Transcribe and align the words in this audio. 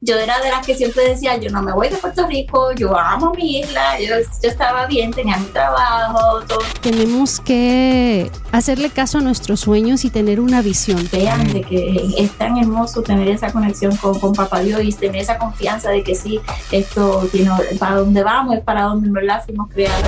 yo 0.00 0.16
era 0.16 0.38
de 0.38 0.48
las 0.48 0.64
que 0.64 0.76
siempre 0.76 1.08
decía, 1.08 1.36
yo 1.38 1.50
no 1.50 1.60
me 1.60 1.72
voy 1.72 1.88
de 1.88 1.96
Puerto 1.96 2.24
Rico, 2.28 2.70
yo 2.72 2.96
amo 2.96 3.32
mi 3.36 3.58
isla, 3.58 3.98
yo, 3.98 4.14
yo, 4.42 4.48
estaba 4.48 4.86
bien, 4.86 5.10
tenía 5.10 5.36
mi 5.38 5.46
trabajo, 5.46 6.40
todo. 6.46 6.60
Tenemos 6.80 7.40
que 7.40 8.30
hacerle 8.52 8.90
caso 8.90 9.18
a 9.18 9.22
nuestros 9.22 9.58
sueños 9.58 10.04
y 10.04 10.10
tener 10.10 10.38
una 10.38 10.62
visión. 10.62 11.08
Vean 11.10 11.52
de 11.52 11.62
que 11.62 12.14
es 12.16 12.30
tan 12.38 12.58
hermoso 12.58 13.02
tener 13.02 13.26
esa 13.26 13.50
conexión 13.50 13.96
con, 13.96 14.20
con 14.20 14.34
Papá 14.34 14.60
Dios 14.60 14.82
y 14.84 14.92
tener 14.92 15.20
esa 15.20 15.36
confianza 15.36 15.90
de 15.90 16.04
que 16.04 16.14
sí, 16.14 16.40
esto 16.70 17.28
tiene, 17.32 17.50
para 17.80 17.96
donde 17.96 18.22
vamos 18.22 18.54
es 18.54 18.62
para 18.62 18.82
donde 18.82 19.08
en 19.08 19.12
verdad 19.12 19.42
fuimos 19.44 19.68
creados. 19.68 20.04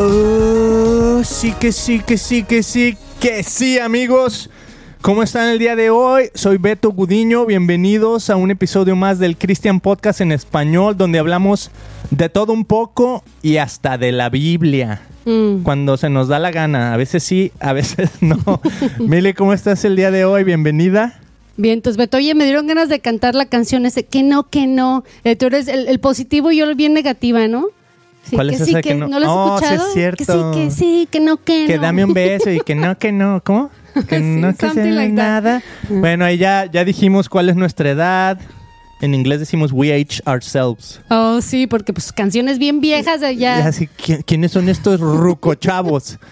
Oh, 0.00 0.37
sí 1.38 1.52
que 1.52 1.70
sí, 1.70 2.00
que 2.00 2.18
sí, 2.18 2.42
que 2.42 2.64
sí, 2.64 2.96
que 3.20 3.44
sí, 3.44 3.78
amigos. 3.78 4.50
¿Cómo 5.02 5.22
están 5.22 5.50
el 5.50 5.60
día 5.60 5.76
de 5.76 5.88
hoy? 5.88 6.30
Soy 6.34 6.58
Beto 6.58 6.90
Gudiño. 6.90 7.46
Bienvenidos 7.46 8.28
a 8.28 8.34
un 8.34 8.50
episodio 8.50 8.96
más 8.96 9.20
del 9.20 9.36
Christian 9.36 9.78
Podcast 9.78 10.20
en 10.20 10.32
español, 10.32 10.96
donde 10.96 11.20
hablamos 11.20 11.70
de 12.10 12.28
todo 12.28 12.52
un 12.52 12.64
poco 12.64 13.22
y 13.40 13.58
hasta 13.58 13.98
de 13.98 14.10
la 14.10 14.30
Biblia. 14.30 15.02
Mm. 15.26 15.62
Cuando 15.62 15.96
se 15.96 16.10
nos 16.10 16.26
da 16.26 16.40
la 16.40 16.50
gana. 16.50 16.92
A 16.92 16.96
veces 16.96 17.22
sí, 17.22 17.52
a 17.60 17.72
veces 17.72 18.10
no. 18.20 18.60
Mili, 18.98 19.32
¿cómo 19.32 19.52
estás 19.52 19.84
el 19.84 19.94
día 19.94 20.10
de 20.10 20.24
hoy? 20.24 20.42
Bienvenida. 20.42 21.20
Bien, 21.56 21.74
entonces 21.74 21.98
Beto, 21.98 22.16
oye, 22.16 22.34
me 22.34 22.46
dieron 22.46 22.66
ganas 22.66 22.88
de 22.88 22.98
cantar 22.98 23.36
la 23.36 23.46
canción 23.46 23.86
ese, 23.86 24.04
que 24.04 24.24
no, 24.24 24.48
que 24.50 24.66
no. 24.66 25.04
Eh, 25.22 25.36
tú 25.36 25.46
eres 25.46 25.68
el, 25.68 25.86
el 25.86 26.00
positivo 26.00 26.50
y 26.50 26.56
yo 26.56 26.64
el 26.64 26.74
bien 26.74 26.94
negativa, 26.94 27.46
¿no? 27.46 27.68
Sí, 28.28 28.36
¿Cuál 28.36 28.50
que 28.50 28.56
es 28.56 28.64
sí, 28.64 28.70
esa 28.70 28.82
que, 28.82 28.88
que 28.90 28.94
no? 28.94 29.08
no? 29.08 29.20
lo 29.20 29.26
has 29.26 29.32
Oh, 29.32 29.58
sí 29.68 29.74
es 29.74 29.82
cierto. 29.94 30.16
Que 30.18 30.24
sí, 30.24 30.38
que 30.64 30.70
sí, 30.70 31.08
que 31.10 31.20
no, 31.20 31.36
que, 31.38 31.66
Que 31.66 31.76
no. 31.76 31.82
dame 31.82 32.04
un 32.04 32.12
beso 32.14 32.50
y 32.50 32.60
que 32.60 32.74
no, 32.74 32.98
que 32.98 33.12
no. 33.12 33.42
¿Cómo? 33.44 33.70
Que 34.08 34.20
no 34.20 34.54
que 34.54 34.70
sea 34.70 34.84
like 34.84 35.14
that. 35.16 35.42
nada. 35.42 35.62
Bueno, 35.88 36.24
ahí 36.24 36.36
ya, 36.38 36.66
ya 36.70 36.84
dijimos 36.84 37.28
cuál 37.28 37.48
es 37.48 37.56
nuestra 37.56 37.90
edad. 37.90 38.38
En 39.00 39.14
inglés 39.14 39.38
decimos 39.40 39.70
we 39.72 39.92
age 39.92 40.20
ourselves. 40.26 41.00
Oh, 41.08 41.40
sí, 41.40 41.66
porque 41.68 41.92
pues 41.92 42.12
canciones 42.12 42.58
bien 42.58 42.80
viejas 42.80 43.20
de 43.20 43.36
ya. 43.36 43.68
¿qui- 43.70 44.24
¿quiénes 44.24 44.50
son 44.52 44.68
estos 44.68 45.00
rucochavos? 45.00 46.18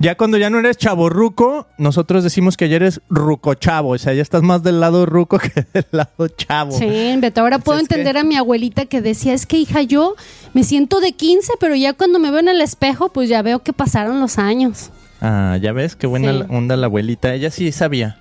Ya 0.00 0.14
cuando 0.16 0.38
ya 0.38 0.48
no 0.48 0.60
eres 0.60 0.76
chavo 0.76 1.08
ruco, 1.08 1.66
nosotros 1.76 2.22
decimos 2.22 2.56
que 2.56 2.68
ya 2.68 2.76
eres 2.76 3.00
rucochavo. 3.08 3.90
O 3.90 3.98
sea, 3.98 4.14
ya 4.14 4.22
estás 4.22 4.42
más 4.42 4.62
del 4.62 4.78
lado 4.78 5.06
ruco 5.06 5.38
que 5.40 5.66
del 5.72 5.86
lado 5.90 6.28
chavo. 6.28 6.70
Sí, 6.78 7.14
Beto, 7.18 7.40
ahora 7.40 7.58
puedo 7.58 7.78
que- 7.78 7.82
entender 7.82 8.16
a 8.16 8.22
mi 8.22 8.36
abuelita 8.36 8.86
que 8.86 9.00
decía, 9.02 9.34
es 9.34 9.44
que 9.46 9.56
hija, 9.58 9.82
yo 9.82 10.14
me 10.54 10.62
siento 10.62 11.00
de 11.00 11.12
15, 11.12 11.54
pero 11.58 11.74
ya 11.74 11.94
cuando 11.94 12.20
me 12.20 12.30
veo 12.30 12.38
en 12.40 12.48
el 12.48 12.60
espejo, 12.60 13.12
pues 13.12 13.28
ya 13.28 13.42
veo 13.42 13.58
que 13.64 13.72
pasaron 13.72 14.20
los 14.20 14.38
años. 14.38 14.90
Ah, 15.20 15.58
ya 15.60 15.72
ves, 15.72 15.96
qué 15.96 16.06
buena 16.06 16.32
Sí. 16.32 16.44
onda 16.48 16.76
la 16.76 16.86
abuelita. 16.86 17.34
Ella 17.34 17.50
sí 17.50 17.72
sabía. 17.72 18.20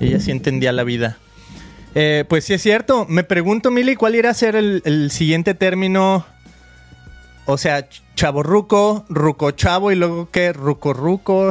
Ella 0.00 0.18
sí 0.18 0.32
entendía 0.32 0.72
la 0.72 0.82
vida. 0.82 1.18
Eh, 1.94 2.24
pues 2.28 2.44
sí 2.44 2.54
es 2.54 2.62
cierto. 2.62 3.06
Me 3.08 3.22
pregunto, 3.22 3.70
Mili, 3.70 3.94
¿cuál 3.94 4.16
irá 4.16 4.30
a 4.30 4.34
ser 4.34 4.56
el, 4.56 4.82
el 4.84 5.12
siguiente 5.12 5.54
término? 5.54 6.26
O 7.46 7.56
sea, 7.56 7.88
ch- 7.88 8.00
chavorruco, 8.14 9.04
ruco 9.08 9.50
chavo 9.52 9.90
y 9.92 9.96
luego 9.96 10.28
qué, 10.30 10.52
ruco 10.52 10.92
ruco. 10.92 11.50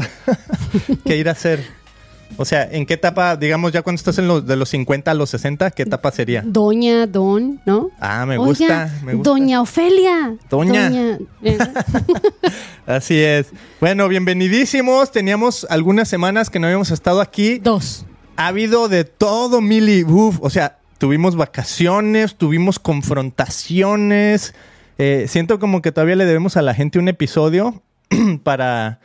¿Qué 1.05 1.17
irá 1.17 1.31
a 1.31 1.35
ser? 1.35 1.63
O 2.35 2.45
sea, 2.45 2.67
¿en 2.71 2.87
qué 2.87 2.95
etapa, 2.95 3.35
digamos, 3.35 3.73
ya 3.73 3.83
cuando 3.83 3.97
estás 3.97 4.17
en 4.17 4.27
los 4.27 4.47
de 4.47 4.55
los 4.55 4.69
50 4.69 5.11
a 5.11 5.13
los 5.13 5.29
60, 5.29 5.69
qué 5.71 5.83
etapa 5.83 6.09
sería? 6.11 6.41
Doña, 6.43 7.05
don, 7.05 7.61
¿no? 7.65 7.91
Ah, 7.99 8.25
me 8.25 8.37
Oiga, 8.39 8.47
gusta, 8.47 8.91
me 9.05 9.13
gusta. 9.13 9.29
Doña 9.29 9.61
Ofelia. 9.61 10.35
Doña. 10.49 11.19
eh, 11.43 11.57
Así 12.87 13.19
es. 13.19 13.47
Bueno, 13.79 14.07
bienvenidísimos. 14.07 15.11
Teníamos 15.11 15.67
algunas 15.69 16.09
semanas 16.09 16.49
que 16.49 16.57
no 16.59 16.65
habíamos 16.67 16.89
estado 16.89 17.21
aquí. 17.21 17.59
dos. 17.59 18.05
Ha 18.35 18.47
habido 18.47 18.87
de 18.89 19.03
todo, 19.03 19.61
Mili. 19.61 20.03
Uf, 20.03 20.39
o 20.41 20.49
sea, 20.49 20.79
tuvimos 20.97 21.35
vacaciones, 21.35 22.35
tuvimos 22.35 22.79
confrontaciones. 22.79 24.55
Eh, 24.97 25.25
siento 25.27 25.59
como 25.59 25.81
que 25.81 25.91
todavía 25.91 26.15
le 26.15 26.25
debemos 26.25 26.57
a 26.57 26.61
la 26.61 26.73
gente 26.73 26.99
un 26.99 27.07
episodio 27.07 27.81
para, 28.43 28.99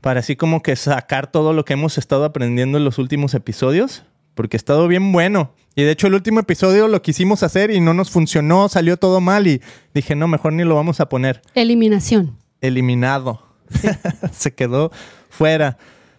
para 0.00 0.20
así 0.20 0.36
como 0.36 0.62
que 0.62 0.76
sacar 0.76 1.30
todo 1.30 1.52
lo 1.52 1.64
que 1.64 1.72
hemos 1.74 1.98
estado 1.98 2.24
aprendiendo 2.24 2.78
en 2.78 2.84
los 2.84 2.98
últimos 2.98 3.34
episodios. 3.34 4.04
Porque 4.34 4.56
ha 4.56 4.58
estado 4.58 4.86
bien 4.86 5.12
bueno. 5.12 5.52
Y 5.74 5.82
de 5.82 5.90
hecho 5.90 6.06
el 6.06 6.14
último 6.14 6.40
episodio 6.40 6.88
lo 6.88 7.00
quisimos 7.02 7.42
hacer 7.42 7.70
y 7.70 7.80
no 7.80 7.94
nos 7.94 8.10
funcionó, 8.10 8.68
salió 8.68 8.96
todo 8.98 9.20
mal 9.20 9.46
y 9.46 9.62
dije, 9.94 10.14
no, 10.14 10.28
mejor 10.28 10.52
ni 10.52 10.64
lo 10.64 10.74
vamos 10.74 11.00
a 11.00 11.08
poner 11.08 11.42
Eliminación. 11.54 12.36
eliminado. 12.60 13.42
Se 14.32 14.54
quedó 14.54 14.90
fuera. 15.30 15.76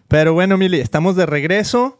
Pero 0.08 0.32
bueno, 0.34 0.56
Mili, 0.58 0.80
estamos 0.80 1.16
de 1.16 1.26
regreso 1.26 1.98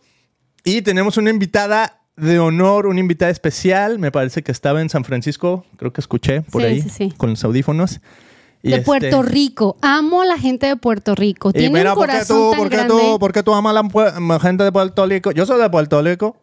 y 0.64 0.82
tenemos 0.82 1.16
una 1.16 1.30
invitada 1.30 2.00
de 2.19 2.39
honor, 2.39 2.87
una 2.87 3.01
invitada 3.01 3.31
especial. 3.31 3.99
Me 3.99 4.11
parece 4.11 4.43
que 4.43 4.53
estaba 4.53 4.81
en 4.81 4.89
San 4.89 5.05
Francisco, 5.05 5.65
creo 5.77 5.93
que 5.93 6.01
escuché 6.01 6.43
por 6.43 6.62
Sí, 6.62 6.67
ahí 6.69 6.83
sí, 6.83 6.89
sí. 6.91 7.12
con 7.17 7.31
los 7.31 7.45
audífonos. 7.45 8.01
Y 8.62 8.71
De 8.71 8.77
este- 8.77 8.84
Puerto 8.87 9.23
Rico. 9.23 9.77
Amo 9.83 10.23
a 10.23 10.27
la 10.27 10.37
gente 10.39 10.67
de 10.67 10.77
Puerto 10.77 11.15
Rico. 11.15 11.53
Tiene 11.53 11.71
mira, 11.79 11.93
un 11.93 11.99
¿por 11.99 12.06
qué 12.06 12.12
corazón 12.12 12.37
tú, 12.37 12.51
tan 12.51 12.59
por 12.61 12.69
qué 12.71 12.77
grande. 12.77 12.95
tú, 12.95 13.19
por 13.19 13.33
qué 13.33 13.43
tú 13.43 13.55
amas 13.55 13.77
a 13.77 14.21
la 14.21 14.41
gente 14.41 14.65
de 14.65 14.73
Puerto 14.73 15.06
Rico? 15.06 15.31
Yo 15.31 15.47
soy 15.47 15.61
de 15.61 15.71
Puerto 15.71 16.03
Rico. 16.03 16.37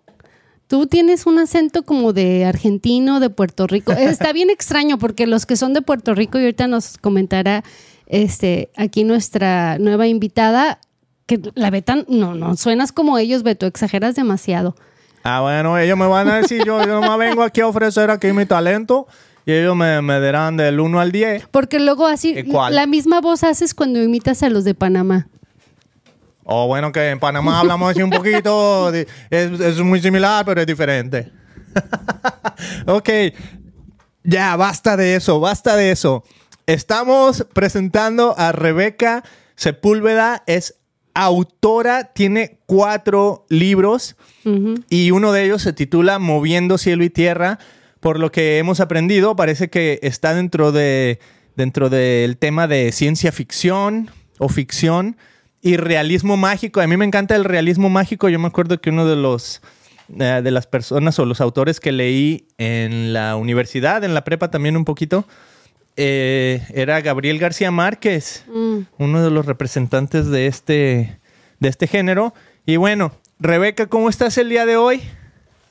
Tú 0.67 0.87
tienes 0.87 1.25
un 1.27 1.37
acento 1.37 1.83
como 1.83 2.11
de 2.13 2.45
argentino, 2.45 3.19
de 3.19 3.29
Puerto 3.29 3.67
Rico. 3.67 3.91
Está 3.97 4.33
bien 4.33 4.49
extraño 4.49 4.97
porque 4.97 5.27
los 5.27 5.45
que 5.45 5.57
son 5.57 5.73
de 5.73 5.81
Puerto 5.81 6.15
Rico, 6.15 6.39
y 6.39 6.43
ahorita 6.43 6.67
nos 6.67 6.97
comentará 6.97 7.63
este, 8.07 8.69
aquí 8.77 9.03
nuestra 9.03 9.77
nueva 9.77 10.07
invitada, 10.07 10.79
que 11.27 11.39
la 11.55 11.69
Betan, 11.69 12.05
no, 12.07 12.33
no, 12.33 12.55
suenas 12.55 12.91
como 12.91 13.17
ellos, 13.17 13.43
Beto, 13.43 13.65
exageras 13.65 14.15
demasiado. 14.15 14.75
Ah, 15.27 15.41
bueno, 15.41 15.75
ellos 15.79 15.97
me 15.97 16.05
van 16.05 16.29
a 16.29 16.35
decir, 16.35 16.63
yo, 16.63 16.79
yo 16.85 17.01
nomás 17.01 17.17
vengo 17.17 17.41
aquí 17.41 17.59
a 17.59 17.65
ofrecer 17.65 18.11
aquí 18.11 18.31
mi 18.31 18.45
talento 18.45 19.07
y 19.43 19.53
ellos 19.53 19.75
me, 19.75 19.99
me 20.03 20.21
dirán 20.21 20.55
del 20.55 20.79
1 20.79 20.99
al 20.99 21.11
10. 21.11 21.47
Porque 21.49 21.79
luego 21.79 22.05
así, 22.05 22.43
la 22.43 22.85
misma 22.85 23.21
voz 23.21 23.43
haces 23.43 23.73
cuando 23.73 23.99
imitas 24.03 24.43
a 24.43 24.49
los 24.49 24.65
de 24.65 24.75
Panamá. 24.75 25.27
O 26.43 26.67
bueno, 26.67 26.91
que 26.91 27.09
en 27.09 27.19
Panamá 27.19 27.59
hablamos 27.59 27.89
así 27.89 28.03
un 28.03 28.11
poquito, 28.11 28.93
es, 28.93 29.07
es 29.31 29.79
muy 29.79 29.99
similar, 29.99 30.45
pero 30.45 30.61
es 30.61 30.67
diferente. 30.67 31.31
ok, 32.85 33.09
ya, 34.23 34.55
basta 34.55 34.95
de 34.95 35.15
eso, 35.15 35.39
basta 35.39 35.75
de 35.75 35.89
eso. 35.89 36.23
Estamos 36.67 37.47
presentando 37.51 38.35
a 38.37 38.51
Rebeca 38.51 39.23
Sepúlveda, 39.55 40.43
es 40.45 40.75
autora, 41.15 42.11
tiene 42.13 42.59
cuatro 42.67 43.45
libros 43.49 44.15
y 44.89 45.09
uno 45.09 45.31
de 45.31 45.45
ellos 45.45 45.63
se 45.63 45.73
titula 45.73 46.19
Moviendo 46.19 46.77
cielo 46.77 47.03
y 47.03 47.09
tierra. 47.09 47.57
Por 47.99 48.19
lo 48.19 48.31
que 48.31 48.59
hemos 48.59 48.79
aprendido, 48.79 49.35
parece 49.35 49.69
que 49.69 49.99
está 50.03 50.35
dentro 50.35 50.71
de 50.71 51.19
dentro 51.55 51.89
del 51.89 52.37
tema 52.37 52.67
de 52.67 52.91
ciencia 52.91 53.31
ficción 53.31 54.11
o 54.37 54.49
ficción 54.49 55.17
y 55.61 55.77
realismo 55.77 56.37
mágico. 56.37 56.81
A 56.81 56.87
mí 56.87 56.97
me 56.97 57.05
encanta 57.05 57.35
el 57.35 57.45
realismo 57.45 57.89
mágico. 57.89 58.29
Yo 58.29 58.37
me 58.37 58.47
acuerdo 58.47 58.79
que 58.79 58.91
uno 58.91 59.07
de 59.07 59.15
los 59.15 59.61
eh, 60.19 60.41
de 60.43 60.51
las 60.51 60.67
personas 60.67 61.17
o 61.17 61.25
los 61.25 61.41
autores 61.41 61.79
que 61.79 61.91
leí 61.91 62.47
en 62.59 63.13
la 63.13 63.35
universidad, 63.37 64.03
en 64.03 64.13
la 64.13 64.23
prepa 64.23 64.51
también 64.51 64.77
un 64.77 64.85
poquito, 64.85 65.25
eh, 65.97 66.61
era 66.73 67.01
Gabriel 67.01 67.39
García 67.39 67.71
Márquez 67.71 68.43
Mm. 68.47 68.79
uno 68.97 69.23
de 69.23 69.31
los 69.31 69.45
representantes 69.45 70.27
de 70.29 70.47
este, 70.47 71.19
de 71.59 71.69
este 71.69 71.87
género. 71.87 72.33
Y 72.65 72.77
bueno, 72.77 73.11
Rebeca, 73.39 73.87
¿cómo 73.87 74.09
estás 74.09 74.37
el 74.37 74.49
día 74.49 74.65
de 74.65 74.77
hoy? 74.77 75.01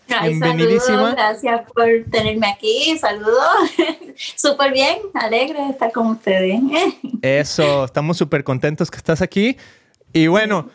Ay, 0.09 0.39
saludos, 0.39 1.12
gracias 1.15 1.62
por 1.75 1.87
tenerme 2.11 2.47
aquí, 2.47 2.97
saludos. 2.99 3.49
Súper 4.37 4.73
bien, 4.73 4.99
alegre 5.15 5.61
de 5.62 5.71
estar 5.71 5.93
con 5.93 6.09
ustedes. 6.09 6.61
Eso, 7.23 7.85
estamos 7.87 8.19
súper 8.19 8.45
contentos 8.45 8.91
que 8.91 8.99
estás 8.99 9.23
aquí. 9.23 9.56
Y 10.12 10.27
bueno, 10.27 10.69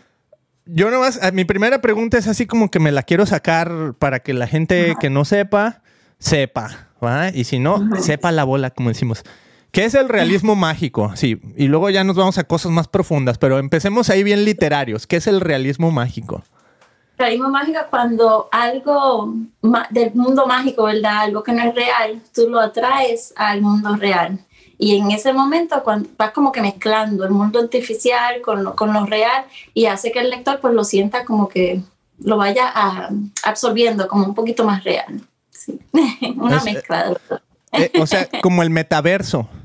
yo 0.65 0.89
nomás, 0.89 1.19
mi 1.31 1.45
primera 1.45 1.79
pregunta 1.79 2.17
es 2.17 2.27
así 2.27 2.47
como 2.47 2.71
que 2.71 2.79
me 2.79 2.91
la 2.91 3.03
quiero 3.03 3.25
sacar 3.25 3.93
para 3.99 4.19
que 4.19 4.33
la 4.33 4.47
gente 4.47 4.95
que 4.99 5.09
no 5.11 5.25
sepa, 5.25 5.83
sepa, 6.19 6.87
¿va? 7.03 7.29
Y 7.29 7.43
si 7.45 7.59
no, 7.59 7.89
sepa 8.01 8.31
la 8.31 8.43
bola, 8.43 8.69
como 8.69 8.89
decimos. 8.89 9.23
¿Qué 9.71 9.85
es 9.85 9.93
el 9.93 10.09
realismo 10.09 10.55
mágico? 10.55 11.11
Sí, 11.15 11.39
y 11.55 11.67
luego 11.67 11.89
ya 11.91 12.03
nos 12.03 12.15
vamos 12.15 12.37
a 12.39 12.43
cosas 12.43 12.71
más 12.71 12.87
profundas, 12.87 13.37
pero 13.37 13.59
empecemos 13.59 14.09
ahí 14.09 14.23
bien 14.23 14.43
literarios. 14.43 15.05
¿Qué 15.05 15.17
es 15.17 15.27
el 15.27 15.41
realismo 15.41 15.91
mágico? 15.91 16.43
Realismo 17.17 17.49
mágico 17.49 17.77
es 17.79 17.85
cuando 17.89 18.47
algo 18.51 19.33
del 19.91 20.13
mundo 20.15 20.47
mágico, 20.47 20.83
¿verdad? 20.85 21.19
Algo 21.19 21.43
que 21.43 21.51
no 21.51 21.61
es 21.63 21.75
real, 21.75 22.19
tú 22.33 22.49
lo 22.49 22.59
atraes 22.59 23.33
al 23.35 23.61
mundo 23.61 23.95
real. 23.95 24.39
Y 24.79 24.95
en 24.97 25.11
ese 25.11 25.33
momento 25.33 25.83
cuando 25.83 26.09
vas 26.17 26.31
como 26.31 26.51
que 26.51 26.61
mezclando 26.61 27.25
el 27.25 27.31
mundo 27.31 27.59
artificial 27.59 28.41
con 28.41 28.63
lo, 28.63 28.75
con 28.75 28.93
lo 28.93 29.05
real 29.05 29.43
y 29.73 29.85
hace 29.87 30.11
que 30.11 30.19
el 30.19 30.29
lector 30.29 30.59
pues 30.61 30.73
lo 30.73 30.85
sienta 30.85 31.25
como 31.25 31.49
que 31.49 31.81
lo 32.23 32.37
vaya 32.37 32.71
a- 32.73 33.09
absorbiendo 33.43 34.07
como 34.07 34.25
un 34.25 34.33
poquito 34.33 34.63
más 34.63 34.83
real. 34.85 35.21
Una 36.37 36.57
Es- 36.57 36.63
mezcla 36.65 37.09
de 37.09 37.15
todo. 37.27 37.41
Eh, 37.71 37.91
o 37.99 38.07
sea, 38.07 38.27
como 38.41 38.63
el 38.63 38.69
metaverso. 38.69 39.47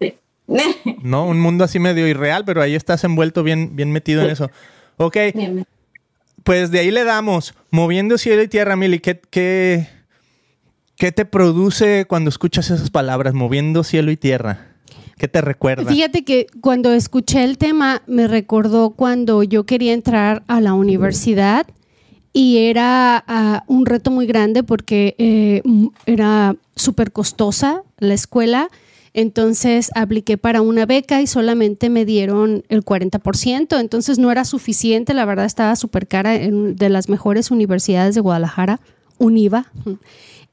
Sí. 0.00 0.14
¿no? 1.02 1.26
Un 1.26 1.40
mundo 1.40 1.64
así 1.64 1.78
medio 1.78 2.06
irreal, 2.08 2.44
pero 2.46 2.62
ahí 2.62 2.74
estás 2.74 3.04
envuelto 3.04 3.42
bien, 3.42 3.76
bien 3.76 3.92
metido 3.92 4.22
en 4.22 4.30
eso. 4.30 4.50
Ok. 4.96 5.16
Pues 6.44 6.70
de 6.70 6.78
ahí 6.78 6.90
le 6.90 7.04
damos, 7.04 7.54
moviendo 7.70 8.16
cielo 8.16 8.42
y 8.42 8.48
tierra, 8.48 8.74
Mili, 8.76 9.00
¿qué, 9.00 9.20
qué, 9.30 9.86
qué 10.96 11.12
te 11.12 11.26
produce 11.26 12.06
cuando 12.06 12.30
escuchas 12.30 12.70
esas 12.70 12.90
palabras, 12.90 13.34
moviendo 13.34 13.84
cielo 13.84 14.10
y 14.10 14.16
tierra? 14.16 14.68
¿Qué 15.18 15.28
te 15.28 15.40
recuerda? 15.40 15.90
Fíjate 15.90 16.24
que 16.24 16.46
cuando 16.60 16.92
escuché 16.94 17.44
el 17.44 17.58
tema 17.58 18.02
me 18.06 18.26
recordó 18.28 18.90
cuando 18.90 19.42
yo 19.42 19.66
quería 19.66 19.92
entrar 19.92 20.44
a 20.46 20.60
la 20.60 20.72
universidad 20.74 21.66
y 22.32 22.58
era 22.58 23.24
ah, 23.26 23.64
un 23.66 23.86
reto 23.86 24.10
muy 24.10 24.26
grande 24.26 24.62
porque 24.62 25.14
eh, 25.18 25.62
era 26.06 26.56
súper 26.76 27.12
costosa 27.12 27.82
la 27.98 28.14
escuela. 28.14 28.68
Entonces 29.14 29.90
apliqué 29.94 30.38
para 30.38 30.60
una 30.60 30.86
beca 30.86 31.20
y 31.20 31.26
solamente 31.26 31.90
me 31.90 32.04
dieron 32.04 32.62
el 32.68 32.84
40%, 32.84 33.80
entonces 33.80 34.18
no 34.18 34.30
era 34.30 34.44
suficiente, 34.44 35.14
la 35.14 35.24
verdad 35.24 35.46
estaba 35.46 35.74
súper 35.76 36.06
cara 36.06 36.36
en 36.36 36.76
de 36.76 36.88
las 36.88 37.08
mejores 37.08 37.50
universidades 37.50 38.14
de 38.14 38.20
Guadalajara, 38.20 38.80
UNIVA. 39.18 39.72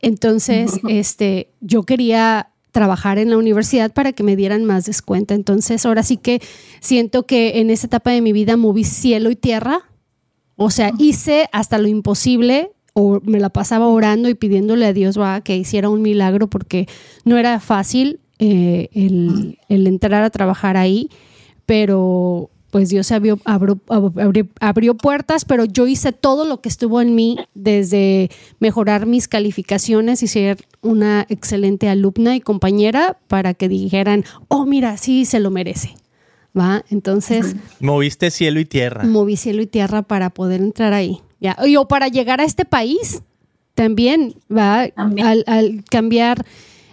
Entonces, 0.01 0.79
este, 0.89 1.49
yo 1.61 1.83
quería 1.83 2.49
trabajar 2.71 3.19
en 3.19 3.29
la 3.29 3.37
universidad 3.37 3.93
para 3.93 4.11
que 4.11 4.23
me 4.23 4.35
dieran 4.35 4.65
más 4.65 4.85
descuento. 4.85 5.33
Entonces, 5.33 5.85
ahora 5.85 6.03
sí 6.03 6.17
que 6.17 6.41
siento 6.79 7.25
que 7.25 7.59
en 7.59 7.69
esa 7.69 7.87
etapa 7.87 8.11
de 8.11 8.21
mi 8.21 8.33
vida 8.33 8.57
moví 8.57 8.83
cielo 8.83 9.31
y 9.31 9.35
tierra. 9.35 9.79
O 10.55 10.69
sea, 10.69 10.91
hice 10.97 11.49
hasta 11.51 11.77
lo 11.77 11.87
imposible 11.87 12.71
o 12.93 13.19
me 13.23 13.39
la 13.39 13.49
pasaba 13.49 13.87
orando 13.87 14.29
y 14.29 14.35
pidiéndole 14.35 14.85
a 14.85 14.93
Dios 14.93 15.19
va, 15.19 15.41
que 15.41 15.57
hiciera 15.57 15.89
un 15.89 16.01
milagro 16.01 16.49
porque 16.49 16.87
no 17.25 17.37
era 17.37 17.59
fácil 17.59 18.19
eh, 18.39 18.89
el, 18.93 19.59
el, 19.67 19.87
entrar 19.87 20.23
a 20.23 20.29
trabajar 20.29 20.77
ahí, 20.77 21.09
pero 21.65 22.49
pues 22.75 22.89
Dios 22.89 23.09
abrió, 23.13 23.39
abrió, 24.59 24.97
puertas, 24.97 25.45
pero 25.45 25.63
yo 25.63 25.87
hice 25.87 26.11
todo 26.11 26.43
lo 26.43 26.59
que 26.59 26.67
estuvo 26.67 26.99
en 26.99 27.15
mí, 27.15 27.37
desde 27.53 28.29
mejorar 28.59 29.05
mis 29.05 29.29
calificaciones 29.29 30.21
y 30.23 30.27
ser 30.27 30.57
una 30.81 31.25
excelente 31.29 31.87
alumna 31.87 32.35
y 32.35 32.41
compañera 32.41 33.17
para 33.27 33.53
que 33.53 33.69
dijeran, 33.69 34.25
oh, 34.49 34.65
mira, 34.65 34.97
sí, 34.97 35.23
se 35.23 35.39
lo 35.39 35.51
merece. 35.51 35.95
¿Va? 36.57 36.83
Entonces... 36.89 37.55
Moviste 37.79 38.31
cielo 38.31 38.59
y 38.59 38.65
tierra. 38.65 39.03
Moví 39.03 39.35
cielo 39.35 39.61
y 39.61 39.67
tierra 39.67 40.01
para 40.03 40.29
poder 40.29 40.61
entrar 40.61 40.93
ahí. 40.93 41.21
¿ya? 41.39 41.57
Y, 41.65 41.75
o 41.75 41.87
para 41.87 42.07
llegar 42.07 42.39
a 42.39 42.45
este 42.45 42.65
país 42.65 43.21
también, 43.73 44.35
¿va? 44.49 44.87
Al, 44.95 45.83
cambiar... 45.89 46.45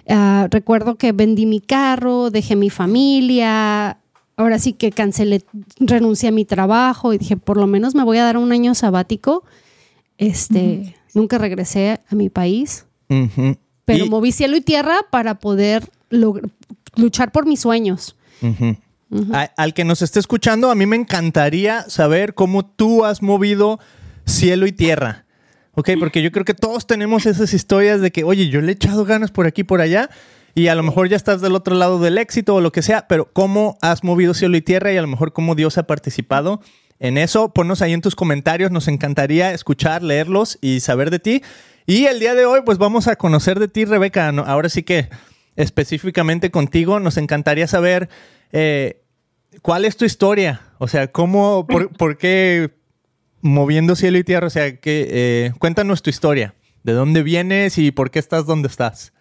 Ah, 0.09 0.49
recuerdo 0.51 0.97
que 0.97 1.13
vendí 1.13 1.47
mi 1.47 1.61
carro, 1.61 2.31
dejé 2.31 2.57
mi 2.57 2.71
familia, 2.71 3.99
ahora 4.37 4.59
sí 4.59 4.73
que 4.73 4.91
cancelé, 4.91 5.45
renuncié 5.79 6.31
a 6.31 6.33
mi 6.33 6.45
trabajo 6.45 7.13
y 7.13 7.19
dije, 7.19 7.37
por 7.37 7.57
lo 7.57 7.67
menos 7.67 7.95
me 7.95 8.05
voy 8.05 8.19
a 8.19 8.25
dar 8.25 8.37
un 8.37 8.53
año 8.53 8.75
sabático. 8.75 9.45
Este, 10.19 10.95
nunca 11.15 11.39
regresé 11.39 12.01
a 12.09 12.15
mi 12.15 12.29
país, 12.29 12.87
pero 13.85 14.07
moví 14.07 14.33
cielo 14.33 14.57
y 14.57 14.61
tierra 14.61 14.99
para 15.11 15.39
poder 15.39 15.89
luchar 16.97 17.33
por 17.33 17.47
mis 17.47 17.61
sueños. 17.61 18.17
Al 19.57 19.75
que 19.75 19.85
nos 19.85 20.03
esté 20.03 20.21
escuchando, 20.21 20.71
a 20.71 20.75
mí 20.75 20.87
me 20.87 20.97
encantaría 20.97 21.83
saber 21.89 22.35
cómo 22.35 22.65
tú 22.65 23.05
has 23.05 23.23
movido 23.23 23.79
cielo 24.25 24.67
y 24.67 24.73
tierra. 24.73 25.27
Ok, 25.75 25.91
porque 25.99 26.23
yo 26.23 26.31
creo 26.33 26.45
que 26.45 26.55
todos 26.55 26.87
tenemos 26.87 27.27
esas 27.27 27.55
historias 27.55 28.01
de 28.01 28.11
que, 28.11 28.25
oye, 28.25 28.49
yo 28.49 28.61
le 28.61 28.73
he 28.73 28.75
echado 28.75 29.05
ganas 29.05 29.31
por 29.31 29.47
aquí 29.47 29.63
y 29.63 29.65
por 29.65 29.81
allá, 29.81 30.11
y 30.55 30.69
a 30.69 30.75
lo 30.75 30.83
mejor 30.83 31.09
ya 31.09 31.17
estás 31.17 31.41
del 31.41 31.55
otro 31.55 31.75
lado 31.75 31.99
del 31.99 32.19
éxito 32.19 32.55
o 32.55 32.61
lo 32.61 32.73
que 32.73 32.83
sea, 32.83 33.09
pero 33.09 33.31
cómo 33.33 33.79
has 33.81 34.05
movido 34.05 34.35
cielo 34.35 34.57
y 34.57 34.63
tierra 34.63 34.93
y 34.93 34.99
a 34.99 35.03
lo 35.03 35.09
mejor 35.09 35.33
cómo 35.33 35.55
Dios 35.55 35.79
ha 35.79 35.87
participado 35.87 36.61
en 36.99 37.17
eso. 37.17 37.55
Ponnos 37.55 37.81
ahí 37.81 37.95
en 37.95 38.03
tus 38.03 38.15
comentarios, 38.15 38.71
nos 38.71 38.87
encantaría 38.89 39.53
escuchar, 39.55 40.03
leerlos 40.03 40.59
y 40.61 40.81
saber 40.81 41.11
de 41.11 41.19
ti. 41.19 41.43
Y 41.87 42.05
el 42.05 42.21
día 42.21 42.35
de 42.35 42.45
hoy, 42.45 42.61
pues 42.65 42.79
vamos 42.79 43.09
a 43.09 43.17
conocer 43.17 43.59
de 43.59 43.69
ti, 43.69 43.87
Rebeca. 43.87 44.29
Ahora 44.29 44.69
sí 44.69 44.83
que 44.83 45.09
específicamente 45.57 46.51
contigo, 46.51 47.01
nos 47.01 47.17
encantaría 47.17 47.67
saber 47.67 48.09
eh, 48.53 49.02
cuál 49.61 49.85
es 49.85 49.97
tu 49.97 50.05
historia. 50.05 50.61
O 50.79 50.89
sea, 50.89 51.09
cómo, 51.09 51.67
por, 51.99 52.17
qué 52.17 52.71
moviendo 53.41 53.97
cielo 53.97 54.19
y 54.19 54.25
tierra. 54.25 54.47
O 54.47 54.51
sea, 54.51 54.79
que, 54.79 55.09
eh, 55.11 55.53
cuéntanos 55.59 56.03
tu 56.03 56.11
historia. 56.11 56.55
¿De 56.83 56.93
dónde 56.93 57.23
vienes 57.23 57.79
y 57.79 57.93
por 57.93 58.11
qué 58.11 58.19
estás 58.19 58.47
donde 58.47 58.69
estás? 58.69 59.13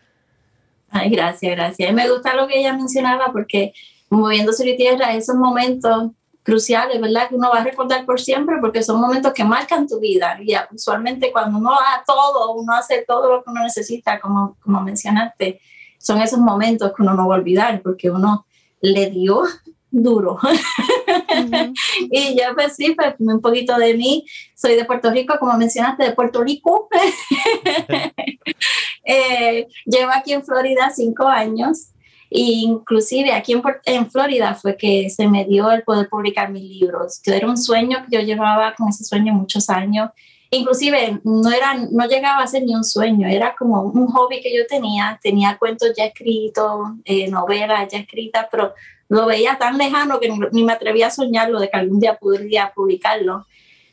Ay, 0.89 1.09
gracias, 1.09 1.55
gracias. 1.55 1.89
Y 1.89 1.93
me 1.93 2.09
gusta 2.09 2.35
lo 2.35 2.47
que 2.47 2.59
ella 2.59 2.73
mencionaba 2.73 3.31
porque 3.31 3.73
moviéndose 4.09 4.67
y 4.67 4.75
tierra, 4.75 5.13
esos 5.13 5.35
momentos 5.35 6.11
cruciales, 6.43 6.99
¿verdad? 6.99 7.29
Que 7.29 7.35
uno 7.35 7.49
va 7.53 7.59
a 7.59 7.63
recordar 7.63 8.05
por 8.05 8.19
siempre 8.19 8.57
porque 8.59 8.83
son 8.83 8.99
momentos 8.99 9.31
que 9.33 9.43
marcan 9.43 9.87
tu 9.87 9.99
vida. 9.99 10.37
Y 10.41 10.53
usualmente 10.73 11.31
cuando 11.31 11.59
uno 11.59 11.71
da 11.71 12.03
todo, 12.05 12.53
uno 12.53 12.73
hace 12.73 13.05
todo 13.07 13.31
lo 13.31 13.43
que 13.43 13.51
uno 13.51 13.63
necesita, 13.63 14.19
como, 14.19 14.57
como 14.59 14.81
mencionaste, 14.81 15.61
son 15.97 16.19
esos 16.21 16.39
momentos 16.39 16.91
que 16.95 17.03
uno 17.03 17.13
no 17.13 17.27
va 17.27 17.35
a 17.35 17.37
olvidar 17.39 17.81
porque 17.81 18.09
uno 18.09 18.45
le 18.81 19.11
dio 19.11 19.43
duro. 19.91 20.39
y 22.11 22.35
yo 22.35 22.55
pues 22.55 22.75
sí, 22.75 22.95
pues 22.95 23.15
un 23.19 23.41
poquito 23.41 23.77
de 23.77 23.93
mí, 23.93 24.25
soy 24.55 24.75
de 24.75 24.85
Puerto 24.85 25.11
Rico, 25.11 25.35
como 25.39 25.55
mencionaste, 25.57 26.03
de 26.03 26.13
Puerto 26.13 26.43
Rico. 26.43 26.89
eh, 29.05 29.67
llevo 29.85 30.11
aquí 30.15 30.33
en 30.33 30.43
Florida 30.43 30.89
cinco 30.89 31.27
años. 31.27 31.89
Inclusive 32.33 33.33
aquí 33.33 33.51
en, 33.51 33.61
en, 33.85 34.09
Florida 34.09 34.55
fue 34.55 34.77
que 34.77 35.09
se 35.09 35.27
me 35.27 35.43
dio 35.43 35.69
el 35.69 35.83
poder 35.83 36.07
publicar 36.07 36.49
mis 36.49 36.63
libros. 36.63 37.21
Yo 37.25 37.33
era 37.33 37.47
un 37.47 37.57
sueño 37.57 38.05
que 38.05 38.15
yo 38.15 38.23
llevaba 38.23 38.73
con 38.73 38.87
ese 38.87 39.03
sueño 39.03 39.33
muchos 39.33 39.69
años. 39.69 40.11
Inclusive 40.49 41.19
no, 41.23 41.49
era, 41.49 41.75
no 41.75 42.05
llegaba 42.07 42.43
a 42.43 42.47
ser 42.47 42.63
ni 42.63 42.75
un 42.75 42.83
sueño, 42.83 43.27
era 43.27 43.55
como 43.57 43.83
un 43.83 44.07
hobby 44.07 44.41
que 44.41 44.55
yo 44.55 44.65
tenía. 44.67 45.19
Tenía 45.21 45.57
cuentos 45.57 45.91
ya 45.95 46.05
escritos, 46.05 46.91
eh, 47.03 47.29
novelas 47.29 47.91
ya 47.91 47.99
escritas, 47.99 48.47
pero 48.49 48.73
lo 49.11 49.25
veía 49.25 49.57
tan 49.57 49.77
lejano 49.77 50.21
que 50.21 50.29
ni, 50.53 50.63
me 50.63 50.71
atrevía 50.71 51.07
a 51.07 51.11
soñarlo 51.11 51.59
de 51.59 51.69
que 51.69 51.77
algún 51.77 51.99
día 51.99 52.17
podría 52.17 52.71
publicarlo. 52.73 53.45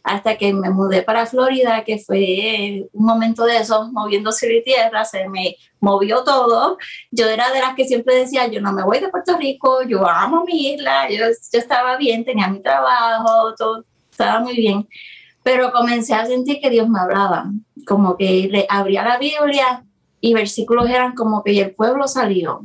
Hasta 0.04 0.38
que 0.38 0.52
me 0.52 0.70
mudé 0.70 1.02
para 1.02 1.26
Florida, 1.26 1.82
que 1.82 1.98
fue 1.98 2.88
un 2.92 3.04
momento 3.04 3.44
de 3.44 3.56
eso, 3.56 3.90
moviéndose 3.90 4.46
de 4.46 4.60
tierra, 4.60 5.04
se 5.04 5.28
me 5.28 5.56
movió 5.80 6.22
todo. 6.22 6.78
Yo 7.10 7.26
era 7.26 7.50
de 7.50 7.58
las 7.58 7.74
que 7.74 7.84
siempre 7.84 8.14
decía, 8.14 8.46
yo 8.46 8.60
no 8.60 8.72
me 8.72 8.84
voy 8.84 9.00
de 9.00 9.08
Puerto 9.08 9.36
Rico, 9.36 9.82
yo 9.82 10.08
amo 10.08 10.44
mi 10.44 10.74
isla, 10.74 11.10
yo, 11.10 11.24
yo 11.26 11.58
estaba 11.58 11.96
bien, 11.96 12.24
tenía 12.24 12.46
mi 12.46 12.62
trabajo, 12.62 13.56
todo 13.56 13.84
estaba 14.12 14.38
muy 14.38 14.54
bien. 14.54 14.88
Pero 15.42 15.72
comencé 15.72 16.14
a 16.14 16.26
sentir 16.26 16.60
que 16.60 16.70
Dios 16.70 16.88
me 16.88 17.00
hablaba, 17.00 17.50
como 17.88 18.16
que 18.16 18.48
le 18.48 18.66
abría 18.68 19.02
la 19.02 19.18
Biblia 19.18 19.84
y 20.20 20.32
versículos 20.32 20.88
eran 20.88 21.16
como 21.16 21.42
que 21.42 21.60
el 21.60 21.72
pueblo 21.72 22.06
salió, 22.06 22.62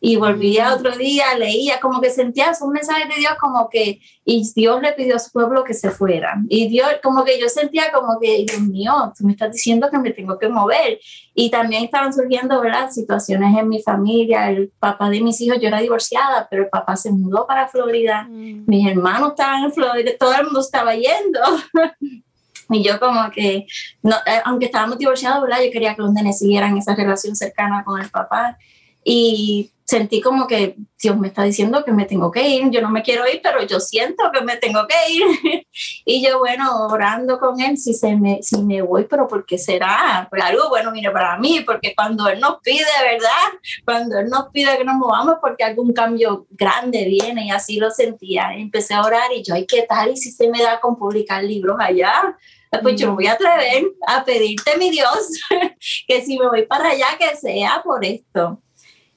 y 0.00 0.16
volvía 0.16 0.74
otro 0.74 0.96
día, 0.96 1.36
leía, 1.36 1.80
como 1.80 2.00
que 2.00 2.10
sentía 2.10 2.52
un 2.60 2.72
mensaje 2.72 3.08
de 3.08 3.16
Dios 3.16 3.32
como 3.40 3.68
que, 3.68 4.00
y 4.24 4.48
Dios 4.54 4.80
le 4.80 4.92
pidió 4.92 5.16
a 5.16 5.18
su 5.18 5.32
pueblo 5.32 5.64
que 5.64 5.74
se 5.74 5.90
fueran. 5.90 6.46
Y 6.48 6.68
Dios, 6.68 6.88
como 7.02 7.24
que 7.24 7.40
yo 7.40 7.48
sentía 7.48 7.90
como 7.92 8.18
que, 8.20 8.44
Dios 8.44 8.60
mío, 8.60 8.92
tú 9.16 9.24
me 9.24 9.32
estás 9.32 9.52
diciendo 9.52 9.88
que 9.90 9.98
me 9.98 10.12
tengo 10.12 10.38
que 10.38 10.48
mover. 10.48 11.00
Y 11.34 11.50
también 11.50 11.84
estaban 11.84 12.12
surgiendo, 12.12 12.60
¿verdad? 12.60 12.90
Situaciones 12.90 13.56
en 13.58 13.68
mi 13.68 13.82
familia, 13.82 14.50
el 14.50 14.70
papá 14.78 15.10
de 15.10 15.20
mis 15.20 15.40
hijos, 15.40 15.58
yo 15.60 15.68
era 15.68 15.80
divorciada, 15.80 16.46
pero 16.48 16.64
el 16.64 16.68
papá 16.68 16.96
se 16.96 17.10
mudó 17.10 17.46
para 17.46 17.68
Florida, 17.68 18.24
mm. 18.28 18.64
mis 18.66 18.88
hermanos 18.88 19.30
estaban 19.30 19.64
en 19.64 19.72
Florida, 19.72 20.12
todo 20.18 20.34
el 20.34 20.44
mundo 20.44 20.60
estaba 20.60 20.94
yendo. 20.94 21.40
Y 22.70 22.82
yo 22.82 23.00
como 23.00 23.30
que, 23.30 23.66
no, 24.02 24.16
eh, 24.26 24.42
aunque 24.44 24.66
estábamos 24.66 24.98
divorciados, 24.98 25.42
¿verdad? 25.42 25.62
Yo 25.64 25.70
quería 25.70 25.94
que 25.94 26.02
los 26.02 26.12
nenes 26.12 26.38
siguieran 26.38 26.76
esa 26.76 26.94
relación 26.94 27.34
cercana 27.34 27.82
con 27.82 27.98
el 27.98 28.10
papá. 28.10 28.58
Y 29.02 29.72
sentí 29.88 30.20
como 30.20 30.46
que 30.46 30.76
Dios 31.02 31.16
me 31.16 31.28
está 31.28 31.44
diciendo 31.44 31.82
que 31.82 31.92
me 31.92 32.04
tengo 32.04 32.30
que 32.30 32.46
ir, 32.46 32.70
yo 32.70 32.82
no 32.82 32.90
me 32.90 33.02
quiero 33.02 33.26
ir, 33.26 33.40
pero 33.42 33.62
yo 33.62 33.80
siento 33.80 34.24
que 34.34 34.42
me 34.42 34.58
tengo 34.58 34.86
que 34.86 35.12
ir. 35.12 35.66
y 36.04 36.22
yo, 36.22 36.38
bueno, 36.40 36.88
orando 36.88 37.38
con 37.38 37.58
Él, 37.58 37.78
si, 37.78 37.94
se 37.94 38.14
me, 38.14 38.42
si 38.42 38.62
me 38.62 38.82
voy, 38.82 39.06
pero 39.08 39.26
¿por 39.26 39.46
qué 39.46 39.56
será? 39.56 40.28
Pues 40.28 40.42
bueno 40.68 40.90
mire 40.90 41.10
para 41.10 41.38
mí, 41.38 41.60
porque 41.64 41.94
cuando 41.96 42.28
Él 42.28 42.38
nos 42.38 42.60
pide, 42.60 42.84
¿verdad? 43.02 43.58
Cuando 43.82 44.18
Él 44.18 44.28
nos 44.28 44.50
pide 44.50 44.76
que 44.76 44.84
nos 44.84 44.96
movamos, 44.96 45.36
porque 45.40 45.64
algún 45.64 45.94
cambio 45.94 46.46
grande 46.50 47.06
viene 47.06 47.46
y 47.46 47.50
así 47.50 47.78
lo 47.78 47.90
sentía. 47.90 48.52
Empecé 48.54 48.92
a 48.92 49.00
orar 49.00 49.32
y 49.34 49.42
yo, 49.42 49.54
ay, 49.54 49.64
¿qué 49.66 49.86
tal? 49.88 50.10
¿Y 50.10 50.16
si 50.18 50.30
se 50.32 50.50
me 50.50 50.62
da 50.62 50.80
con 50.80 50.98
publicar 50.98 51.42
libros 51.42 51.78
allá? 51.80 52.36
Pues 52.82 53.00
yo 53.00 53.08
me 53.08 53.14
voy 53.14 53.26
a 53.26 53.32
atrever 53.32 53.84
a 54.06 54.22
pedirte, 54.22 54.76
mi 54.76 54.90
Dios, 54.90 55.30
que 56.06 56.20
si 56.20 56.38
me 56.38 56.46
voy 56.46 56.66
para 56.66 56.90
allá, 56.90 57.06
que 57.18 57.34
sea 57.36 57.80
por 57.82 58.04
esto. 58.04 58.60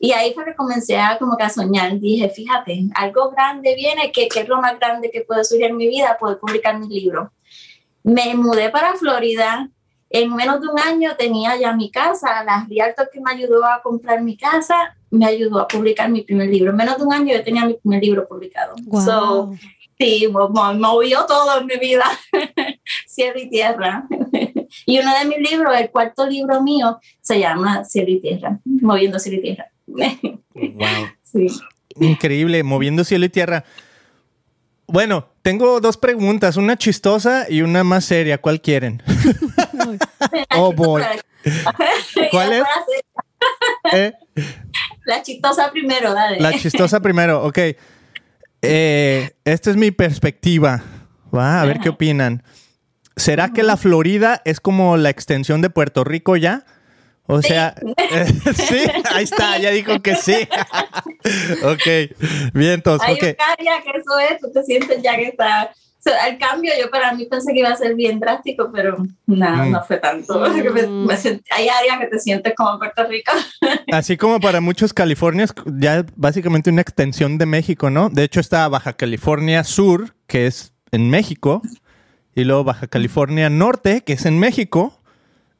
Y 0.04 0.14
ahí 0.14 0.34
fue 0.34 0.44
que 0.46 0.56
comencé 0.56 0.98
a 0.98 1.20
como 1.20 1.38
que 1.38 1.44
a 1.44 1.50
soñar. 1.50 2.00
Dije, 2.00 2.28
fíjate, 2.28 2.86
algo 2.96 3.30
grande 3.30 3.76
viene, 3.76 4.12
que, 4.12 4.28
es 4.34 4.48
lo 4.48 4.60
más 4.60 4.80
grande 4.80 5.12
que 5.12 5.22
puede 5.22 5.44
surgir 5.44 5.68
en 5.68 5.78
mi 5.78 5.88
vida, 5.88 6.18
poder 6.20 6.40
publicar 6.40 6.80
mis 6.80 6.90
libros. 6.90 7.30
Me 8.04 8.34
mudé 8.34 8.72
para 8.72 8.96
Florida 8.96 9.70
en 10.10 10.34
menos 10.36 10.60
de 10.60 10.68
un 10.68 10.80
año 10.80 11.12
tenía 11.18 11.56
ya 11.56 11.74
mi 11.74 11.90
casa, 11.90 12.44
la 12.44 12.66
Rialto 12.68 13.04
que 13.14 13.22
me 13.22 13.32
ayudó 13.32 13.64
a 13.64 13.82
comprar 13.82 14.22
mi 14.22 14.36
casa, 14.36 14.98
me 15.10 15.26
ayudó 15.26 15.60
a 15.60 15.68
publicar 15.68 16.10
mi 16.10 16.22
primer 16.22 16.50
libro. 16.50 16.72
En 16.72 16.78
menos 16.78 16.98
de 16.98 17.04
un 17.04 17.14
año 17.14 17.34
yo 17.34 17.44
tenía 17.44 17.66
mi 17.66 17.76
primer 17.76 18.04
libro 18.04 18.28
publicado. 18.28 18.76
Wow. 18.88 19.02
So, 19.02 19.54
sí, 19.98 20.28
mo- 20.28 20.50
movió 20.50 21.26
todo 21.28 21.60
en 21.62 21.68
mi 21.68 21.78
vida, 21.78 22.06
cielo 23.08 23.40
y 23.40 23.50
tierra. 23.50 24.06
y 24.86 25.00
uno 25.00 25.12
de 25.18 25.26
mis 25.26 25.50
libros, 25.50 25.74
el 25.78 25.90
cuarto 25.92 26.26
libro 26.26 26.62
mío, 26.62 27.00
se 27.22 27.40
llama 27.40 27.86
Cielo 27.86 28.10
y 28.10 28.20
Tierra, 28.20 28.60
moviendo 28.66 29.18
cielo 29.20 29.38
y 29.38 29.42
tierra. 29.44 29.72
Wow. 29.94 31.08
sí. 31.24 31.48
Increíble, 32.00 32.64
moviendo 32.64 33.04
cielo 33.04 33.26
y 33.26 33.30
tierra. 33.30 33.66
Bueno, 34.88 35.30
tengo 35.42 35.80
dos 35.80 35.98
preguntas, 35.98 36.58
una 36.58 36.78
chistosa 36.78 37.46
y 37.50 37.62
una 37.62 37.84
más 37.84 38.06
seria. 38.06 38.40
¿Cuál 38.40 38.62
quieren? 38.62 39.02
Oh, 40.56 40.72
boy. 40.72 41.02
¿Cuál 42.32 42.54
es? 42.54 42.64
¿Eh? 43.92 44.14
La 45.06 45.22
chistosa 45.24 45.72
primero, 45.72 46.14
dale. 46.14 46.40
La 46.40 46.54
chistosa 46.54 47.00
primero, 47.02 47.44
ok. 47.44 47.58
Eh, 48.62 49.32
esta 49.44 49.72
es 49.72 49.76
mi 49.76 49.92
perspectiva. 49.92 50.84
¿va? 51.36 51.62
A 51.62 51.66
ver 51.66 51.80
qué 51.80 51.90
opinan. 51.90 52.44
¿Será 53.16 53.54
que 53.54 53.64
la 53.64 53.78
Florida 53.78 54.42
es 54.46 54.60
como 54.60 54.98
la 54.98 55.10
extensión 55.10 55.62
de 55.62 55.70
Puerto 55.70 56.04
Rico 56.04 56.38
ya? 56.38 56.66
O 57.34 57.42
sea, 57.42 57.74
sí, 58.56 58.78
ahí 59.14 59.24
está, 59.24 59.58
ya 59.58 59.72
dijo 59.72 60.02
que 60.02 60.16
sí. 60.16 60.36
ok, 61.64 62.52
bien, 62.54 62.72
entonces, 62.74 63.08
Hay 63.08 63.16
ok. 63.16 63.24
un 63.24 63.36
área 63.60 63.82
que 63.84 63.90
eso 64.00 64.20
es, 64.20 64.40
tú 64.40 64.52
te 64.52 64.64
sientes 64.64 65.02
ya 65.02 65.16
que 65.16 65.24
está. 65.28 65.72
O 65.74 66.04
sea, 66.04 66.28
el 66.30 66.40
cambio, 66.40 66.74
yo 66.82 66.90
para 66.90 67.14
mí 67.14 67.26
pensé 67.26 67.54
que 67.54 67.60
iba 67.60 67.70
a 67.70 67.76
ser 67.76 67.94
bien 67.94 68.20
drástico, 68.20 68.72
pero 68.74 68.98
no, 69.28 69.50
Mm. 69.66 69.72
no 69.72 69.84
fue 69.84 69.98
tanto. 69.98 70.40
Me- 70.50 70.88
me 70.88 71.14
sent- 71.16 71.44
hay 71.52 71.70
áreas 71.70 72.00
que 72.00 72.08
te 72.08 72.20
sientes 72.20 72.54
como 72.58 72.74
en 72.74 72.80
Puerto 72.80 73.06
Rico. 73.08 73.32
Así 73.92 74.18
como 74.18 74.40
para 74.40 74.62
muchos 74.62 74.94
California 74.94 75.46
es 75.46 75.54
ya 75.78 76.04
básicamente 76.16 76.72
una 76.72 76.82
extensión 76.82 77.38
de 77.38 77.46
México, 77.46 77.92
¿no? 77.92 78.10
De 78.10 78.24
hecho 78.24 78.40
está 78.40 78.68
Baja 78.68 78.94
California 78.94 79.64
Sur, 79.64 80.16
que 80.26 80.48
es 80.48 80.74
en 80.92 81.10
México, 81.12 81.62
y 82.34 82.46
luego 82.46 82.64
Baja 82.64 82.88
California 82.88 83.52
Norte, 83.52 84.02
que 84.02 84.14
es 84.14 84.26
en 84.26 84.40
México, 84.40 85.00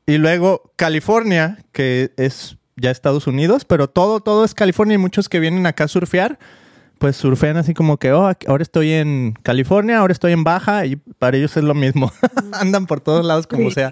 y 0.06 0.18
luego 0.18 0.74
California, 0.76 1.60
que 1.72 2.12
es 2.18 2.58
ya 2.76 2.92
Estados 2.92 3.28
Unidos, 3.28 3.66
pero 3.66 3.90
todo, 3.90 4.20
todo 4.22 4.44
es 4.44 4.54
California 4.54 4.96
y 4.96 4.98
muchos 4.98 5.30
que 5.30 5.40
vienen 5.40 5.66
acá 5.66 5.86
a 5.86 5.88
surfear, 5.88 6.40
pues 6.98 7.16
surfean 7.16 7.58
así 7.58 7.74
como 7.74 7.98
que, 7.98 8.12
oh, 8.12 8.32
ahora 8.48 8.64
estoy 8.64 8.94
en 8.94 9.34
California, 9.44 10.00
ahora 10.00 10.14
estoy 10.14 10.34
en 10.34 10.44
Baja, 10.44 10.86
y 10.86 10.96
para 10.98 11.38
ellos 11.38 11.56
es 11.58 11.64
lo 11.64 11.74
mismo. 11.74 12.12
Andan 12.54 12.86
por 12.86 13.02
todos 13.02 13.26
lados 13.26 13.48
como 13.48 13.70
Sí. 13.70 13.76
sea. 13.76 13.92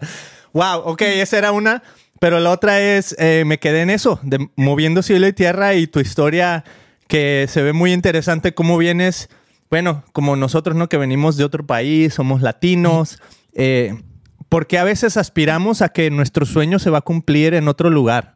Wow, 0.53 0.81
ok, 0.85 1.01
esa 1.01 1.37
era 1.37 1.51
una. 1.51 1.83
Pero 2.19 2.39
la 2.39 2.51
otra 2.51 2.81
es, 2.81 3.15
eh, 3.17 3.43
me 3.45 3.59
quedé 3.59 3.81
en 3.81 3.89
eso, 3.89 4.19
de 4.23 4.49
moviendo 4.57 5.01
cielo 5.01 5.25
y 5.27 5.33
tierra 5.33 5.73
y 5.75 5.87
tu 5.87 6.01
historia 6.01 6.65
que 7.07 7.45
se 7.47 7.61
ve 7.63 7.71
muy 7.71 7.93
interesante, 7.93 8.53
cómo 8.53 8.77
vienes, 8.77 9.29
bueno, 9.69 10.03
como 10.11 10.35
nosotros, 10.35 10.75
¿no? 10.75 10.89
Que 10.89 10.97
venimos 10.97 11.37
de 11.37 11.45
otro 11.45 11.65
país, 11.65 12.13
somos 12.13 12.41
latinos, 12.41 13.21
eh, 13.53 14.03
porque 14.49 14.79
a 14.79 14.83
veces 14.83 15.15
aspiramos 15.15 15.81
a 15.81 15.89
que 15.89 16.09
nuestro 16.09 16.45
sueño 16.45 16.79
se 16.79 16.89
va 16.89 16.97
a 16.97 17.01
cumplir 17.01 17.53
en 17.53 17.67
otro 17.67 17.89
lugar. 17.89 18.35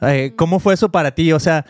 Eh, 0.00 0.32
¿Cómo 0.36 0.58
fue 0.58 0.74
eso 0.74 0.90
para 0.90 1.14
ti? 1.14 1.32
O 1.32 1.38
sea, 1.38 1.64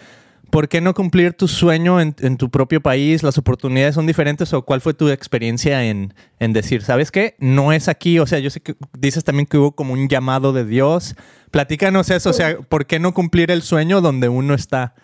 ¿por 0.51 0.69
qué 0.69 0.81
no 0.81 0.95
cumplir 0.95 1.35
tu 1.35 1.47
sueño 1.47 2.01
en, 2.01 2.17
en 2.21 2.39
tu 2.39 2.51
propio 2.51 2.81
país? 2.81 3.23
¿Las 3.23 3.37
oportunidades 3.37 3.95
son 3.95 4.07
diferentes? 4.07 4.53
¿O 4.55 4.63
cuál 4.63 4.81
fue 4.81 4.95
tu 4.95 5.11
experiencia 5.11 5.85
en, 5.85 6.15
en 6.41 6.55
decir, 6.55 6.83
¿sabes 6.83 7.11
qué? 7.11 7.37
No 7.39 7.73
es 7.73 7.89
aquí. 7.89 8.19
O 8.19 8.27
sea, 8.27 8.39
yo 8.39 8.49
sé 8.49 8.61
que 8.61 8.75
dices 8.99 9.25
también 9.25 9.47
que 9.47 9.59
hubo 9.59 9.73
como 9.73 9.93
un 9.93 10.09
llamado 10.09 10.55
de 10.55 10.65
Dios. 10.65 11.15
Platícanos 11.51 12.09
eso. 12.09 12.31
O 12.31 12.33
sea, 12.33 12.59
¿por 12.59 12.87
qué 12.87 12.99
no 12.99 13.13
cumplir 13.13 13.51
el 13.51 13.61
sueño 13.61 14.01
donde 14.01 14.31
uno 14.31 14.55
está? 14.55 14.95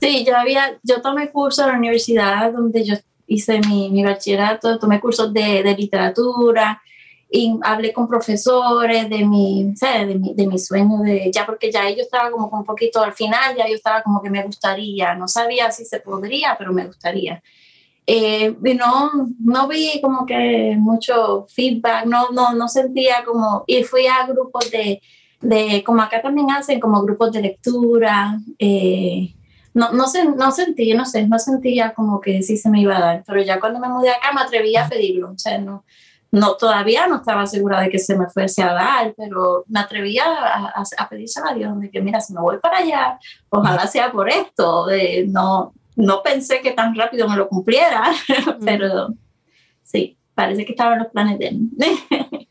Sí, 0.00 0.24
yo 0.24 0.36
había, 0.36 0.78
yo 0.84 1.02
tomé 1.02 1.30
cursos 1.32 1.64
en 1.64 1.72
la 1.72 1.78
universidad 1.78 2.52
donde 2.52 2.84
yo 2.84 2.94
hice 3.26 3.58
mi, 3.68 3.90
mi 3.90 4.04
bachillerato, 4.04 4.78
tomé 4.78 5.00
cursos 5.00 5.32
de, 5.34 5.64
de 5.64 5.74
literatura 5.76 6.80
y 7.30 7.58
hablé 7.62 7.92
con 7.92 8.08
profesores 8.08 9.10
de 9.10 9.24
mi, 9.24 9.74
¿sabes? 9.76 10.08
De 10.08 10.14
mi, 10.14 10.34
de 10.34 10.46
mi 10.46 10.58
sueño, 10.58 10.98
de, 10.98 11.30
ya 11.32 11.44
porque 11.44 11.70
ya 11.70 11.88
yo 11.90 12.02
estaba 12.02 12.30
como 12.30 12.48
un 12.48 12.64
poquito 12.64 13.02
al 13.02 13.12
final, 13.12 13.54
ya 13.56 13.68
yo 13.68 13.74
estaba 13.74 14.02
como 14.02 14.22
que 14.22 14.30
me 14.30 14.42
gustaría, 14.42 15.14
no 15.14 15.28
sabía 15.28 15.70
si 15.70 15.84
se 15.84 16.00
podría, 16.00 16.56
pero 16.58 16.72
me 16.72 16.86
gustaría. 16.86 17.42
Eh, 18.06 18.56
y 18.64 18.74
no, 18.74 19.10
no 19.38 19.68
vi 19.68 20.00
como 20.00 20.24
que 20.24 20.74
mucho 20.78 21.46
feedback, 21.50 22.06
no, 22.06 22.30
no, 22.30 22.54
no 22.54 22.66
sentía 22.66 23.22
como, 23.26 23.64
y 23.66 23.84
fui 23.84 24.06
a 24.06 24.26
grupos 24.26 24.70
de, 24.70 25.02
de 25.42 25.84
como 25.84 26.00
acá 26.00 26.22
también 26.22 26.50
hacen, 26.50 26.80
como 26.80 27.02
grupos 27.02 27.32
de 27.32 27.42
lectura, 27.42 28.38
eh, 28.58 29.34
no, 29.74 29.92
no, 29.92 30.08
sé, 30.08 30.24
no 30.24 30.50
sentí, 30.52 30.94
no 30.94 31.04
sé, 31.04 31.26
no 31.26 31.38
sentía 31.38 31.92
como 31.92 32.18
que 32.22 32.42
sí 32.42 32.56
se 32.56 32.70
me 32.70 32.80
iba 32.80 32.96
a 32.96 33.00
dar, 33.00 33.24
pero 33.26 33.42
ya 33.42 33.60
cuando 33.60 33.78
me 33.78 33.90
mudé 33.90 34.08
acá 34.08 34.32
me 34.32 34.40
atreví 34.40 34.74
a 34.76 34.88
pedirlo, 34.88 35.32
o 35.32 35.38
sea, 35.38 35.58
no, 35.58 35.84
no 36.30 36.56
todavía 36.56 37.06
no 37.06 37.16
estaba 37.16 37.46
segura 37.46 37.80
de 37.80 37.88
que 37.88 37.98
se 37.98 38.16
me 38.16 38.28
fuese 38.28 38.62
a 38.62 38.72
dar, 38.72 39.14
pero 39.16 39.64
me 39.68 39.80
atrevía 39.80 40.24
a, 40.24 40.80
a, 40.80 40.84
a 40.98 41.08
pedírselo 41.08 41.48
a 41.48 41.54
Dios, 41.54 41.80
de 41.80 41.90
que 41.90 42.00
mira, 42.00 42.20
si 42.20 42.34
me 42.34 42.40
voy 42.40 42.58
para 42.58 42.78
allá, 42.78 43.18
ojalá 43.48 43.86
sea 43.86 44.12
por 44.12 44.28
esto, 44.28 44.86
de 44.86 45.26
no, 45.28 45.72
no 45.96 46.22
pensé 46.22 46.60
que 46.60 46.72
tan 46.72 46.94
rápido 46.94 47.28
me 47.28 47.36
lo 47.36 47.48
cumpliera, 47.48 48.12
pero 48.64 49.14
sí, 49.82 50.16
parece 50.34 50.64
que 50.64 50.72
estaban 50.72 51.00
los 51.00 51.08
planes 51.08 51.38
de 51.38 51.48
él. 51.48 51.60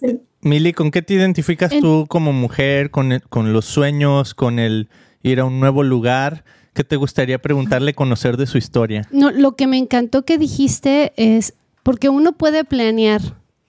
sí. 0.00 0.20
Mili, 0.40 0.72
¿con 0.74 0.90
qué 0.90 1.00
te 1.00 1.14
identificas 1.14 1.72
en, 1.72 1.80
tú 1.80 2.06
como 2.06 2.32
mujer, 2.32 2.90
con, 2.90 3.12
el, 3.12 3.22
con 3.22 3.52
los 3.52 3.64
sueños, 3.64 4.34
con 4.34 4.58
el 4.58 4.88
ir 5.22 5.40
a 5.40 5.46
un 5.46 5.58
nuevo 5.58 5.82
lugar? 5.82 6.44
¿Qué 6.74 6.84
te 6.84 6.96
gustaría 6.96 7.40
preguntarle, 7.40 7.94
conocer 7.94 8.36
de 8.36 8.46
su 8.46 8.58
historia? 8.58 9.08
No, 9.10 9.30
lo 9.30 9.56
que 9.56 9.66
me 9.66 9.78
encantó 9.78 10.24
que 10.24 10.38
dijiste 10.38 11.12
es, 11.16 11.54
porque 11.84 12.08
uno 12.08 12.32
puede 12.32 12.64
planear, 12.64 13.20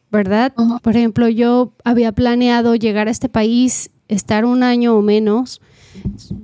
¿verdad? 0.09 0.53
Uh 0.57 0.63
-huh. 0.63 0.81
Por 0.81 0.95
ejemplo, 0.95 1.29
yo 1.29 1.73
había 1.83 2.11
planeado 2.13 2.73
llegar 2.73 3.07
a 3.07 3.11
este 3.11 3.29
país, 3.29 3.91
estar 4.07 4.45
un 4.45 4.63
año 4.63 4.95
o 4.95 5.01
menos, 5.03 5.61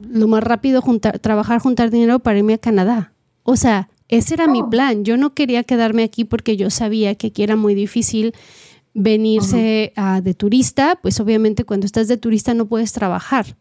lo 0.07 0.27
más 0.27 0.43
rápido 0.43 0.81
juntar, 0.81 1.17
trabajar, 1.19 1.59
juntar 1.59 1.89
dinero 1.89 2.19
para 2.19 2.37
irme 2.37 2.53
a 2.53 2.57
Canadá. 2.59 3.13
O 3.43 3.55
sea, 3.55 3.89
ese 4.09 4.35
era 4.35 4.45
oh. 4.45 4.51
mi 4.51 4.61
plan. 4.63 5.03
Yo 5.05 5.17
no 5.17 5.33
quería 5.33 5.63
quedarme 5.63 6.03
aquí 6.03 6.25
porque 6.25 6.57
yo 6.57 6.69
sabía 6.69 7.15
que 7.15 7.27
aquí 7.27 7.41
era 7.41 7.55
muy 7.55 7.73
difícil 7.73 8.33
venirse 8.93 9.93
uh 9.95 10.01
-huh. 10.01 10.21
de 10.21 10.33
turista, 10.33 10.99
pues 11.01 11.19
obviamente 11.21 11.63
cuando 11.63 11.85
estás 11.85 12.09
de 12.09 12.17
turista 12.17 12.53
no 12.53 12.65
puedes 12.65 12.91
trabajar. 12.91 13.55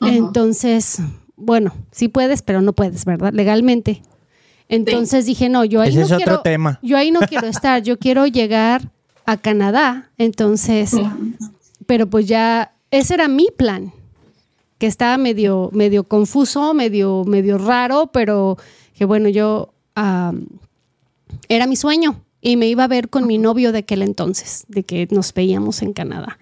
Uh 0.00 0.06
-huh. 0.06 0.16
Entonces, 0.16 0.98
bueno, 1.36 1.72
sí 1.92 2.08
puedes, 2.08 2.42
pero 2.42 2.60
no 2.60 2.72
puedes, 2.72 3.04
¿verdad? 3.04 3.32
Legalmente. 3.32 4.02
Entonces 4.68 5.24
sí. 5.24 5.32
dije, 5.32 5.48
no, 5.48 5.64
yo 5.64 5.80
ahí 5.80 5.90
Ese 5.90 5.98
no 5.98 6.04
es 6.06 6.12
quiero, 6.14 6.32
otro 6.32 6.42
tema. 6.42 6.78
yo 6.82 6.96
ahí 6.96 7.10
no 7.10 7.20
quiero 7.20 7.46
estar, 7.46 7.82
yo 7.82 7.98
quiero 7.98 8.26
llegar 8.26 8.90
a 9.26 9.36
Canadá. 9.36 10.10
Entonces, 10.18 10.92
pero 11.86 12.08
pues 12.08 12.26
ya 12.26 12.74
ese 12.90 13.14
era 13.14 13.28
mi 13.28 13.48
plan, 13.56 13.92
que 14.78 14.86
estaba 14.86 15.16
medio, 15.18 15.70
medio 15.72 16.04
confuso, 16.04 16.74
medio, 16.74 17.24
medio 17.24 17.58
raro, 17.58 18.08
pero 18.12 18.56
que 18.94 19.04
bueno, 19.04 19.28
yo 19.28 19.72
um, 19.96 20.46
era 21.48 21.66
mi 21.66 21.76
sueño 21.76 22.20
y 22.40 22.56
me 22.56 22.66
iba 22.66 22.84
a 22.84 22.88
ver 22.88 23.08
con 23.08 23.26
mi 23.26 23.38
novio 23.38 23.72
de 23.72 23.78
aquel 23.78 24.02
entonces, 24.02 24.64
de 24.68 24.84
que 24.84 25.08
nos 25.10 25.32
veíamos 25.32 25.82
en 25.82 25.92
Canadá. 25.92 26.38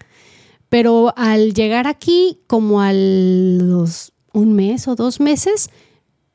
Pero 0.69 1.13
al 1.15 1.53
llegar 1.53 1.87
aquí, 1.87 2.39
como 2.47 2.81
al 2.81 3.59
los, 3.59 4.11
un 4.33 4.53
mes 4.53 4.87
o 4.87 4.95
dos 4.95 5.19
meses, 5.19 5.69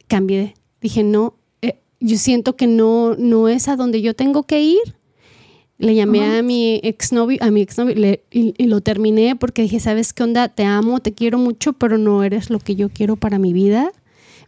cambié. 0.07 0.55
Dije, 0.81 1.03
no, 1.03 1.35
yo 2.01 2.17
siento 2.17 2.57
que 2.57 2.67
no, 2.67 3.15
no 3.17 3.49
es 3.49 3.69
a 3.69 3.77
donde 3.77 4.03
yo 4.03 4.15
tengo 4.15 4.45
que 4.45 4.63
ir. 4.63 4.97
Le 5.79 5.95
llamé 5.95 6.21
uh 6.21 6.23
-huh. 6.23 6.39
a 6.41 6.43
mi 6.43 6.81
exnovio, 6.83 7.39
a 7.41 7.51
mi 7.51 7.61
exnovio 7.61 7.95
le, 7.95 8.25
y, 8.33 8.53
y, 8.59 8.67
lo 8.67 8.81
terminé 8.81 9.37
porque 9.37 9.63
dije, 9.63 9.79
¿sabes 9.79 10.13
qué 10.13 10.25
onda? 10.25 10.49
Te 10.49 10.65
amo, 10.65 10.99
te 11.01 11.15
quiero 11.15 11.39
mucho, 11.39 11.73
pero 11.73 11.99
no 11.99 12.25
eres 12.25 12.51
lo 12.51 12.59
que 12.59 12.75
yo 12.75 12.89
quiero 12.89 13.15
para 13.15 13.39
mi 13.39 13.53
vida. 13.53 13.93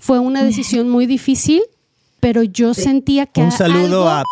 Fue 0.00 0.19
una 0.19 0.42
decisión 0.42 0.88
muy 0.88 1.07
difícil, 1.07 1.62
pero 2.19 2.42
yo 2.42 2.75
sí. 2.75 2.83
sentía 2.83 3.26
que 3.26 3.42
Un 3.42 3.52
saludo 3.52 4.09
algo... 4.09 4.09
a... 4.09 4.25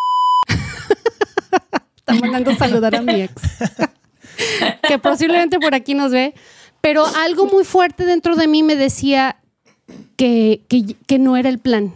Está 1.96 2.14
mandando 2.14 2.56
saludar 2.56 2.96
a 2.96 3.02
mi 3.02 3.20
ex. 3.20 3.34
que 4.88 4.98
posiblemente 4.98 5.58
por 5.60 5.74
aquí 5.74 5.94
nos 5.94 6.10
ve. 6.10 6.34
Pero 6.80 7.04
algo 7.06 7.46
muy 7.46 7.64
fuerte 7.64 8.06
dentro 8.06 8.34
de 8.36 8.48
mí 8.48 8.62
me 8.62 8.76
decía 8.76 9.36
que, 10.16 10.62
que, 10.68 10.96
que 11.06 11.18
no 11.18 11.36
era 11.36 11.48
el 11.48 11.58
plan. 11.58 11.92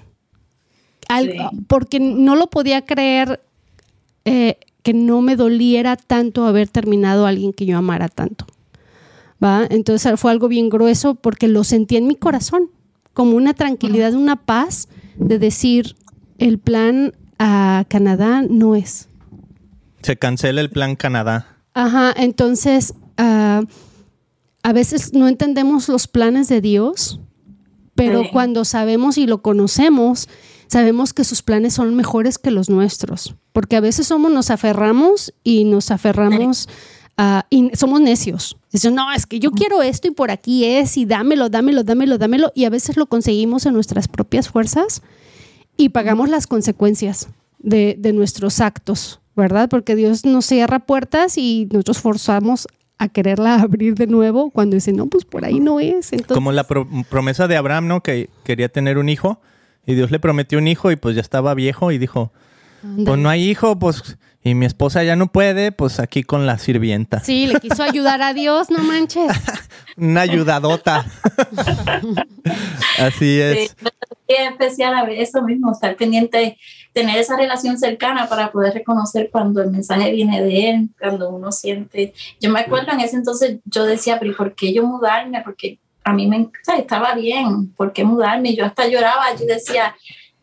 Al, 1.17 1.33
sí. 1.33 1.39
Porque 1.67 2.01
no 2.01 2.37
lo 2.37 2.49
podía 2.49 2.85
creer 2.85 3.41
eh, 4.25 4.59
que 4.83 4.95
no 4.95 5.21
me 5.23 5.37
doliera 5.37 5.97
tanto 5.97 6.47
haber 6.47 6.69
terminado 6.69 7.27
a 7.27 7.29
alguien 7.31 7.53
que 7.53 7.67
yo 7.67 7.79
amara 7.79 8.09
tanto. 8.09 8.47
¿Va? 9.43 9.67
Entonces 9.69 10.19
fue 10.21 10.31
algo 10.31 10.49
bien 10.49 10.69
grueso 10.69 11.15
porque 11.17 11.49
lo 11.49 11.65
sentí 11.65 11.97
en 11.97 12.07
mi 12.07 12.15
corazón, 12.15 12.71
como 13.13 13.37
una 13.37 13.55
tranquilidad, 13.55 14.15
una 14.15 14.37
paz 14.37 14.89
de 15.17 15.39
decir, 15.39 15.97
el 16.39 16.59
plan 16.59 17.15
a 17.39 17.85
Canadá 17.89 18.43
no 18.49 18.77
es. 18.77 19.09
Se 20.03 20.17
cancela 20.17 20.61
el 20.61 20.71
plan 20.71 20.95
Canadá. 20.97 21.57
Ajá, 21.75 22.13
entonces 22.17 22.95
ah, 23.19 23.63
a 24.63 24.73
veces 24.73 25.13
no 25.13 25.27
entendemos 25.29 25.89
los 25.89 26.07
planes 26.07 26.49
de 26.49 26.61
Dios, 26.61 27.21
pero 27.95 28.23
Sí. 28.23 28.29
cuando 28.33 28.65
sabemos 28.65 29.19
y 29.19 29.27
lo 29.27 29.43
conocemos, 29.43 30.29
sabemos 30.73 31.13
que 31.13 31.25
sus 31.25 31.43
planes 31.43 31.75
son 31.75 31.95
mejores 31.95 32.39
que 32.39 32.51
los 32.51 32.71
nuestros, 32.71 33.35
porque 33.53 33.77
a 33.77 33.81
veces 33.81 34.07
somos, 34.07 34.33
nos 34.33 34.51
aferramos 34.51 35.33
y 35.45 35.65
nos 35.65 35.91
aferramos 35.91 36.69
a- 37.19 37.45
y 37.51 37.71
somos 37.77 38.01
necios. 38.01 38.57
Dicen, 38.73 38.95
no, 38.95 39.13
es 39.13 39.27
que 39.27 39.39
yo 39.39 39.51
quiero 39.51 39.83
esto 39.83 40.09
y 40.09 40.13
por 40.13 40.31
aquí 40.31 40.65
es 40.65 40.97
y 40.97 41.05
dámelo, 41.05 41.51
dámelo, 41.51 41.85
dámelo, 41.85 42.17
dámelo, 42.17 42.53
y 42.55 42.65
a 42.65 42.71
veces 42.71 42.97
lo 42.97 43.05
conseguimos 43.07 43.67
en 43.67 43.75
nuestras 43.75 44.09
propias 44.09 44.49
fuerzas 44.49 45.03
y 45.77 45.91
pagamos 45.91 46.31
las 46.31 46.47
consecuencias 46.47 47.29
de, 47.59 47.97
de 47.99 48.13
nuestros 48.15 48.61
actos, 48.61 49.21
¿verdad? 49.37 49.69
Porque 49.69 49.95
Dios 49.95 50.25
nos 50.25 50.47
cierra 50.47 50.79
puertas 50.81 51.37
y 51.37 51.69
nosotros 51.71 51.99
forzamos 52.01 52.67
a 52.99 53.09
quererla 53.09 53.55
abrir 53.63 53.95
de 53.95 54.07
nuevo 54.07 54.51
cuando 54.51 54.75
dice, 54.77 54.93
no, 54.95 55.07
pues 55.07 55.25
por 55.27 55.45
ahí 55.45 55.61
no 55.61 55.81
es. 55.81 56.13
Entonces, 56.13 56.35
Como 56.35 56.51
la 56.53 56.65
pro- 56.65 56.89
promesa 57.11 57.47
de 57.47 57.57
Abraham, 57.57 57.89
¿no? 57.89 58.03
Que 58.03 58.31
quería 58.45 58.71
tener 58.71 58.97
un 58.97 59.11
hijo 59.11 59.39
y 59.87 59.95
Dios 59.95 60.11
le 60.11 60.21
prometió 60.21 60.59
un 60.59 60.69
hijo 60.69 60.91
y 60.91 60.97
pues 60.97 61.15
ya 61.15 61.21
estaba 61.21 61.55
viejo 61.55 61.93
y 61.93 61.99
dijo, 61.99 62.33
pues 63.05 63.19
no 63.19 63.29
hay 63.29 63.49
hijo, 63.49 63.79
pues 63.79 64.17
y 64.45 64.55
mi 64.55 64.67
esposa 64.67 65.05
ya 65.05 65.15
no 65.15 65.29
puede, 65.29 65.71
pues 65.71 66.01
aquí 66.01 66.25
con 66.25 66.47
la 66.47 66.59
sirvienta. 66.59 67.21
Sí, 67.21 67.47
le 67.47 67.61
quiso 67.61 67.83
ayudar 67.85 68.23
a 68.23 68.35
Dios, 68.35 68.71
no 68.71 68.79
manches. 68.79 69.31
Una 69.97 70.23
ayudadota. 70.23 71.07
Así 72.99 73.41
es. 73.41 73.71
Sí, 73.71 73.87
es 74.27 74.51
especial 74.51 74.95
a 74.95 75.05
ver 75.05 75.21
eso 75.21 75.43
mismo, 75.43 75.71
estar 75.71 75.95
pendiente, 75.97 76.59
tener 76.93 77.19
esa 77.19 77.37
relación 77.37 77.79
cercana 77.79 78.29
para 78.29 78.51
poder 78.51 78.75
reconocer 78.75 79.31
cuando 79.31 79.63
el 79.63 79.71
mensaje 79.71 80.11
viene 80.11 80.43
de 80.43 80.71
él, 80.71 80.89
cuando 80.99 81.31
uno 81.31 81.53
siente. 81.53 82.13
Yo 82.41 82.51
me 82.51 82.61
acuerdo 82.61 82.93
en 82.93 83.01
ese 83.01 83.17
entonces, 83.17 83.61
yo 83.65 83.85
decía, 83.85 84.19
pero 84.19 84.33
¿y 84.33 84.35
¿por 84.35 84.55
qué 84.57 84.73
yo 84.73 84.85
mudarme? 84.85 85.41
Porque 85.43 85.79
a 86.05 86.13
mí 86.13 86.27
me 86.27 86.41
o 86.43 86.51
sea, 86.63 86.77
estaba 86.77 87.15
bien, 87.15 87.73
¿por 87.75 87.93
qué 87.93 88.05
mudarme? 88.05 88.55
Yo 88.55 88.65
hasta 88.65 88.89
lloraba, 88.89 89.35
yo 89.39 89.47
decía, 89.47 89.95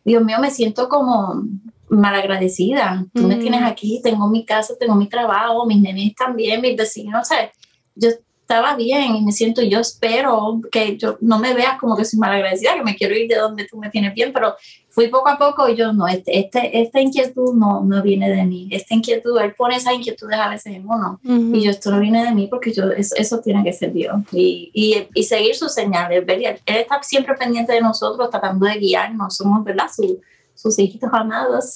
Dios 0.04 0.24
mío, 0.24 0.38
me 0.40 0.50
siento 0.50 0.88
como 0.88 1.42
malagradecida. 1.88 3.04
Tú 3.14 3.26
me 3.26 3.36
Mm. 3.36 3.40
tienes 3.40 3.62
aquí, 3.62 4.00
tengo 4.02 4.28
mi 4.28 4.44
casa, 4.44 4.74
tengo 4.78 4.94
mi 4.94 5.08
trabajo, 5.08 5.66
mis 5.66 5.80
nenes 5.80 6.14
también, 6.14 6.60
mis 6.60 6.76
vecinos, 6.76 7.20
o 7.22 7.24
sea, 7.24 7.50
yo 7.94 8.08
estaba 8.50 8.74
bien 8.74 9.14
y 9.14 9.22
me 9.22 9.30
siento, 9.30 9.62
yo 9.62 9.78
espero 9.78 10.60
que 10.72 10.96
yo 10.96 11.16
no 11.20 11.38
me 11.38 11.54
veas 11.54 11.78
como 11.78 11.96
que 11.96 12.04
soy 12.04 12.18
malagradecida, 12.18 12.74
que 12.74 12.82
me 12.82 12.96
quiero 12.96 13.14
ir 13.14 13.28
de 13.28 13.36
donde 13.36 13.64
tú 13.64 13.76
me 13.78 13.90
tienes 13.90 14.12
bien, 14.12 14.32
pero 14.32 14.56
fui 14.88 15.06
poco 15.06 15.28
a 15.28 15.38
poco 15.38 15.68
y 15.68 15.76
yo 15.76 15.92
no, 15.92 16.08
este, 16.08 16.36
este, 16.36 16.80
esta 16.82 17.00
inquietud 17.00 17.54
no, 17.54 17.80
no 17.84 18.02
viene 18.02 18.28
de 18.28 18.42
mí, 18.44 18.68
esta 18.72 18.94
inquietud, 18.94 19.38
él 19.40 19.54
pone 19.54 19.76
esas 19.76 19.94
inquietudes 19.94 20.36
a 20.36 20.48
veces 20.48 20.74
en 20.74 20.84
uno. 20.84 21.20
Ujú. 21.24 21.54
Y 21.54 21.62
yo, 21.62 21.70
esto 21.70 21.92
no 21.92 22.00
viene 22.00 22.24
de 22.24 22.32
mí 22.34 22.48
porque 22.48 22.72
yo, 22.72 22.90
eso, 22.90 23.14
eso 23.16 23.38
tiene 23.38 23.62
que 23.62 23.72
ser 23.72 23.92
Dios. 23.92 24.16
Y, 24.32 24.72
y, 24.74 25.06
y 25.14 25.22
seguir 25.22 25.54
sus 25.54 25.72
señales, 25.72 26.26
ver, 26.26 26.42
él, 26.42 26.60
está 26.66 27.00
siempre 27.04 27.36
pendiente 27.36 27.72
de 27.72 27.80
nosotros, 27.80 28.30
tratando 28.30 28.66
de 28.66 28.78
guiarnos, 28.78 29.36
somos, 29.36 29.62
¿verdad? 29.62 29.86
Su- 29.94 30.20
sus 30.56 30.78
hijitos 30.78 31.08
amados. 31.12 31.72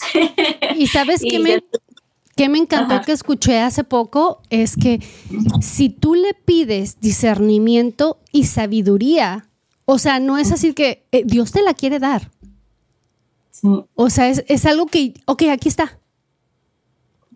Y 0.76 0.86
sabes 0.88 1.22
Y 1.24 1.30
qué 1.30 1.38
me, 1.38 1.62
qué 2.36 2.48
me 2.48 2.58
encantó 2.58 2.94
Ajá. 2.94 3.04
que 3.04 3.12
escuché 3.12 3.60
hace 3.60 3.84
poco 3.84 4.40
es 4.50 4.76
que 4.76 5.00
si 5.60 5.88
tú 5.88 6.14
le 6.14 6.34
pides 6.34 6.98
discernimiento 7.00 8.18
y 8.32 8.44
sabiduría, 8.44 9.48
o 9.84 9.98
sea, 9.98 10.18
no 10.20 10.38
es 10.38 10.50
así 10.52 10.72
que 10.72 11.04
eh, 11.12 11.22
Dios 11.24 11.52
te 11.52 11.62
la 11.62 11.74
quiere 11.74 11.98
dar. 11.98 12.30
Sí, 13.50 13.68
O 13.94 14.10
sea, 14.10 14.28
es, 14.28 14.44
es 14.48 14.66
algo 14.66 14.86
que, 14.86 15.14
ok, 15.26 15.42
aquí 15.52 15.68
está. 15.68 15.98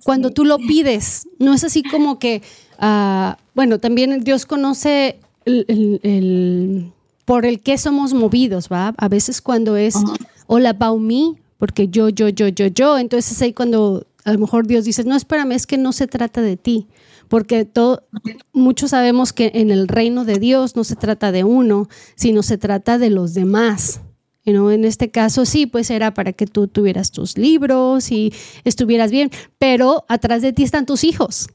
Cuando 0.05 0.28
Sí. 0.28 0.35
tú 0.35 0.45
lo 0.45 0.59
pides, 0.59 1.28
no 1.38 1.52
es 1.55 1.64
así 1.64 1.83
como 1.83 2.19
que, 2.19 2.43
ah, 2.78 3.37
bueno, 3.55 3.78
también 3.78 4.23
Dios 4.25 4.47
conoce 4.47 5.19
el, 5.45 5.64
el- 5.69 6.00
el- 6.02 6.93
por 7.25 7.45
el 7.45 7.61
que 7.61 7.76
somos 7.78 8.14
movidos, 8.14 8.69
¿va? 8.71 8.95
A 8.97 9.09
veces 9.09 9.43
cuando 9.43 9.76
es, 9.76 9.97
Ajá. 9.97 10.14
hola, 10.47 10.71
about 10.71 11.00
me, 11.00 11.35
porque 11.59 11.88
yo, 11.88 12.09
yo, 12.09 12.28
yo, 12.28 12.49
yo, 12.49 12.67
yo, 12.69 12.97
entonces 12.99 13.40
ahí 13.43 13.52
cuando 13.52 14.07
a 14.28 14.32
lo 14.32 14.38
mejor 14.38 14.66
Dios 14.66 14.85
dice, 14.85 15.04
no, 15.04 15.16
espérame, 15.16 15.52
es 15.52 15.66
que 15.66 15.78
no 15.78 15.92
se 15.92 16.06
trata 16.06 16.42
de 16.42 16.56
ti, 16.56 16.87
porque 17.28 17.64
todo, 17.64 18.06
muchos 18.52 18.91
sabemos 18.91 19.32
que 19.32 19.52
en 19.54 19.71
el 19.71 19.88
reino 19.88 20.25
de 20.25 20.38
Dios 20.38 20.76
no 20.76 20.84
se 20.84 20.97
trata 20.97 21.32
de 21.32 21.45
uno, 21.45 21.88
sino 22.14 22.43
se 22.43 22.58
trata 22.58 22.99
de 22.99 23.10
los 23.10 23.34
demás. 23.34 24.00
Know, 24.45 24.71
en 24.71 24.84
este 24.86 25.10
caso 25.10 25.45
sí, 25.45 25.67
pues 25.67 25.91
era 25.91 26.14
para 26.14 26.32
que 26.32 26.47
tú 26.47 26.69
tuvieras 26.69 27.10
tus 27.10 27.36
libros 27.36 28.10
y 28.10 28.32
estuvieras 28.64 29.10
bien, 29.10 29.30
pero 29.58 30.04
atrás 30.08 30.41
de 30.41 30.54
ti 30.54 30.62
están 30.62 30.86
tus 30.86 31.04
hijos, 31.04 31.49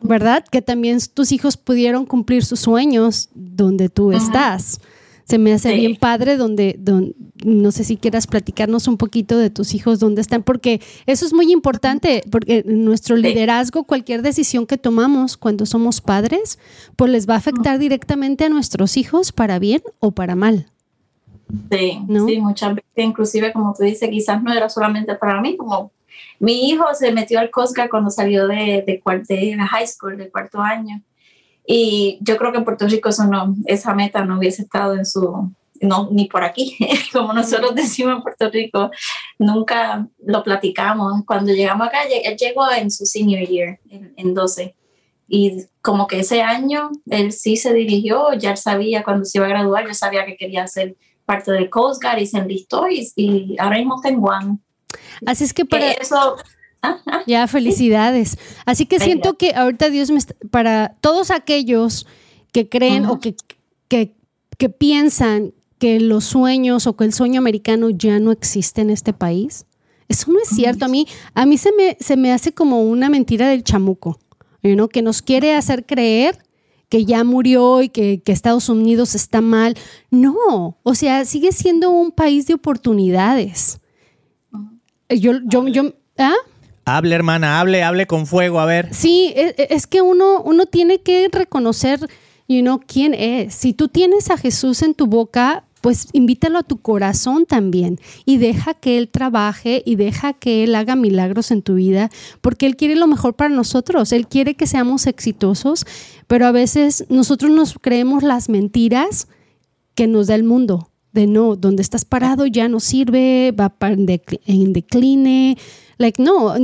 ¿verdad? 0.00 0.44
Que 0.48 0.62
también 0.62 0.98
tus 1.12 1.32
hijos 1.32 1.56
pudieron 1.56 2.06
cumplir 2.06 2.44
sus 2.44 2.60
sueños 2.60 3.30
donde 3.34 3.88
tú 3.88 4.12
Ajá. 4.12 4.24
estás. 4.24 4.80
Se 5.24 5.38
me 5.38 5.52
hace 5.54 5.70
Sí. 5.70 5.76
bien 5.80 5.96
padre 5.96 6.36
donde, 6.36 6.76
don- 6.78 7.14
no 7.44 7.72
sé 7.72 7.82
si 7.84 7.96
quieras 7.96 8.26
platicarnos 8.26 8.86
un 8.88 8.98
poquito 8.98 9.38
de 9.38 9.48
tus 9.50 9.74
hijos, 9.74 9.98
dónde 9.98 10.20
están, 10.20 10.42
porque 10.42 10.80
eso 11.06 11.24
es 11.24 11.32
muy 11.32 11.50
importante, 11.50 12.22
porque 12.30 12.62
nuestro 12.66 13.16
Sí. 13.16 13.22
liderazgo, 13.22 13.84
cualquier 13.84 14.20
decisión 14.22 14.66
que 14.66 14.76
tomamos 14.76 15.36
cuando 15.38 15.64
somos 15.66 16.00
padres, 16.02 16.58
pues 16.96 17.10
les 17.10 17.28
va 17.28 17.34
a 17.34 17.38
afectar 17.38 17.78
directamente 17.78 18.44
a 18.44 18.48
nuestros 18.50 18.96
hijos 18.98 19.32
para 19.32 19.58
bien 19.58 19.82
o 19.98 20.10
para 20.12 20.34
mal. 20.34 20.66
Sí, 21.70 21.98
¿No? 22.08 22.26
sí, 22.26 22.38
muchas 22.40 22.74
veces, 22.74 22.90
inclusive 22.96 23.52
como 23.52 23.74
tú 23.74 23.84
dices, 23.84 24.08
quizás 24.10 24.42
no 24.42 24.52
era 24.52 24.68
solamente 24.68 25.14
para 25.14 25.40
mí, 25.40 25.56
como 25.56 25.90
mi 26.38 26.68
hijo 26.68 26.84
se 26.94 27.12
metió 27.12 27.38
al 27.38 27.50
Cosca 27.50 27.88
cuando 27.88 28.10
salió 28.10 28.46
de, 28.46 28.82
de, 28.86 29.02
de 29.28 29.56
la 29.56 29.66
high 29.66 29.86
school, 29.86 30.16
de 30.16 30.30
cuarto 30.30 30.60
año, 30.60 31.00
y 31.66 32.18
yo 32.20 32.36
creo 32.36 32.52
que 32.52 32.58
en 32.58 32.64
Puerto 32.64 32.86
Rico 32.86 33.08
eso 33.08 33.24
no, 33.24 33.54
esa 33.66 33.94
meta 33.94 34.24
no 34.24 34.38
hubiese 34.38 34.62
estado 34.62 34.94
en 34.94 35.06
su, 35.06 35.52
no, 35.80 36.08
ni 36.10 36.26
por 36.26 36.44
aquí, 36.44 36.76
como 37.12 37.32
nosotros 37.32 37.74
decimos 37.74 38.16
en 38.16 38.22
Puerto 38.22 38.50
Rico, 38.50 38.90
nunca 39.38 40.08
lo 40.24 40.42
platicamos. 40.42 41.24
Cuando 41.26 41.52
llegamos 41.52 41.86
acá, 41.86 41.98
él 42.04 42.36
llegó 42.36 42.70
en 42.70 42.90
su 42.90 43.06
senior 43.06 43.46
year, 43.46 43.80
en, 43.88 44.12
en 44.16 44.34
12, 44.34 44.74
y 45.28 45.64
como 45.80 46.06
que 46.06 46.20
ese 46.20 46.42
año 46.42 46.90
él 47.10 47.32
sí 47.32 47.56
se 47.56 47.72
dirigió, 47.72 48.34
ya 48.34 48.52
él 48.52 48.56
sabía 48.56 49.02
cuando 49.02 49.24
se 49.24 49.38
iba 49.38 49.46
a 49.46 49.50
graduar, 49.50 49.86
ya 49.86 49.94
sabía 49.94 50.26
que 50.26 50.36
quería 50.36 50.66
ser 50.66 50.96
parte 51.24 51.52
del 51.52 51.70
Coast 51.70 52.02
Guard 52.02 52.18
y 52.18 52.26
se 52.26 52.38
enlistó 52.38 52.88
y, 52.88 53.10
y 53.16 53.56
ahora 53.58 53.78
mismo 53.78 53.96
está 53.96 54.10
en 54.10 54.20
Guam. 54.20 54.60
Así 55.26 55.44
es 55.44 55.52
que 55.52 55.62
Que 55.62 55.68
para... 55.68 55.92
eso, 55.92 56.16
ah, 56.16 56.36
ah, 56.38 56.44
Ya, 57.26 57.46
felicidades. 57.48 58.36
Así 58.66 58.86
que 58.86 58.96
siento 59.00 59.34
que 59.38 59.54
ahorita 59.54 59.90
Dios 59.90 60.10
me 60.10 60.18
está- 60.18 60.34
para 60.50 60.96
todos 61.00 61.30
aquellos 61.30 62.06
que 62.52 62.68
creen 62.68 63.06
o 63.06 63.20
que, 63.20 63.34
que, 63.88 64.14
que 64.58 64.68
piensan 64.68 65.52
que 65.78 66.00
los 66.00 66.24
sueños 66.24 66.86
o 66.86 66.96
que 66.96 67.04
el 67.04 67.12
sueño 67.12 67.38
americano 67.40 67.90
ya 67.90 68.18
no 68.18 68.30
existe 68.30 68.80
en 68.82 68.90
este 68.90 69.12
país. 69.12 69.66
Eso 70.08 70.30
no 70.32 70.38
es 70.40 70.48
cierto. 70.48 70.84
A 70.84 70.88
mí, 70.88 71.06
a 71.34 71.46
mí 71.46 71.56
se 71.58 71.72
me, 71.72 71.96
se 72.00 72.16
me 72.16 72.32
hace 72.32 72.52
como 72.52 72.82
una 72.82 73.08
mentira 73.08 73.48
del 73.48 73.64
chamuco, 73.64 74.18
know, 74.62 74.88
que 74.88 75.02
nos 75.02 75.22
quiere 75.22 75.54
hacer 75.54 75.84
creer 75.86 76.38
que 76.90 77.04
ya 77.06 77.24
murió 77.24 77.82
y 77.82 77.88
que, 77.88 78.20
que 78.22 78.30
Estados 78.32 78.68
Unidos 78.68 79.14
está 79.14 79.40
mal. 79.40 79.76
No, 80.10 80.78
o 80.82 80.94
sea, 80.94 81.24
sigue 81.24 81.50
siendo 81.52 81.90
un 81.90 82.12
país 82.12 82.46
de 82.46 82.54
oportunidades. 82.54 83.80
Yo, 85.08 85.32
yo, 85.44 85.66
yo, 85.68 85.92
¿ah? 86.18 86.34
Hable, 86.86 87.14
hermana, 87.14 87.60
hable, 87.60 87.82
hable 87.82 88.06
con 88.06 88.26
fuego, 88.26 88.60
a 88.60 88.66
ver. 88.66 88.92
Sí, 88.92 89.32
e- 89.34 89.54
e- 89.56 89.68
es, 89.70 89.86
que 89.86 90.02
uno, 90.02 90.42
uno 90.42 90.66
tiene 90.66 91.00
que 91.00 91.28
reconocer, 91.32 92.00
you 92.46 92.60
know, 92.60 92.80
quién 92.86 93.14
es. 93.14 93.54
Si 93.54 93.72
tú 93.72 93.88
tienes 93.88 94.30
a 94.30 94.36
Jesús 94.36 94.82
en 94.82 94.94
tu 94.94 95.06
boca, 95.06 95.64
pues 95.84 96.08
invítalo 96.12 96.58
a 96.58 96.62
tu 96.62 96.78
corazón 96.78 97.44
también 97.44 98.00
y 98.24 98.38
deja 98.38 98.72
que 98.72 98.96
Él 98.96 99.08
trabaje 99.08 99.82
y 99.84 99.96
deja 99.96 100.32
que 100.32 100.64
Él 100.64 100.74
haga 100.76 100.96
milagros 100.96 101.50
en 101.50 101.60
tu 101.60 101.74
vida, 101.74 102.10
porque 102.40 102.64
Él 102.64 102.76
quiere 102.76 102.96
lo 102.96 103.06
mejor 103.06 103.34
para 103.34 103.54
nosotros. 103.54 104.12
Él 104.12 104.26
quiere 104.26 104.54
que 104.54 104.66
seamos 104.66 105.06
exitosos, 105.06 105.84
pero 106.26 106.46
a 106.46 106.52
veces 106.52 107.04
nosotros 107.10 107.50
nos 107.50 107.74
creemos 107.78 108.22
las 108.22 108.48
mentiras 108.48 109.28
que 109.94 110.06
nos 110.06 110.28
da 110.28 110.34
el 110.34 110.44
mundo. 110.44 110.90
De 111.12 111.26
no, 111.26 111.54
donde 111.54 111.82
estás 111.82 112.04
parado 112.04 112.46
ya 112.46 112.66
no 112.68 112.80
sirve, 112.80 113.52
va 113.52 113.72
en 113.80 114.72
decline. 114.72 115.56
Like, 115.98 116.22
no, 116.22 116.54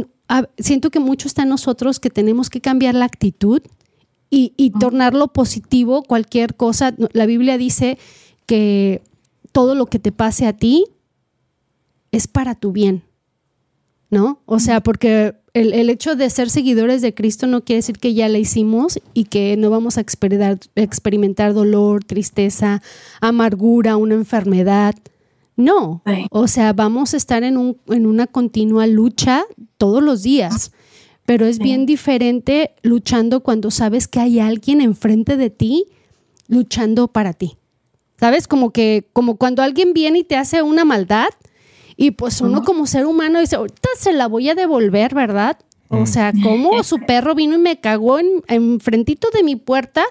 siento 0.59 0.90
que 0.90 1.01
mucho 1.01 1.29
está 1.29 1.43
en 1.43 1.49
nosotros 1.49 2.01
que 2.01 2.11
tenemos 2.11 2.51
que 2.51 2.61
cambiar 2.61 2.95
la 2.95 3.05
actitud 3.05 3.62
y, 4.31 4.53
y 4.57 4.71
tornarlo 4.71 5.29
positivo, 5.29 6.03
cualquier 6.03 6.55
cosa. 6.55 6.95
La 7.12 7.27
Biblia 7.27 7.59
dice 7.59 7.99
que 8.47 9.03
todo 9.53 9.75
lo 9.75 9.87
que 9.87 9.99
te 9.99 10.12
pase 10.12 10.47
a 10.47 10.53
ti 10.53 10.85
es 12.12 12.27
para 12.27 12.55
tu 12.55 12.73
bien, 12.73 13.03
¿no? 14.11 14.40
O 14.47 14.59
sea, 14.59 14.81
porque 14.81 15.35
el, 15.53 15.73
el 15.73 15.90
hecho 15.90 16.14
de 16.14 16.31
ser 16.31 16.51
seguidores 16.51 17.03
de 17.03 17.14
Cristo 17.14 17.47
no 17.47 17.64
quiere 17.64 17.79
decir 17.79 17.99
que 17.99 18.14
ya 18.14 18.29
la 18.29 18.38
hicimos 18.38 19.01
y 19.14 19.25
que 19.25 19.57
no 19.57 19.71
vamos 19.71 19.99
a 19.99 20.01
experimentar, 20.01 20.59
experimentar 20.77 21.55
dolor, 21.55 22.05
tristeza, 22.05 22.83
amargura, 23.21 23.97
una 23.97 24.14
enfermedad. 24.14 24.95
No, 25.61 26.03
Sí. 26.07 26.27
o 26.31 26.49
sea, 26.49 26.73
vamos 26.73 27.14
a 27.14 27.16
estar 27.16 27.42
en, 27.44 27.57
un, 27.57 27.79
en 27.88 28.07
una 28.07 28.27
continua 28.27 28.87
lucha 28.87 29.44
todos 29.79 30.03
los 30.03 30.23
días. 30.23 30.73
pero 31.27 31.46
es 31.46 31.61
bien 31.61 31.87
diferente 31.87 32.75
luchando 32.83 33.44
cuando 33.44 33.70
sabes 33.70 34.09
que 34.09 34.18
hay 34.18 34.40
alguien 34.40 34.81
enfrente 34.81 35.37
de 35.37 35.49
ti 35.49 35.87
luchando 36.49 37.07
para 37.07 37.35
ti. 37.35 37.57
¿Sabes? 38.18 38.49
Como 38.49 38.70
que, 38.73 39.09
como 39.12 39.37
cuando 39.37 39.62
alguien 39.62 39.92
viene 39.92 40.18
y 40.18 40.25
te 40.25 40.37
hace 40.37 40.61
una 40.62 40.85
maldad, 40.85 41.29
y 41.96 42.12
pues 42.12 42.40
uno 42.40 42.64
como 42.64 42.87
ser 42.87 43.07
humano 43.07 43.40
dice, 43.40 43.57
ahorita 43.57 43.90
se 43.96 44.12
la 44.12 44.27
voy 44.27 44.49
a 44.49 44.55
devolver, 44.55 45.14
¿verdad? 45.14 45.59
O 45.88 46.01
mm. 46.01 46.07
sea, 46.07 46.33
como 46.42 46.83
su 46.83 46.99
perro 46.99 47.35
vino 47.35 47.57
y 47.57 47.59
me 47.59 47.79
cagó 47.79 48.18
en, 48.18 48.81
frentito 48.81 49.29
de 49.31 49.42
mi 49.42 49.55
puerta, 49.55 50.05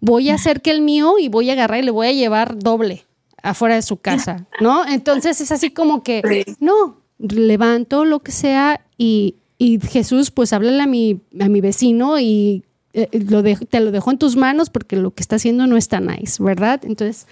voy 0.00 0.30
a 0.30 0.34
hacer 0.34 0.62
que 0.62 0.70
el 0.70 0.82
mío 0.82 1.18
y 1.18 1.28
voy 1.28 1.50
a 1.50 1.54
agarrar 1.54 1.80
y 1.80 1.86
le 1.86 1.90
voy 1.90 2.06
a 2.06 2.12
llevar 2.12 2.58
doble 2.58 3.04
afuera 3.42 3.74
de 3.74 3.82
su 3.82 3.96
casa, 3.98 4.46
¿no? 4.60 4.86
Entonces 4.86 5.40
es 5.40 5.52
así 5.52 5.70
como 5.70 6.02
que, 6.02 6.44
no, 6.60 7.02
levanto 7.18 8.04
lo 8.04 8.20
que 8.20 8.32
sea 8.32 8.84
y, 8.96 9.36
Jesús, 9.88 10.32
pues 10.32 10.52
háblale 10.52 10.82
a 10.82 10.88
mi, 10.88 11.20
a 11.38 11.48
mi 11.48 11.60
vecino 11.60 12.18
y 12.18 12.64
eh, 12.94 13.08
lo 13.12 13.42
te 13.42 13.78
lo 13.78 13.92
dejo 13.92 14.10
en 14.10 14.18
tus 14.18 14.34
manos 14.34 14.70
porque 14.70 14.96
lo 14.96 15.12
que 15.12 15.22
está 15.22 15.36
haciendo 15.36 15.68
no 15.68 15.76
está 15.76 16.00
nice, 16.00 16.42
¿verdad? 16.42 16.80
Entonces, 16.84 17.26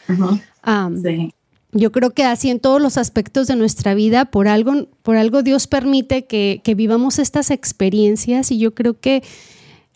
yo 1.72 1.92
creo 1.92 2.10
que 2.10 2.24
así 2.24 2.50
en 2.50 2.60
todos 2.60 2.80
los 2.80 2.96
aspectos 2.96 3.46
de 3.46 3.56
nuestra 3.56 3.94
vida, 3.94 4.24
por 4.26 4.48
algo, 4.48 4.88
por 5.02 5.16
algo 5.16 5.42
Dios 5.42 5.66
permite 5.66 6.24
que, 6.26 6.62
vivamos 6.76 7.18
estas 7.18 7.50
experiencias 7.50 8.50
y 8.50 8.58
yo 8.58 8.74
creo 8.74 8.98
que, 8.98 9.22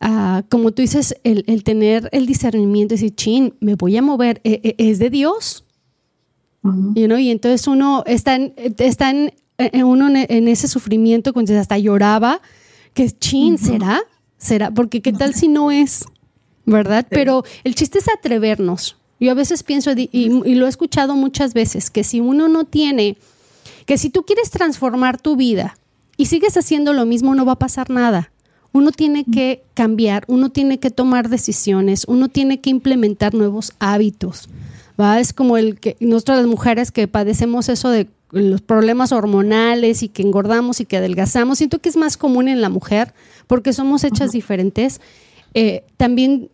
ah, 0.00 0.42
como 0.50 0.72
tú 0.72 0.83
dices, 0.83 1.16
el, 1.24 1.64
tener 1.64 2.09
el 2.12 2.27
discernimiento, 2.27 2.94
decir, 2.94 3.14
chin, 3.14 3.55
me 3.61 3.74
voy 3.74 3.96
a 3.96 4.03
mover, 4.03 4.40
¿e, 4.44 4.74
e, 4.77 4.90
¿es 4.90 4.98
de 4.98 5.11
Dios? 5.11 5.64
Y 6.94 7.31
entonces 7.31 7.66
uno 7.66 8.05
está 8.07 8.37
en, 8.37 8.55
está 8.57 9.11
en, 9.11 9.33
uno 9.85 10.09
en 10.09 10.48
ese 10.48 10.66
sufrimiento, 10.66 11.33
cuando 11.33 11.59
hasta 11.59 11.79
lloraba, 11.79 12.40
que 12.94 13.11
chin, 13.11 13.59
¿será? 13.59 14.00
¿Será? 14.38 14.70
Porque 14.70 15.03
qué 15.03 15.12
tal 15.12 15.35
si 15.35 15.48
no 15.48 15.70
es, 15.70 16.05
¿verdad? 16.64 17.07
Pero 17.11 17.44
el 17.64 17.74
chiste 17.74 17.98
es 17.98 18.09
atrevernos. 18.09 18.96
Yo 19.20 19.31
a 19.31 19.35
veces 19.35 19.62
pienso, 19.62 19.92
y, 19.96 20.55
lo 20.55 20.66
he 20.66 20.68
escuchado 20.68 21.14
muchas 21.16 21.55
veces, 21.55 21.90
que 21.90 22.05
si 22.05 22.20
uno 22.20 22.48
no 22.48 22.64
tiene, 22.64 23.16
que 23.87 23.98
si 23.98 24.11
tú 24.11 24.24
quieres 24.24 24.50
transformar 24.50 25.20
tu 25.20 25.37
vida 25.37 25.77
y 26.16 26.27
sigues 26.27 26.57
haciendo 26.57 26.92
lo 26.92 27.07
mismo, 27.07 27.35
no 27.35 27.44
va 27.44 27.53
a 27.53 27.59
pasar 27.59 27.90
nada. 27.90 28.33
Uno 28.72 28.90
tiene 28.90 29.24
que 29.24 29.62
cambiar, 29.74 30.24
uno 30.27 30.50
tiene 30.50 30.81
que 30.81 30.90
tomar 30.90 31.29
decisiones, 31.29 32.05
uno 32.09 32.29
tiene 32.29 32.61
que 32.61 32.70
implementar 32.70 33.35
nuevos 33.35 33.72
hábitos. 33.79 34.48
¿Va? 35.00 35.20
Es 35.20 35.33
como 35.33 35.57
el 35.57 35.78
que 35.80 35.96
nosotras 36.00 36.38
las 36.38 36.46
mujeres 36.46 36.92
que 36.92 37.09
padecemos 37.09 37.68
eso 37.68 37.90
de 37.90 38.09
los 38.30 38.61
problemas 38.61 39.12
hormonales 39.12 40.02
y 40.02 40.09
que 40.09 40.22
engordamos 40.22 40.80
y 40.80 40.87
que 40.87 40.96
adelgazamos, 40.96 41.59
siento 41.59 41.78
que 41.78 41.88
es 41.88 41.96
más 41.96 42.16
común 42.16 42.48
en 42.48 42.61
la 42.61 42.68
mujer 42.68 43.14
porque 43.46 43.72
somos 43.72 44.02
hechas 44.04 44.33
diferentes. 44.33 45.00
Eh, 45.54 45.85
también 45.96 46.50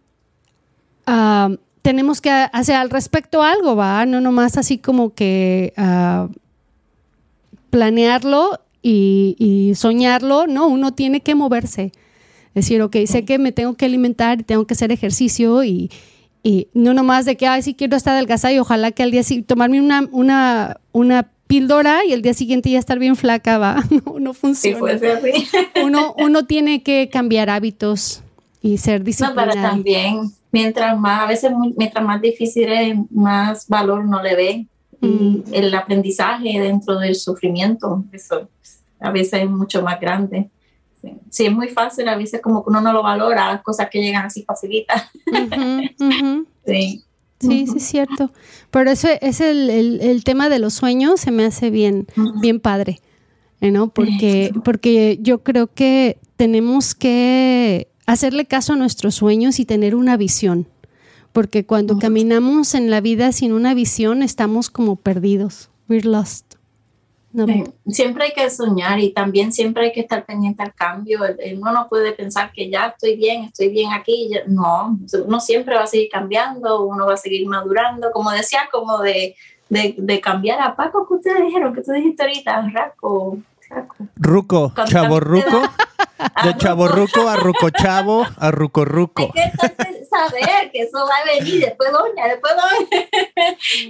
ah, 1.07 1.51
tenemos 1.83 2.21
que 2.21 2.31
hacer 2.31 2.77
al 2.77 2.91
respecto 2.91 3.43
algo, 3.43 3.77
¿va? 3.77 4.05
No 4.05 4.21
nomás 4.21 4.59
así 4.59 4.77
como 4.79 5.15
que 5.15 5.73
ah, 5.77 6.29
planearlo 7.71 8.61
y, 8.83 9.37
y, 9.39 9.75
soñarlo, 9.75 10.47
no, 10.47 10.67
uno 10.67 10.93
tiene 10.93 11.21
que 11.21 11.35
moverse. 11.35 11.93
Decir, 12.55 12.83
ok, 12.83 12.97
sé 13.07 13.25
que 13.25 13.39
me 13.39 13.53
tengo 13.53 13.75
que 13.75 13.87
alimentar 13.87 14.41
y 14.41 14.43
tengo 14.43 14.67
que 14.67 14.75
hacer 14.75 14.91
ejercicio 14.91 15.63
y, 15.65 15.91
y 16.43 16.69
no 16.73 16.95
nomás 16.95 17.25
de 17.25 17.37
que, 17.37 17.47
ay, 17.47 17.63
sí 17.63 17.75
quiero 17.75 17.97
estar 17.97 18.15
adelgazada 18.15 18.55
y 18.55 18.59
ojalá 18.59 18.93
que 18.93 19.03
al 19.03 19.11
día 19.11 19.23
siguiente 19.23 19.49
tomarme 19.49 19.81
una, 19.81 20.09
una, 20.11 20.77
una 20.93 21.31
píldora 21.47 22.05
y 22.05 22.13
el 22.13 22.23
día 22.23 22.33
siguiente 22.33 22.71
ya 22.71 22.79
estar 22.79 22.99
bien 22.99 23.17
flaca, 23.17 23.59
va. 23.59 23.83
No, 24.07 24.19
no 24.21 24.35
funciona. 24.35 24.99
uno, 25.85 26.15
uno 26.17 26.47
tiene 26.47 26.83
que 26.83 27.09
cambiar 27.11 27.51
hábitos 27.51 28.23
y 28.63 28.79
ser 28.79 29.03
disciplinado. 29.05 29.47
No, 29.47 29.53
pero 29.53 29.63
también, 29.63 30.31
mientras 30.53 30.99
más, 30.99 31.23
a 31.23 31.27
veces, 31.27 31.53
mientras 31.77 32.05
más 32.05 32.23
difícil 32.23 32.71
es, 32.71 32.97
más 33.11 33.67
valor 33.69 34.05
no 34.05 34.23
le 34.23 34.37
ve. 34.37 34.67
Y 35.03 35.07
mm. 35.07 35.45
el 35.53 35.75
aprendizaje 35.75 36.61
dentro 36.61 36.99
del 36.99 37.17
sufrimiento, 37.17 38.05
eso 38.13 38.49
a 39.01 39.11
veces 39.11 39.43
es 39.43 39.51
mucho 39.51 39.83
más 39.83 39.99
grande. 39.99 40.51
Sí. 41.31 41.47
es 41.47 41.53
muy 41.53 41.69
fácil, 41.69 42.09
a 42.09 42.17
veces 42.17 42.41
como 42.41 42.63
que 42.63 42.71
uno 42.71 42.81
no 42.81 42.93
lo 42.93 43.03
valora, 43.03 43.53
las 43.53 43.63
cosas 43.63 43.89
que 43.91 44.01
llegan 44.01 44.27
así 44.27 44.43
facilitas. 44.43 45.05
Sí. 46.67 47.03
Sí, 47.41 47.67
sí, 47.67 47.79
es 47.79 47.85
cierto. 47.85 48.31
Pero 48.71 48.91
eso 48.91 49.09
es 49.21 49.41
el, 49.41 49.71
el, 49.71 50.25
tema 50.25 50.51
de 50.51 50.59
los 50.59 50.75
sueños, 50.75 51.21
se 51.21 51.31
me 51.31 51.47
hace 51.47 51.71
bien, 51.71 52.07
bien 52.41 52.61
padre, 52.61 53.01
¿no? 53.63 53.89
Porque, 53.89 54.53
porque 54.63 55.19
yo 55.23 55.43
creo 55.43 55.67
que 55.67 56.19
tenemos 56.37 56.95
que 56.95 57.89
hacerle 58.05 58.45
caso 58.45 58.75
a 58.75 58.77
nuestros 58.77 59.15
sueños 59.15 59.59
y 59.59 59.65
tener 59.65 59.95
una 59.95 60.19
visión. 60.19 60.69
Porque 61.33 61.65
cuando 61.65 61.99
caminamos 61.99 62.75
en 62.75 62.91
la 62.91 63.01
vida 63.01 63.33
sin 63.33 63.53
una 63.53 63.73
visión, 63.73 64.23
estamos 64.23 64.69
como 64.69 64.97
perdidos. 64.97 65.71
We're 65.89 66.07
lost. 66.07 66.50
Siempre 67.87 68.25
hay 68.25 68.33
que 68.33 68.51
soñar 68.51 68.99
y 68.99 69.13
también 69.13 69.53
siempre 69.53 69.85
hay 69.85 69.93
que 69.93 70.01
estar 70.01 70.25
pendiente 70.25 70.63
al 70.63 70.75
cambio. 70.75 71.21
Uno 71.57 71.73
no 71.73 71.89
puede 71.89 72.13
pensar 72.13 72.51
que 72.53 72.69
ya 72.69 72.89
estoy 72.89 73.17
bien, 73.17 73.45
estoy 73.45 73.69
bien 73.69 73.93
aquí. 73.93 74.31
No, 74.47 74.99
uno 75.25 75.41
siempre 75.41 75.77
va 75.77 75.85
a 75.85 75.87
seguir 75.87 76.09
cambiando, 76.11 76.85
uno 76.85 77.07
va 77.07 77.15
a 77.15 77.17
seguir 77.17 77.47
madurando. 77.47 78.11
Como 78.13 78.31
decía, 78.33 78.69
como 78.73 78.99
de, 78.99 79.37
de, 79.69 80.21
cambiar 80.21 80.61
a 80.61 80.75
Paco, 80.75 81.07
que 81.07 81.15
ustedes 81.15 81.43
dijeron, 81.45 81.73
que 81.73 81.83
tú 81.83 81.93
dijiste 81.93 82.23
ahorita, 82.23 82.69
Raco. 82.73 83.39
Ruco, 84.17 84.73
chavo 84.87 85.21
ruco. 85.21 85.63
De 86.45 86.57
chavo 86.57 86.89
ruco 86.89 87.29
a 87.29 87.37
ruco 87.37 87.71
chavo 87.71 88.27
a 88.37 88.51
ruco 88.51 88.85
ruco. 88.85 89.33
Hay 89.35 89.51
que 89.51 90.05
saber 90.05 90.71
que 90.73 90.83
eso 90.83 90.99
va 90.99 91.17
a 91.17 91.39
venir 91.39 91.61
después 91.65 91.91
doña, 91.93 92.29
después 92.29 92.53
doña. 92.55 93.07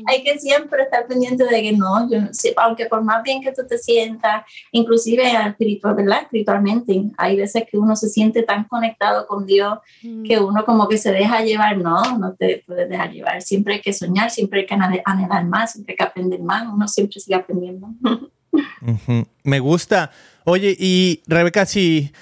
Hay 0.06 0.22
que 0.22 0.38
siempre 0.38 0.82
estar 0.82 1.06
pendiente 1.06 1.44
de 1.44 1.62
que 1.62 1.72
no, 1.72 2.08
yo 2.10 2.18
aunque 2.56 2.86
por 2.86 3.02
más 3.02 3.22
bien 3.22 3.42
que 3.42 3.52
tú 3.52 3.62
te 3.66 3.78
sientas, 3.78 4.44
inclusive 4.72 5.24
espiritual, 5.46 5.94
¿verdad? 5.94 6.22
Espiritualmente, 6.22 7.02
hay 7.16 7.36
veces 7.36 7.64
que 7.70 7.78
uno 7.78 7.96
se 7.96 8.08
siente 8.08 8.42
tan 8.42 8.64
conectado 8.64 9.26
con 9.26 9.46
Dios 9.46 9.78
mm. 10.02 10.24
que 10.24 10.38
uno 10.38 10.64
como 10.64 10.88
que 10.88 10.98
se 10.98 11.12
deja 11.12 11.42
llevar, 11.42 11.76
no, 11.78 12.18
no 12.18 12.34
te 12.34 12.62
puedes 12.66 12.88
dejar 12.88 13.12
llevar. 13.12 13.42
Siempre 13.42 13.74
hay 13.74 13.80
que 13.80 13.92
soñar, 13.92 14.30
siempre 14.30 14.60
hay 14.60 14.66
que 14.66 14.74
anhelar 14.74 15.44
más, 15.44 15.72
siempre 15.72 15.92
hay 15.92 15.96
que 15.96 16.04
aprender 16.04 16.40
más, 16.40 16.66
uno 16.72 16.86
siempre 16.88 17.20
sigue 17.20 17.36
aprendiendo. 17.36 17.88
Me 19.44 19.60
gusta. 19.60 20.10
Oye, 20.50 20.76
y 20.76 21.22
Rebeca, 21.28 21.64
si, 21.64 22.12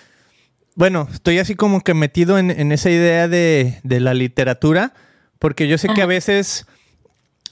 bueno, 0.74 1.08
estoy 1.10 1.38
así 1.38 1.54
como 1.54 1.80
que 1.80 1.94
metido 1.94 2.38
en, 2.38 2.72
esa 2.72 2.90
idea 2.90 3.26
de, 3.26 3.80
la 3.82 4.12
literatura, 4.12 4.92
porque 5.38 5.66
yo 5.66 5.78
sé 5.78 5.88
que 5.94 6.02
a 6.02 6.06
veces 6.06 6.66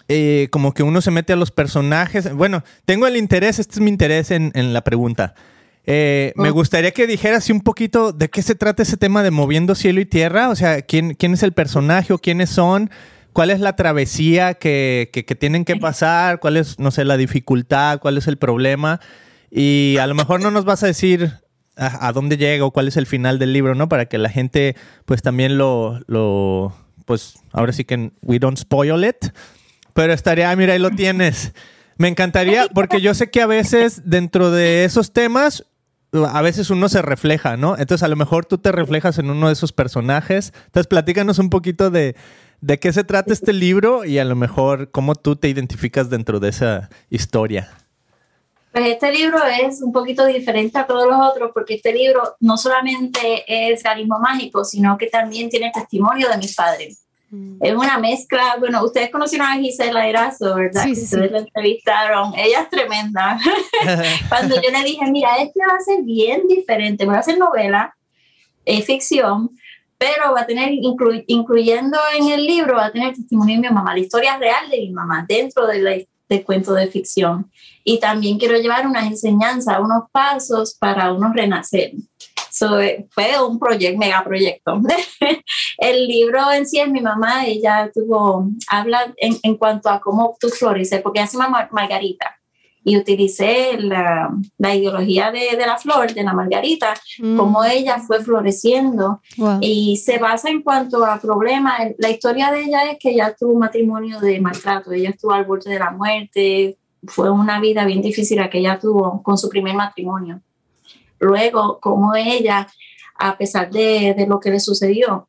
eh, 0.09 0.49
como 0.51 0.75
que 0.75 0.83
uno 0.83 1.01
se 1.01 1.11
mete 1.11 1.33
a 1.33 1.37
los 1.37 1.51
personajes. 1.51 2.31
Bueno, 2.35 2.63
tengo 2.85 3.07
el 3.07 3.17
interés, 3.17 3.59
este 3.59 3.77
es 3.77 3.81
mi 3.81 3.89
interés 3.89 4.31
en, 4.31 4.53
la 4.75 4.83
pregunta. 4.83 5.35
Eh, 5.87 6.35
me 6.37 6.51
gustaría 6.51 6.91
que 6.91 7.07
dijeras 7.07 7.49
un 7.49 7.63
poquito 7.63 8.13
de 8.13 8.29
qué 8.29 8.43
se 8.43 8.55
trata 8.55 8.83
ese 8.83 8.99
tema 8.99 9.23
de 9.23 9.31
moviendo 9.31 9.75
cielo 9.75 10.03
y 10.03 10.05
tierra, 10.05 10.51
o 10.51 10.57
sea, 10.57 10.83
quién, 10.83 11.15
quién 11.15 11.33
es 11.33 11.43
el 11.43 11.53
personaje 11.53 12.13
o 12.13 12.19
quiénes 12.19 12.51
son 12.51 12.91
cuál 13.33 13.51
es 13.51 13.61
la 13.61 13.77
travesía 13.77 14.55
que, 14.55 15.11
tienen 15.39 15.67
que 15.67 15.77
pasar, 15.77 16.39
cuál 16.39 16.57
es, 16.57 16.79
no 16.79 16.91
sé, 16.91 17.05
la 17.05 17.19
dificultad, 17.19 17.99
cuál 17.99 18.17
es 18.17 18.29
el 18.29 18.39
problema. 18.39 18.99
Y 19.59 19.97
a 19.97 20.07
lo 20.07 20.15
mejor 20.15 20.43
no 20.43 20.51
nos 20.51 20.67
vas 20.67 20.83
a 20.83 20.87
decir 20.87 21.33
a, 21.77 22.13
dónde 22.13 22.37
llega 22.37 22.67
o 22.67 22.73
cuál 22.73 22.89
es 22.89 22.99
el 22.99 23.07
final 23.07 23.39
del 23.39 23.55
libro, 23.55 23.75
¿no? 23.75 23.89
Para 23.89 24.05
que 24.05 24.19
la 24.19 24.29
gente 24.29 24.77
pues 25.07 25.23
también 25.23 25.57
lo, 25.57 25.99
lo, 26.09 26.77
pues 27.07 27.39
ahora 27.53 27.73
sí 27.73 27.87
que 27.87 28.13
we 28.21 28.39
don't 28.39 28.59
spoil 28.59 29.03
it. 29.03 29.33
Pero 29.95 30.13
estaría, 30.13 30.51
ah, 30.51 30.57
mira, 30.57 30.75
ahí 30.75 30.79
lo 30.79 30.91
tienes. 30.91 31.55
Me 31.97 32.09
encantaría, 32.09 32.69
porque 32.75 33.01
yo 33.01 33.15
sé 33.15 33.31
que 33.31 33.41
a 33.41 33.47
veces 33.47 34.03
dentro 34.05 34.51
de 34.51 34.85
esos 34.85 35.15
temas, 35.15 35.65
a 36.13 36.43
veces 36.43 36.69
uno 36.69 36.91
se 36.91 37.01
refleja, 37.01 37.57
¿no? 37.57 37.79
Entonces 37.79 38.03
a 38.03 38.09
lo 38.09 38.17
mejor 38.17 38.45
tú 38.45 38.59
te 38.59 38.73
reflejas 38.73 39.19
en 39.19 39.31
uno 39.31 39.47
de 39.47 39.55
esos 39.55 39.73
personajes. 39.73 40.53
Entonces 40.67 40.87
platícanos 40.87 41.39
un 41.39 41.49
poquito 41.49 41.89
de, 41.89 42.15
¿De 42.61 42.79
qué 42.79 42.93
se 42.93 43.05
trata 43.05 43.33
este 43.33 43.55
libro 43.55 44.05
y 44.05 44.19
a 44.19 44.25
lo 44.25 44.37
mejor 44.37 44.91
cómo 44.91 45.15
tú 45.15 45.37
te 45.37 45.49
identificas 45.49 46.11
dentro 46.11 46.41
de 46.41 46.51
esa 46.51 46.91
historia? 47.09 47.86
Pues 48.77 48.89
este 48.89 49.11
libro 49.11 49.39
es 49.43 49.81
un 49.81 49.91
poquito 49.91 50.27
diferente 50.27 50.79
a 50.79 50.87
todos 50.87 51.07
los 51.07 51.19
otros 51.19 51.51
porque 51.55 51.77
este 51.77 51.95
libro 51.95 52.37
no 52.41 52.59
solamente 52.59 53.43
es 53.49 53.83
realismo 53.83 54.19
mágico, 54.19 54.67
sino 54.67 54.99
que 54.99 55.07
también 55.07 55.49
tiene 55.49 55.73
testimonio 55.73 56.29
de 56.29 56.37
mis 56.37 56.55
padres. 56.55 57.07
Mm. 57.31 57.57
Es 57.59 57.75
una 57.75 57.99
mezcla, 57.99 58.57
bueno, 58.59 58.85
ustedes 58.85 59.09
conocieron 59.09 59.47
a 59.47 59.57
Gisela 59.57 60.07
Erazo, 60.07 60.57
¿verdad? 60.57 60.85
Sí, 60.85 60.95
sí, 60.95 61.05
ustedes 61.05 61.33
la 61.33 61.39
entrevistaron, 61.39 62.35
ella 62.37 62.61
es 62.61 62.69
tremenda. 62.69 63.39
Cuando 64.29 64.57
yo 64.57 64.71
le 64.71 64.85
dije, 64.85 65.11
mira, 65.11 65.39
este 65.39 65.61
va 65.67 65.77
a 65.77 65.81
ser 65.81 66.03
bien 66.03 66.47
diferente, 66.47 67.07
voy 67.07 67.15
a 67.15 67.21
hacer 67.21 67.39
novela, 67.39 67.97
es 68.67 68.85
ficción, 68.85 69.53
pero 69.97 70.35
va 70.35 70.43
a 70.43 70.47
tener, 70.47 70.69
incluyendo 71.29 71.99
en 72.19 72.29
el 72.29 72.45
libro, 72.45 72.77
va 72.77 72.85
a 72.85 72.93
tener 72.93 73.15
testimonio 73.15 73.55
de 73.55 73.69
mi 73.71 73.75
mamá, 73.75 73.95
la 73.95 74.01
historia 74.01 74.37
real 74.37 74.69
de 74.69 74.81
mi 74.81 74.91
mamá 74.91 75.25
dentro 75.27 75.67
del 75.67 76.07
cuento 76.45 76.75
de 76.75 76.89
ficción. 76.89 77.51
Y 77.89 78.01
también 78.01 78.37
quiero 78.37 78.59
llevar 78.59 78.85
unas 78.85 79.07
enseñanzas, 79.07 79.79
unos 79.79 80.11
pasos 80.11 80.77
para 80.81 81.13
uno 81.13 81.33
renacer. 81.33 81.93
fue 83.11 83.41
un 83.47 83.61
proyecto, 83.61 83.97
mega 83.97 84.25
proyecto. 84.25 84.81
el 85.79 86.09
libro 86.09 86.51
en 86.51 86.67
sí 86.67 86.81
es 86.81 86.91
mi 86.91 87.01
mamá, 87.01 87.47
ella 87.47 87.89
tuvo, 87.95 88.51
habla 88.67 89.15
en, 89.19 89.37
en 89.41 89.57
cuanto 89.57 89.89
a 89.89 90.01
cómo 90.01 90.37
tú 90.41 90.49
floreces, 90.49 91.01
porque 91.01 91.21
ella 91.21 91.29
se 91.29 91.39
llama 91.39 91.69
Margarita 91.71 92.37
y 92.83 92.97
utilicé 92.97 93.79
la, 93.79 94.33
la 94.59 94.75
ideología 94.75 95.33
de, 95.33 95.57
de, 95.57 95.67
la 95.67 95.77
flor, 95.77 96.13
de 96.13 96.23
la 96.23 96.33
margarita, 96.33 96.95
mm. 97.19 97.37
como 97.37 97.65
ella 97.65 97.99
fue 97.99 98.23
floreciendo. 98.23 99.21
Y 99.61 99.97
se 99.97 100.19
basa 100.19 100.51
en 100.51 100.63
cuanto 100.63 101.05
a 101.05 101.21
problemas. 101.21 101.81
La 101.99 102.11
historia 102.11 102.53
de 102.53 102.63
ella 102.63 102.91
es 102.91 102.99
que 103.01 103.11
ella 103.11 103.35
tuvo 103.37 103.55
un 103.55 103.59
matrimonio 103.59 104.21
de 104.21 104.41
maltrato, 104.41 104.93
ella 104.93 105.11
estuvo 105.11 105.33
al 105.33 105.45
borde 105.45 105.69
de 105.69 105.81
la 105.81 105.91
muerte, 105.91 106.79
fue 107.09 107.31
una 107.31 107.61
vida 107.61 107.85
bien 107.85 108.03
difícil 108.03 108.39
la 108.39 108.51
que 108.51 108.59
ella 108.59 108.79
tuvo 108.79 109.23
con 109.23 109.39
su 109.39 109.49
primer 109.49 109.75
matrimonio. 109.75 110.41
Luego, 111.19 111.79
como 111.81 112.15
ella, 112.15 112.67
a 113.19 113.37
pesar 113.37 113.71
de, 113.71 114.15
de 114.15 114.27
lo 114.27 114.39
que 114.41 114.51
le 114.51 114.61
sucedió, 114.61 115.29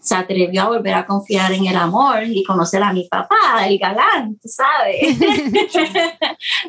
se 0.00 0.14
atrevió 0.14 0.62
a 0.62 0.68
volver 0.68 0.94
a 0.94 1.06
confiar 1.06 1.52
en 1.52 1.66
el 1.66 1.76
amor 1.76 2.24
y 2.24 2.42
conocer 2.42 2.82
a 2.82 2.92
mi 2.92 3.06
papá, 3.06 3.66
el 3.66 3.78
galán, 3.78 4.36
tú 4.40 4.48
sabes, 4.48 5.18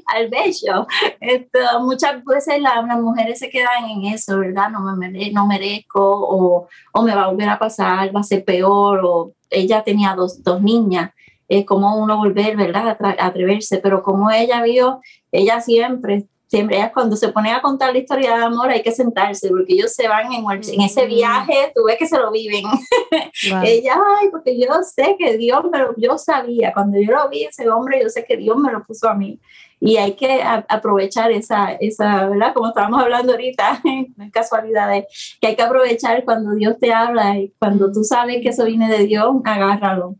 al 0.05 0.27
bello. 0.27 0.85
Esto, 1.19 1.59
muchas 1.79 2.23
veces 2.25 2.61
las 2.61 2.83
mujeres 2.99 3.39
se 3.39 3.49
quedan 3.49 3.89
en 3.89 4.05
eso, 4.13 4.37
¿verdad? 4.37 4.69
No, 4.69 4.81
me 4.97 5.31
no 5.31 5.47
merezco 5.47 6.01
o, 6.01 6.67
o, 6.91 7.01
me 7.03 7.15
va 7.15 7.23
a 7.23 7.27
volver 7.29 7.47
a 7.47 7.59
pasar, 7.59 8.13
va 8.13 8.19
a 8.19 8.23
ser 8.23 8.43
peor 8.43 8.99
o 9.03 9.33
ella 9.49 9.81
tenía 9.83 10.13
dos, 10.13 10.43
dos 10.43 10.61
niñas. 10.61 11.11
Es 11.59 11.65
como 11.65 11.97
uno 11.97 12.17
volver, 12.17 12.55
¿verdad? 12.55 12.97
A 12.99 13.25
atreverse, 13.25 13.77
pero 13.77 14.01
como 14.01 14.31
ella 14.31 14.63
vio, 14.63 15.01
ella 15.31 15.59
siempre 15.59 16.27
siempre 16.51 16.91
cuando 16.93 17.15
se 17.15 17.29
pone 17.29 17.49
a 17.49 17.61
contar 17.61 17.93
la 17.93 17.99
historia 17.99 18.35
de 18.35 18.43
amor 18.43 18.69
hay 18.69 18.83
que 18.83 18.91
sentarse 18.91 19.47
porque 19.47 19.73
ellos 19.73 19.93
se 19.93 20.09
van 20.09 20.33
en, 20.33 20.43
en 20.45 20.81
ese 20.81 21.05
mm. 21.05 21.07
viaje, 21.07 21.71
tú 21.73 21.85
ves 21.85 21.97
que 21.97 22.05
se 22.05 22.17
lo 22.17 22.29
viven. 22.29 22.65
Ella, 23.63 23.95
ay, 24.19 24.27
porque 24.29 24.59
yo 24.59 24.67
sé 24.83 25.15
que 25.17 25.37
Dios 25.37 25.63
me 25.71 25.79
lo, 25.79 25.95
yo 25.95 26.17
sabía, 26.17 26.73
cuando 26.73 26.99
yo 26.99 27.13
lo 27.13 27.29
vi 27.29 27.45
ese 27.45 27.69
hombre, 27.69 28.01
yo 28.03 28.09
sé 28.09 28.25
que 28.25 28.35
Dios 28.35 28.57
me 28.57 28.69
lo 28.69 28.83
puso 28.83 29.07
a 29.07 29.13
mí 29.13 29.39
y 29.83 29.97
hay 29.97 30.13
que 30.13 30.43
aprovechar 30.43 31.31
esa, 31.31 31.71
esa, 31.71 32.27
¿verdad? 32.27 32.53
Como 32.53 32.67
estábamos 32.67 33.01
hablando 33.01 33.31
ahorita, 33.31 33.81
casualidades, 34.31 35.37
que 35.41 35.47
hay 35.47 35.55
que 35.55 35.63
aprovechar 35.63 36.23
cuando 36.23 36.51
Dios 36.51 36.77
te 36.79 36.93
habla 36.93 37.39
y 37.39 37.51
cuando 37.57 37.91
tú 37.91 38.03
sabes 38.03 38.43
que 38.43 38.49
eso 38.49 38.65
viene 38.65 38.87
de 38.95 39.07
Dios, 39.07 39.33
agárralo. 39.43 40.17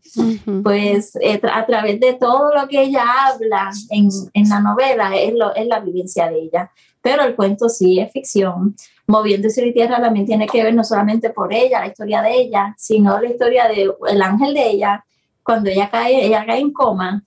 Pues 0.64 1.14
eh, 1.20 1.40
a 1.48 1.64
través 1.64 2.00
de 2.00 2.14
todo 2.14 2.52
lo 2.52 2.66
que 2.66 2.82
ella 2.82 3.04
habla 3.28 3.70
en, 3.90 4.08
en 4.34 4.48
la 4.48 4.58
novela 4.58 5.14
es, 5.16 5.32
lo, 5.32 5.54
es 5.54 5.68
la 5.68 5.78
vivencia 5.78 6.28
de 6.28 6.40
ella. 6.40 6.72
Pero 7.00 7.22
el 7.22 7.36
cuento 7.36 7.68
sí 7.68 8.00
es 8.00 8.10
ficción. 8.10 8.74
Moviendo 9.06 9.48
Cielo 9.48 9.70
y 9.70 9.74
Tierra 9.74 10.00
también 10.00 10.26
tiene 10.26 10.48
que 10.48 10.64
ver 10.64 10.74
no 10.74 10.82
solamente 10.82 11.30
por 11.30 11.54
ella, 11.54 11.78
la 11.78 11.86
historia 11.86 12.20
de 12.20 12.34
ella, 12.34 12.74
sino 12.76 13.20
la 13.20 13.30
historia 13.30 13.68
del 13.68 13.92
el 14.08 14.22
ángel 14.22 14.54
de 14.54 14.70
ella. 14.70 15.04
Cuando 15.44 15.70
ella 15.70 15.88
cae, 15.88 16.26
ella 16.26 16.44
cae 16.44 16.58
en 16.58 16.72
coma, 16.72 17.24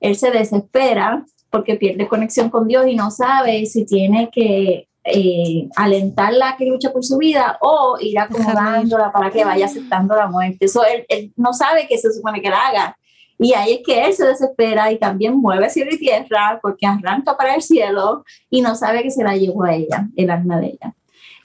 él 0.00 0.16
se 0.16 0.30
desespera 0.30 1.24
porque 1.50 1.76
pierde 1.76 2.08
conexión 2.08 2.50
con 2.50 2.68
Dios 2.68 2.86
y 2.86 2.94
no 2.94 3.10
sabe 3.10 3.64
si 3.66 3.84
tiene 3.84 4.30
que 4.30 4.88
eh, 5.04 5.68
alentarla 5.76 6.50
a 6.50 6.56
que 6.56 6.66
luche 6.66 6.90
por 6.90 7.04
su 7.04 7.16
vida 7.16 7.56
o 7.60 7.96
ir 8.00 8.18
acomodándola 8.18 9.10
para 9.10 9.30
que 9.30 9.44
vaya 9.44 9.66
aceptando 9.66 10.14
la 10.14 10.26
muerte. 10.26 10.66
Eso 10.66 10.82
él, 10.84 11.32
no 11.36 11.52
sabe 11.52 11.86
que 11.88 11.96
se 11.98 12.12
supone 12.12 12.42
que 12.42 12.50
la 12.50 12.68
haga. 12.68 12.98
Y 13.38 13.54
ahí 13.54 13.74
es 13.74 13.80
que 13.86 14.04
él 14.04 14.12
se 14.12 14.26
desespera 14.26 14.90
y 14.90 14.98
también 14.98 15.36
mueve 15.36 15.70
cielo 15.70 15.92
y 15.92 15.98
tierra 15.98 16.58
porque 16.60 16.86
arranca 16.86 17.36
para 17.36 17.54
el 17.54 17.62
cielo 17.62 18.24
y 18.50 18.60
no 18.60 18.74
sabe 18.74 19.02
que 19.02 19.10
se 19.10 19.22
la 19.22 19.36
llevó 19.36 19.64
a 19.64 19.74
ella, 19.74 20.08
el 20.16 20.28
alma 20.28 20.58
de 20.58 20.66
ella. 20.66 20.94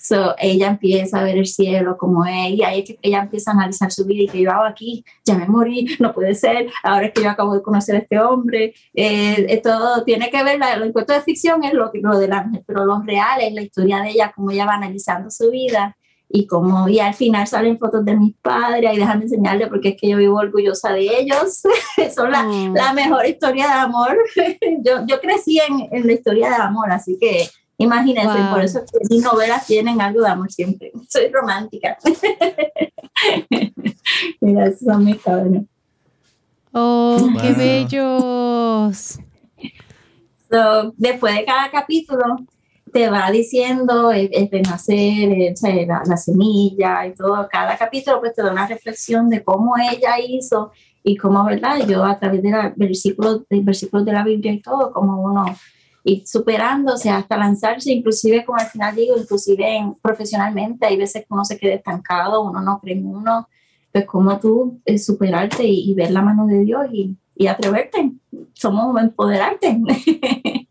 So, 0.06 0.36
ella 0.38 0.68
empieza 0.68 1.20
a 1.20 1.24
ver 1.24 1.38
el 1.38 1.46
cielo 1.46 1.98
como 1.98 2.26
es, 2.26 2.52
y 2.52 2.62
ahí 2.62 2.80
es 2.82 2.86
que 2.90 3.00
ella 3.02 3.22
empieza 3.22 3.52
a 3.52 3.54
analizar 3.54 3.90
su 3.90 4.04
vida 4.04 4.24
y 4.24 4.28
que 4.28 4.42
yo 4.42 4.52
hago 4.52 4.66
aquí, 4.66 5.06
ya 5.24 5.38
me 5.38 5.48
morí, 5.48 5.96
no 6.00 6.14
puede 6.14 6.36
ser, 6.36 6.68
ahora 6.84 7.06
es 7.06 7.14
que 7.14 7.24
yo 7.24 7.30
acabo 7.30 7.54
de 7.54 7.62
conocer 7.62 7.96
a 7.96 8.00
este 8.00 8.20
hombre. 8.20 8.74
Eh, 8.94 9.62
todo 9.64 10.04
tiene 10.04 10.30
que 10.30 10.44
ver, 10.44 10.60
el 10.76 10.84
encuentro 10.84 11.16
de 11.16 11.22
ficción 11.22 11.64
es 11.64 11.74
lo, 11.74 11.90
lo 11.94 12.20
del 12.20 12.34
ángel, 12.34 12.64
pero 12.68 12.84
lo 12.84 13.02
real 13.02 13.40
es 13.42 13.54
la 13.54 13.62
historia 13.62 14.02
de 14.02 14.10
ella, 14.10 14.34
cómo 14.36 14.52
ella 14.52 14.66
va 14.66 14.74
analizando 14.74 15.32
su 15.32 15.50
vida 15.50 15.96
y 16.28 16.48
como 16.48 16.90
y 16.90 17.00
al 17.00 17.14
final 17.14 17.48
salen 17.48 17.78
fotos 17.78 18.04
de 18.04 18.18
mis 18.18 18.36
padres 18.42 18.92
y 18.94 18.98
déjame 18.98 19.24
enseñarle 19.24 19.68
porque 19.68 19.90
es 19.90 19.96
que 20.02 20.10
yo 20.10 20.18
vivo 20.18 20.38
orgullosa 20.38 20.92
de 20.92 21.20
ellos 21.20 21.62
son 22.16 22.32
la, 22.32 22.44
mm. 22.44 22.74
la, 22.74 22.92
mejor 22.94 23.26
historia 23.28 23.68
de 23.68 23.74
amor 23.74 24.18
yo, 24.84 25.06
yo 25.06 25.22
crecí 25.22 25.60
en, 25.60 25.88
en, 25.92 26.08
la 26.08 26.14
historia 26.14 26.50
de 26.50 26.56
amor 26.56 26.92
así 26.92 27.18
que 27.20 27.48
Imagínense, 27.78 28.40
por 28.52 28.64
eso 28.64 28.82
que 28.82 29.00
mis 29.10 29.24
novelas 29.24 29.66
tienen 29.66 30.00
algo 30.00 30.22
de 30.22 30.30
amor 30.30 30.52
siempre. 30.52 30.92
Soy 31.10 31.32
romántica. 31.32 31.98
Mira, 34.42 34.68
esos 34.68 34.82
son 34.82 35.06
mis 35.06 35.22
cabrones. 35.22 35.64
¡Oh, 36.72 37.30
qué 37.40 37.54
bellos! 37.54 39.20
después 40.98 41.34
de 41.34 41.46
cada 41.46 41.72
capítulo, 41.72 42.46
te 42.94 43.10
va 43.10 43.30
diciendo 43.32 44.12
el, 44.12 44.30
el 44.32 44.50
renacer, 44.52 45.88
la, 45.88 46.16
semilla 46.16 47.08
y 47.08 47.16
todo. 47.16 47.50
Cada 47.52 47.76
capítulo 47.76 48.20
pues 48.20 48.36
te 48.36 48.44
da 48.44 48.52
una 48.52 48.68
reflexión 48.68 49.30
de 49.30 49.44
cómo 49.44 49.74
ella 49.78 50.20
hizo 50.20 50.72
y 51.04 51.18
cómo, 51.18 51.44
¿verdad? 51.44 51.80
Yo 51.88 52.06
a 52.06 52.20
través 52.20 52.44
de 52.44 52.52
los 52.52 52.76
versículos, 52.76 53.42
de, 53.50 53.62
versículos 53.62 54.06
de 54.06 54.14
la 54.14 54.24
Biblia 54.24 54.54
y 54.54 54.62
todo, 54.62 54.94
como 54.94 55.24
uno 55.24 55.46
y 56.04 56.26
superándose 56.26 57.10
hasta 57.10 57.38
lanzarse, 57.38 57.92
inclusive 57.92 58.44
como 58.44 58.60
al 58.60 58.68
final 58.68 58.96
digo, 58.96 59.18
inclusive 59.18 59.78
en, 59.78 59.94
profesionalmente, 59.96 60.86
hay 60.86 60.98
veces 60.98 61.22
que 61.22 61.34
uno 61.34 61.46
se 61.46 61.58
queda 61.58 61.76
estancado, 61.76 62.44
uno 62.44 62.62
no 62.62 62.80
cree 62.80 62.98
en 62.98 63.06
uno, 63.06 63.48
pues 63.92 64.06
como 64.06 64.38
tú 64.40 64.82
eh, 64.86 64.98
superarte 64.98 65.66
y, 65.66 65.94
ver 65.94 66.12
la 66.12 66.22
mano 66.22 66.46
de 66.46 66.60
Dios 66.60 66.88
y, 66.92 67.16
y 67.36 67.48
atreverte, 67.48 68.12
somos 68.54 69.02
empoderarte. 69.02 69.80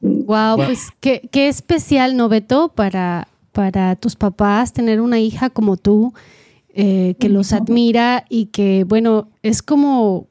wow, 0.00 0.56
pues 0.56 0.90
qué, 1.00 1.28
qué 1.32 1.48
especial, 1.48 2.16
Noveto, 2.16 2.68
para, 2.68 3.26
para 3.50 3.96
tus 3.96 4.14
papás 4.14 4.72
tener 4.72 5.00
una 5.00 5.18
hija 5.18 5.50
como 5.50 5.76
tú, 5.76 6.12
eh, 6.74 7.16
que 7.18 7.28
los 7.28 7.52
admira 7.52 8.24
y 8.28 8.46
que, 8.46 8.84
bueno, 8.84 9.28
es 9.42 9.60
como 9.60 10.28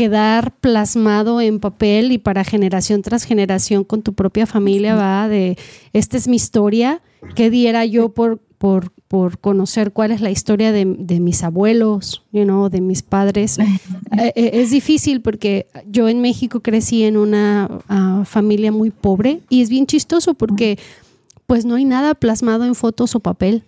quedar 0.00 0.56
plasmado 0.60 1.42
en 1.42 1.60
papel 1.60 2.10
y 2.10 2.16
para 2.16 2.42
generación 2.42 3.02
tras 3.02 3.24
generación 3.24 3.84
con 3.84 4.00
tu 4.00 4.14
propia 4.14 4.46
familia, 4.46 4.94
va 4.94 5.28
de, 5.28 5.58
esta 5.92 6.16
es 6.16 6.26
mi 6.26 6.36
historia, 6.36 7.02
¿qué 7.34 7.50
diera 7.50 7.84
yo 7.84 8.08
por, 8.08 8.38
por, 8.56 8.92
por 9.08 9.38
conocer 9.38 9.92
cuál 9.92 10.10
es 10.10 10.22
la 10.22 10.30
historia 10.30 10.72
de, 10.72 10.86
de 10.86 11.20
mis 11.20 11.42
abuelos, 11.42 12.22
you 12.32 12.44
know, 12.44 12.70
de 12.70 12.80
mis 12.80 13.02
padres? 13.02 13.58
Eh, 13.58 14.32
eh, 14.34 14.50
es 14.54 14.70
difícil 14.70 15.20
porque 15.20 15.66
yo 15.86 16.08
en 16.08 16.22
México 16.22 16.60
crecí 16.60 17.04
en 17.04 17.18
una 17.18 17.68
ah, 17.88 18.22
familia 18.24 18.72
muy 18.72 18.90
pobre 18.90 19.40
y 19.50 19.60
es 19.60 19.68
bien 19.68 19.86
chistoso 19.86 20.32
porque 20.32 20.78
pues 21.46 21.66
no 21.66 21.74
hay 21.74 21.84
nada 21.84 22.14
plasmado 22.14 22.64
en 22.64 22.74
fotos 22.74 23.14
o 23.14 23.20
papel. 23.20 23.64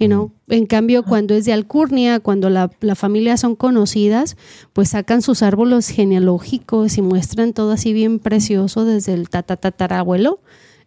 En 0.00 0.66
cambio, 0.66 1.02
cuando 1.02 1.34
es 1.34 1.44
de 1.44 1.52
alcurnia, 1.52 2.20
cuando 2.20 2.48
la, 2.48 2.70
familia 2.94 3.36
son 3.36 3.54
conocidas, 3.54 4.36
pues 4.72 4.90
sacan 4.90 5.20
sus 5.20 5.42
árboles 5.42 5.88
genealógicos 5.88 6.96
y 6.96 7.02
muestran 7.02 7.52
todo 7.52 7.72
así 7.72 7.92
bien 7.92 8.18
precioso 8.18 8.86
desde 8.86 9.12
el 9.12 9.28
tatatatarabuelo. 9.28 10.40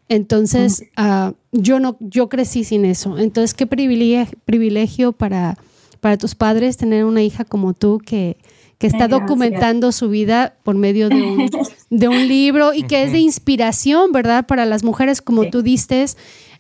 Entonces, 0.10 0.86
ah, 0.98 1.34
yo 1.52 1.80
no, 1.80 1.96
yo 2.00 2.28
crecí 2.28 2.64
sin 2.64 2.86
eso. 2.86 3.20
Entonces, 3.20 3.54
qué 3.54 3.68
privilegio, 3.68 4.38
privilegio 4.46 5.12
para, 5.12 5.58
para 6.00 6.18
tus 6.18 6.34
padres 6.34 6.78
tener 6.78 7.06
una 7.06 7.22
hija 7.22 7.46
como 7.46 7.74
tú 7.74 8.00
que, 8.04 8.38
que 8.80 8.88
está 8.88 9.08
documentando 9.08 9.92
su 9.92 10.10
vida 10.10 10.56
por 10.64 10.76
medio 10.76 11.08
de 11.10 11.22
un, 11.22 11.50
de 11.90 12.08
un, 12.08 12.28
libro 12.28 12.74
y 12.74 12.84
que 12.84 13.04
es 13.04 13.12
de 13.12 13.20
inspiración, 13.20 14.12
¿verdad? 14.12 14.46
Para 14.46 14.66
las 14.66 14.84
mujeres, 14.84 15.22
como 15.22 15.50
tú 15.50 15.62
diste, 15.62 16.04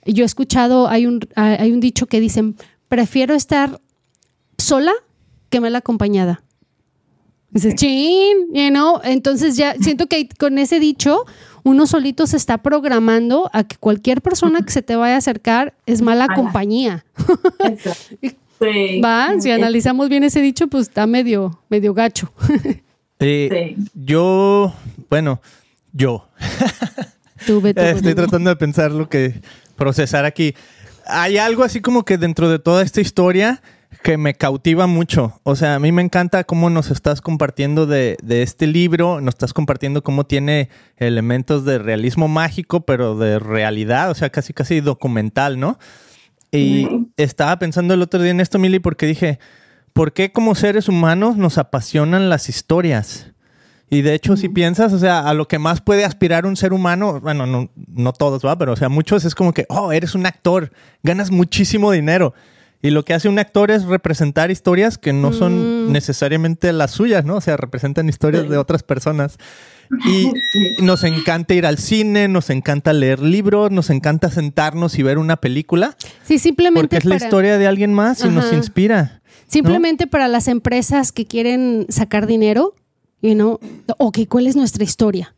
yo 0.05 0.23
he 0.23 0.25
escuchado, 0.25 0.87
hay 0.87 1.05
un, 1.05 1.21
hay 1.35 1.71
un 1.71 1.79
dicho 1.79 2.07
que 2.07 2.19
dicen, 2.19 2.55
prefiero 2.87 3.33
estar 3.33 3.79
sola 4.57 4.93
que 5.49 5.59
mal 5.59 5.75
acompañada. 5.75 6.43
Dices, 7.51 7.75
chin, 7.75 8.47
you 8.51 8.69
know? 8.69 8.99
Entonces 9.03 9.55
ya 9.55 9.75
siento 9.75 10.07
que 10.07 10.27
con 10.39 10.57
ese 10.57 10.79
dicho 10.79 11.25
uno 11.63 11.87
solito 11.87 12.27
se 12.27 12.37
está 12.37 12.57
programando 12.57 13.49
a 13.53 13.63
que 13.63 13.77
cualquier 13.77 14.21
persona 14.21 14.61
que 14.63 14.71
se 14.71 14.81
te 14.81 14.95
vaya 14.95 15.15
a 15.15 15.17
acercar 15.19 15.75
es 15.85 16.01
mala 16.01 16.27
compañía. 16.35 17.05
Va, 19.03 19.39
si 19.39 19.51
analizamos 19.51 20.09
bien 20.09 20.23
ese 20.23 20.41
dicho, 20.41 20.67
pues 20.67 20.87
está 20.87 21.05
medio, 21.05 21.59
medio 21.69 21.93
gacho. 21.93 22.31
sí. 23.19 23.49
Yo, 23.93 24.73
bueno, 25.09 25.41
yo. 25.91 26.27
Estoy 27.39 28.15
tratando 28.15 28.49
de 28.49 28.55
pensar 28.55 28.91
lo 28.91 29.09
que 29.09 29.41
procesar 29.75 30.25
aquí. 30.25 30.55
Hay 31.05 31.37
algo 31.37 31.63
así 31.63 31.81
como 31.81 32.05
que 32.05 32.17
dentro 32.17 32.49
de 32.49 32.59
toda 32.59 32.83
esta 32.83 33.01
historia 33.01 33.61
que 34.01 34.17
me 34.17 34.33
cautiva 34.33 34.87
mucho. 34.87 35.39
O 35.43 35.55
sea, 35.55 35.75
a 35.75 35.79
mí 35.79 35.91
me 35.91 36.01
encanta 36.01 36.43
cómo 36.43 36.69
nos 36.69 36.91
estás 36.91 37.21
compartiendo 37.21 37.85
de, 37.85 38.17
este 38.27 38.67
libro, 38.67 39.21
nos 39.21 39.35
estás 39.35 39.53
compartiendo 39.53 40.03
cómo 40.03 40.25
tiene 40.25 40.69
elementos 40.97 41.65
de 41.65 41.77
realismo 41.77 42.27
mágico, 42.27 42.81
pero 42.81 43.17
de 43.17 43.39
realidad, 43.39 44.11
o 44.11 44.15
sea, 44.15 44.29
casi 44.29 44.53
casi 44.53 44.81
documental, 44.81 45.59
¿no? 45.59 45.79
Y 46.51 46.87
estaba 47.17 47.57
pensando 47.57 47.93
el 47.93 48.01
otro 48.01 48.21
día 48.21 48.31
en 48.31 48.39
esto, 48.39 48.59
Mili, 48.59 48.79
porque 48.79 49.07
dije, 49.07 49.39
¿por 49.91 50.13
qué 50.13 50.31
como 50.31 50.53
seres 50.53 50.87
humanos 50.87 51.35
nos 51.35 51.57
apasionan 51.57 52.29
las 52.29 52.47
historias? 52.47 53.32
Y 53.89 54.01
de 54.01 54.15
hecho, 54.15 54.35
si 54.37 54.49
piensas, 54.49 54.91
o 54.93 54.99
sea, 54.99 55.19
a 55.19 55.33
lo 55.33 55.47
que 55.47 55.59
más 55.59 55.81
puede 55.81 56.03
aspirar 56.03 56.45
un 56.45 56.55
ser 56.55 56.73
humano, 56.73 57.19
bueno, 57.21 57.45
no, 57.45 57.69
no 57.75 58.13
todos, 58.13 58.43
¿va? 58.43 58.57
Pero, 58.57 58.73
o 58.73 58.75
sea, 58.75 58.89
muchos 58.89 59.23
es 59.25 59.35
como 59.35 59.53
que, 59.53 59.65
oh, 59.69 59.91
eres 59.91 60.15
un 60.15 60.25
actor, 60.25 60.71
ganas 61.03 61.29
muchísimo 61.29 61.91
dinero. 61.91 62.33
Y 62.81 62.89
lo 62.89 63.05
que 63.05 63.13
hace 63.13 63.29
un 63.29 63.39
actor 63.39 63.71
es 63.71 63.85
representar 63.85 64.51
historias 64.51 64.97
que 64.97 65.13
no 65.13 65.31
son 65.31 65.87
mm. 65.87 65.91
necesariamente 65.93 66.73
las 66.73 66.91
suyas, 66.91 67.23
¿no? 67.23 67.37
O 67.37 67.41
sea, 67.41 67.55
representan 67.55 68.09
historias 68.09 68.49
de 68.49 68.57
otras 68.57 68.83
personas. 68.83 69.37
Y 70.07 70.31
nos 70.81 71.03
encanta 71.03 71.53
ir 71.53 71.67
al 71.67 71.77
cine, 71.77 72.27
nos 72.27 72.49
encanta 72.49 72.93
leer 72.93 73.19
libros, 73.19 73.69
nos 73.69 73.91
encanta 73.91 74.31
sentarnos 74.31 74.97
y 74.97 75.03
ver 75.03 75.19
una 75.19 75.37
película. 75.37 75.95
Sí, 76.23 76.39
simplemente. 76.39 76.87
Porque 76.87 76.97
es 76.97 77.05
la 77.05 77.17
historia 77.17 77.59
de 77.59 77.67
alguien 77.67 77.93
más 77.93 78.23
y 78.25 78.29
nos 78.29 78.51
inspira. 78.53 79.21
Simplemente 79.45 80.07
para 80.07 80.27
las 80.27 80.47
empresas 80.47 81.11
que 81.11 81.25
quieren 81.25 81.85
sacar 81.89 82.25
dinero, 82.25 82.73
you 83.23 83.33
know, 83.33 83.59
ok, 83.97 84.19
¿cuál 84.29 84.45
es 84.45 84.55
nuestra 84.55 84.83
historia? 84.83 85.33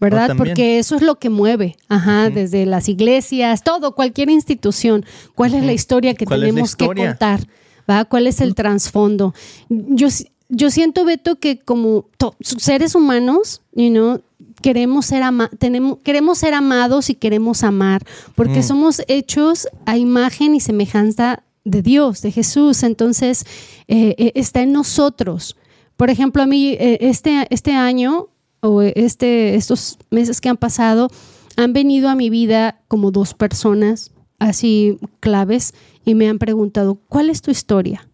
¿Verdad? 0.00 0.36
Porque 0.36 0.78
eso 0.78 0.96
es 0.96 1.02
lo 1.02 1.18
que 1.18 1.30
mueve, 1.30 1.76
ajá, 1.88 2.28
desde 2.28 2.66
las 2.66 2.90
iglesias, 2.90 3.62
todo, 3.62 3.94
cualquier 3.94 4.28
institución. 4.28 5.06
¿Cuál 5.34 5.54
es 5.54 5.64
la 5.64 5.72
historia 5.72 6.14
que 6.14 6.26
tenemos 6.26 6.76
que 6.76 6.86
contar? 6.86 7.46
¿Va? 7.88 8.04
¿Cuál 8.04 8.26
es 8.26 8.40
el 8.42 8.54
trasfondo? 8.54 9.34
Yo, 9.70 10.08
yo 10.50 10.70
siento, 10.70 11.06
Beto, 11.06 11.36
que 11.36 11.58
como 11.60 12.08
seres 12.40 12.94
humanos, 12.94 13.62
you 13.72 13.88
know, 13.88 14.20
queremos 14.60 15.06
ser, 15.06 15.22
tenemos, 15.58 15.98
queremos 16.02 16.38
ser 16.38 16.54
amados 16.54 17.08
y 17.08 17.14
queremos 17.14 17.62
amar, 17.62 18.04
porque 18.34 18.60
mm. 18.60 18.64
somos 18.64 19.02
hechos 19.08 19.68
a 19.86 19.96
imagen 19.96 20.54
y 20.54 20.60
semejanza 20.60 21.44
de 21.64 21.82
Dios, 21.82 22.20
de 22.20 22.32
Jesús. 22.32 22.82
Entonces, 22.82 23.46
eh, 23.88 24.14
eh, 24.18 24.32
está 24.34 24.62
en 24.62 24.72
nosotros. 24.72 25.56
Por 25.96 26.10
ejemplo, 26.10 26.42
a 26.42 26.46
mí 26.46 26.76
eh, 26.78 26.98
este, 27.00 27.46
este 27.50 27.72
año 27.72 28.28
o 28.60 28.82
este, 28.82 29.54
estos 29.54 29.98
meses 30.10 30.40
que 30.40 30.48
han 30.48 30.56
pasado 30.56 31.08
han 31.56 31.72
venido 31.72 32.08
a 32.08 32.14
mi 32.14 32.30
vida 32.30 32.80
como 32.88 33.10
dos 33.10 33.34
personas 33.34 34.10
así 34.38 34.98
claves 35.20 35.74
y 36.04 36.14
me 36.14 36.28
han 36.28 36.38
preguntado, 36.38 36.98
¿cuál 37.08 37.30
es 37.30 37.42
tu 37.42 37.50
historia? 37.50 38.08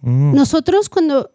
Mm. 0.00 0.34
Nosotros 0.34 0.88
cuando 0.88 1.30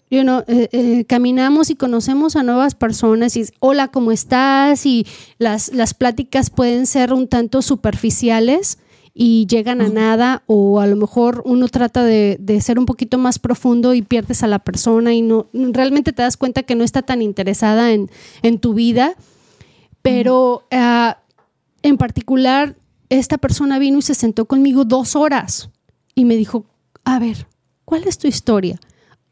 caminamos 1.07 1.69
y 1.69 1.75
conocemos 1.75 2.35
a 2.35 2.43
nuevas 2.43 2.75
personas 2.75 3.35
y 3.35 3.45
hola, 3.59 3.89
¿cómo 3.89 4.11
estás? 4.11 4.85
Y 4.85 5.05
las, 5.37 5.73
las 5.73 5.93
pláticas 5.93 6.49
pueden 6.49 6.85
ser 6.85 7.13
un 7.13 7.27
tanto 7.27 7.61
superficiales, 7.61 8.77
y 9.13 9.45
llegan 9.45 9.81
a 9.81 9.89
nada 9.89 10.41
o 10.47 10.79
a 10.79 10.87
lo 10.87 10.95
mejor 10.95 11.43
uno 11.45 11.67
trata 11.67 12.03
de, 12.03 12.39
ser 12.61 12.79
un 12.79 12.85
poquito 12.85 13.17
más 13.17 13.37
profundo 13.37 13.93
y 13.93 14.01
pierdes 14.01 14.41
a 14.41 14.47
la 14.47 14.59
persona 14.59 15.13
y 15.13 15.21
no 15.21 15.47
realmente 15.53 16.13
te 16.13 16.23
das 16.23 16.35
cuenta 16.35 16.63
que 16.63 16.75
no 16.75 16.83
está 16.83 17.03
tan 17.03 17.21
interesada 17.21 17.91
en, 17.91 18.09
tu 18.59 18.73
vida. 18.73 19.15
Pero 20.01 20.63
ah, 20.71 21.19
en 21.83 21.97
particular, 21.97 22.75
esta 23.09 23.37
persona 23.37 23.77
vino 23.77 23.99
y 23.99 24.01
se 24.01 24.15
sentó 24.15 24.45
conmigo 24.45 24.83
dos 24.83 25.15
horas 25.15 25.69
y 26.15 26.25
me 26.25 26.35
dijo, 26.35 26.65
a 27.05 27.19
ver, 27.19 27.47
¿cuál 27.85 28.05
es 28.05 28.17
tu 28.17 28.27
historia? 28.27 28.79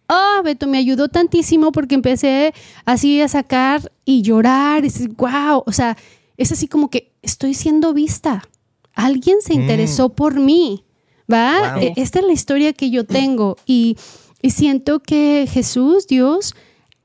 Ah, 0.07 0.41
Beto, 0.43 0.67
me 0.67 0.77
ayudó 0.77 1.07
tantísimo 1.07 1.71
porque 1.71 1.95
empecé 1.95 2.53
así 2.85 3.21
a 3.21 3.27
sacar 3.27 3.91
y 4.05 4.21
llorar 4.21 4.79
y 4.79 4.89
decir, 4.89 5.09
wow, 5.17 5.63
o 5.65 5.71
sea, 5.71 5.97
es 6.37 6.51
así 6.51 6.67
como 6.67 6.89
que 6.89 7.13
estoy 7.21 7.53
siendo 7.53 7.93
vista 7.93 8.43
alguien 8.93 9.37
se 9.41 9.55
mm. 9.55 9.61
interesó 9.61 10.09
por 10.09 10.39
mí, 10.39 10.83
¿va? 11.31 11.81
E, 11.81 11.93
esta 11.97 12.19
es 12.19 12.25
la 12.25 12.33
historia 12.33 12.73
que 12.73 12.89
yo 12.89 13.05
tengo 13.05 13.57
y, 13.65 13.97
siento 14.43 14.99
que 14.99 15.47
Jesús, 15.49 16.07
Dios, 16.07 16.55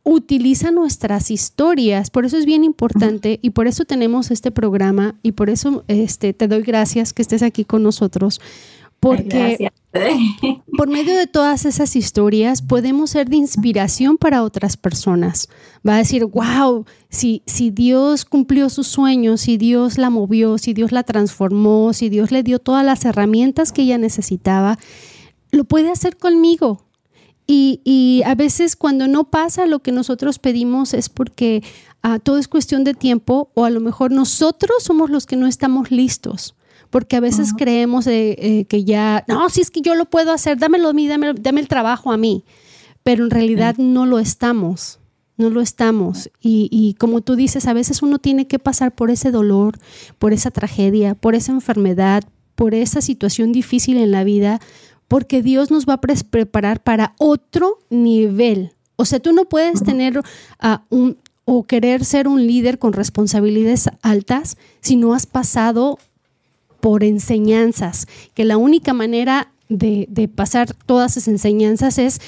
utiliza 0.03 0.71
nuestras 0.71 1.31
historias. 1.31 2.11
Por 2.11 2.25
eso 2.25 2.39
es 2.39 2.47
bien 2.47 2.65
importante 2.65 3.39
y 3.43 3.51
por 3.51 3.67
eso 3.67 3.85
tenemos 3.85 4.31
este 4.31 4.51
programa 4.51 5.17
y 5.23 5.33
por 5.33 5.51
eso 5.51 5.85
este, 5.89 6.33
te 6.33 6.49
doy 6.49 6.63
gracias 6.63 7.13
que 7.13 7.23
estés 7.23 7.43
aquí 7.43 7.65
con 7.65 7.83
nosotros. 7.83 8.41
Porque 9.01 9.71
por 10.77 10.89
medio 10.89 11.17
de 11.17 11.27
todas 11.27 11.65
esas 11.65 11.97
historias 11.97 12.63
podemos 12.63 13.11
ser 13.11 13.29
de 13.29 13.37
inspiración 13.37 14.17
para 14.19 14.43
otras 14.43 14.77
personas. 14.77 15.49
Va 15.87 15.95
a 15.95 15.99
decir, 15.99 16.25
wow, 16.25 16.85
si, 17.09 17.43
si 17.47 17.71
Dios 17.71 18.25
cumplió 18.25 18.69
sus 18.69 18.87
sueños, 18.87 19.43
si 19.43 19.57
Dios 19.57 19.99
la 19.99 20.11
movió, 20.11 20.59
si 20.59 20.75
Dios 20.75 20.93
la 20.93 21.03
transformó, 21.03 21.93
si 21.93 22.09
Dios 22.09 22.31
le 22.31 22.43
dio 22.43 22.59
todas 22.59 22.85
las 22.85 23.05
herramientas 23.05 23.73
que 23.73 23.83
ella 23.83 23.99
necesitaba, 23.99 24.79
lo 25.51 25.65
puede 25.65 25.91
hacer 25.91 26.17
conmigo. 26.17 26.83
Y, 27.49 28.23
a 28.27 28.35
veces 28.35 28.75
cuando 28.75 29.07
no 29.07 29.31
pasa 29.31 29.67
lo 29.67 29.79
que 29.79 29.93
nosotros 29.93 30.41
pedimos 30.41 30.95
es 30.95 31.09
porque 31.09 31.63
ah, 32.03 32.19
todo 32.19 32.39
es 32.39 32.49
cuestión 32.49 32.83
de 32.83 32.93
tiempo 32.93 33.51
o 33.55 33.65
a 33.65 33.71
lo 33.71 33.81
mejor 33.81 34.11
nosotros 34.11 34.83
somos 34.83 35.11
los 35.11 35.27
que 35.27 35.37
no 35.37 35.47
estamos 35.47 35.93
listos 35.93 36.57
porque 36.97 37.17
a 37.17 37.21
veces 37.21 37.53
creemos 37.53 38.07
eh, 38.07 38.65
que 38.71 38.85
ya, 38.85 39.23
no, 39.29 39.51
si 39.51 39.61
es 39.61 39.71
que 39.71 39.83
yo 39.83 39.95
lo 39.95 40.07
puedo 40.07 40.33
hacer, 40.33 40.57
dámelo 40.57 40.89
a 40.89 40.93
mí, 40.95 41.07
dame, 41.07 41.61
el 41.61 41.69
trabajo 41.69 42.11
a 42.11 42.17
mí, 42.17 42.43
pero 43.03 43.23
en 43.23 43.29
realidad 43.29 43.77
no 43.77 44.07
lo 44.07 44.19
estamos, 44.19 44.99
no 45.37 45.51
lo 45.51 45.61
estamos. 45.61 46.31
Y, 46.41 46.71
y, 46.73 46.95
como 46.95 47.21
tú 47.21 47.37
dices, 47.37 47.67
a 47.67 47.75
veces 47.75 48.01
uno 48.01 48.19
tiene 48.19 48.47
que 48.47 48.59
pasar 48.59 48.95
por 48.95 49.11
ese 49.11 49.31
dolor, 49.31 49.79
por 50.19 50.33
esa 50.33 50.51
tragedia, 50.51 51.15
por 51.15 51.35
esa 51.35 51.53
enfermedad, 51.53 52.25
por 52.55 52.73
esa 52.73 53.03
situación 53.03 53.53
difícil 53.53 53.99
en 53.99 54.11
la 54.11 54.25
vida, 54.25 54.59
porque 55.07 55.43
Dios 55.43 55.71
nos 55.71 55.85
va 55.85 56.01
a 56.01 56.01
preparar 56.01 56.83
para 56.83 57.15
otro 57.19 57.77
nivel. 57.91 58.73
O 58.97 59.05
sea, 59.05 59.21
tú 59.21 59.35
no 59.35 59.45
puedes 59.45 59.83
tener 59.83 60.23
un 60.89 61.19
o 61.45 61.65
querer 61.65 62.07
ser 62.07 62.27
un 62.27 62.47
líder 62.47 62.79
con 62.79 62.95
responsabilidades 62.95 63.91
altas 64.01 64.57
si 64.81 64.97
no 64.97 65.13
has 65.13 65.27
pasado 65.27 65.99
por 66.81 67.05
enseñanzas, 67.05 68.07
que 68.35 68.45
la 68.45 68.57
única 68.57 68.93
manera 68.93 69.53
de, 69.69 70.31
pasar 70.35 70.75
todas 70.75 71.17
esas 71.17 71.29
enseñanzas 71.29 71.99
es, 71.99 72.21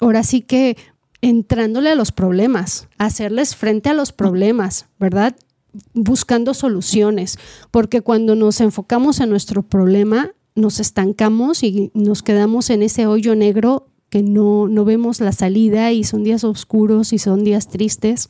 ahora 0.00 0.22
sí 0.22 0.40
que 0.40 0.76
entrándole 1.22 1.90
a 1.90 1.94
los 1.94 2.12
problemas, 2.12 2.88
hacerles 2.98 3.56
frente 3.56 3.90
a 3.90 3.94
los 3.94 4.12
problemas, 4.12 4.86
¿verdad? 4.98 5.36
Buscando 5.92 6.54
soluciones, 6.54 7.38
porque 7.70 8.00
cuando 8.00 8.34
nos 8.34 8.60
enfocamos 8.60 9.20
en 9.20 9.30
nuestro 9.30 9.62
problema, 9.62 10.30
nos 10.54 10.80
estancamos 10.80 11.62
y 11.62 11.90
nos 11.94 12.22
quedamos 12.22 12.70
en 12.70 12.82
ese 12.82 13.06
hoyo 13.06 13.34
negro 13.34 13.86
que 14.08 14.22
no, 14.22 14.66
no 14.66 14.84
vemos 14.84 15.20
la 15.20 15.32
salida 15.32 15.92
y 15.92 16.04
son 16.04 16.24
días 16.24 16.42
oscuros 16.42 17.12
y 17.12 17.18
son 17.18 17.44
días 17.44 17.68
tristes. 17.68 18.28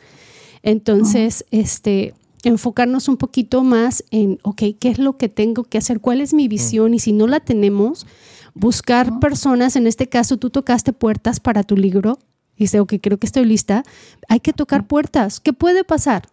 Entonces, 0.63 1.47
este, 1.51 2.13
enfocarnos 2.45 3.09
un 3.09 3.17
poquito 3.17 3.63
más 3.63 4.05
en, 4.11 4.39
ok, 4.43 4.63
¿qué 4.79 4.89
es 4.89 4.99
lo 4.99 5.17
que 5.17 5.29
tengo 5.29 5.65
que 5.65 5.79
hacer? 5.79 6.01
¿Cuál 6.01 6.21
es 6.21 6.33
mi 6.33 6.49
visión? 6.49 6.95
Y 6.95 6.99
si 6.99 7.13
no 7.13 7.27
la 7.27 7.41
tenemos, 7.41 8.07
buscar 8.55 9.21
personas, 9.21 9.77
en 9.77 9.87
este 9.87 10.09
caso 10.09 10.37
tú 10.37 10.51
tocaste 10.51 10.93
puertas 10.93 11.41
para 11.41 11.63
tu 11.63 11.77
libro, 11.77 12.19
y 12.57 12.65
dice, 12.65 12.81
ok, 12.81 12.95
creo 13.01 13.19
que 13.19 13.27
estoy 13.27 13.47
lista, 13.47 13.85
hay 14.29 14.41
que 14.41 14.53
tocar 14.53 14.87
puertas. 14.87 15.41
¿Qué 15.41 15.55
puede 15.55 15.83
pasar? 15.83 16.29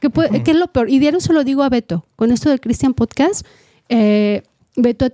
¿Qué, 0.00 0.10
puede, 0.10 0.42
¿qué 0.42 0.50
es 0.50 0.56
lo 0.56 0.66
peor? 0.66 0.90
Y 0.90 0.98
diario 0.98 1.20
se 1.20 1.32
lo 1.32 1.44
digo 1.44 1.62
a 1.62 1.68
Beto, 1.68 2.06
con 2.16 2.32
esto 2.32 2.50
del 2.50 2.60
Christian 2.60 2.92
Podcast, 2.92 3.46
eh, 3.88 4.42
Beto, 4.76 5.06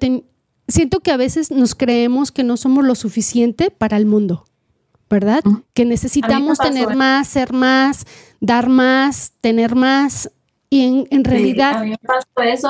siento 0.66 1.00
que 1.00 1.10
a 1.10 1.16
veces 1.16 1.50
nos 1.50 1.74
creemos 1.74 2.32
que 2.32 2.44
no 2.44 2.56
somos 2.56 2.84
lo 2.84 2.94
suficiente 2.94 3.70
para 3.70 3.96
el 3.98 4.06
mundo. 4.06 4.46
¿Verdad? 5.10 5.42
Que 5.74 5.84
necesitamos 5.84 6.58
tener 6.58 6.94
más, 6.94 7.26
ser 7.26 7.52
más, 7.52 8.06
dar 8.40 8.68
más, 8.68 9.32
tener 9.40 9.74
más. 9.74 10.30
Y 10.70 10.86
en, 10.86 11.08
en 11.10 11.24
realidad... 11.24 11.78
a 11.78 11.82
mí 11.82 11.90
me 11.90 11.98
pasó 11.98 12.26
eso 12.40 12.68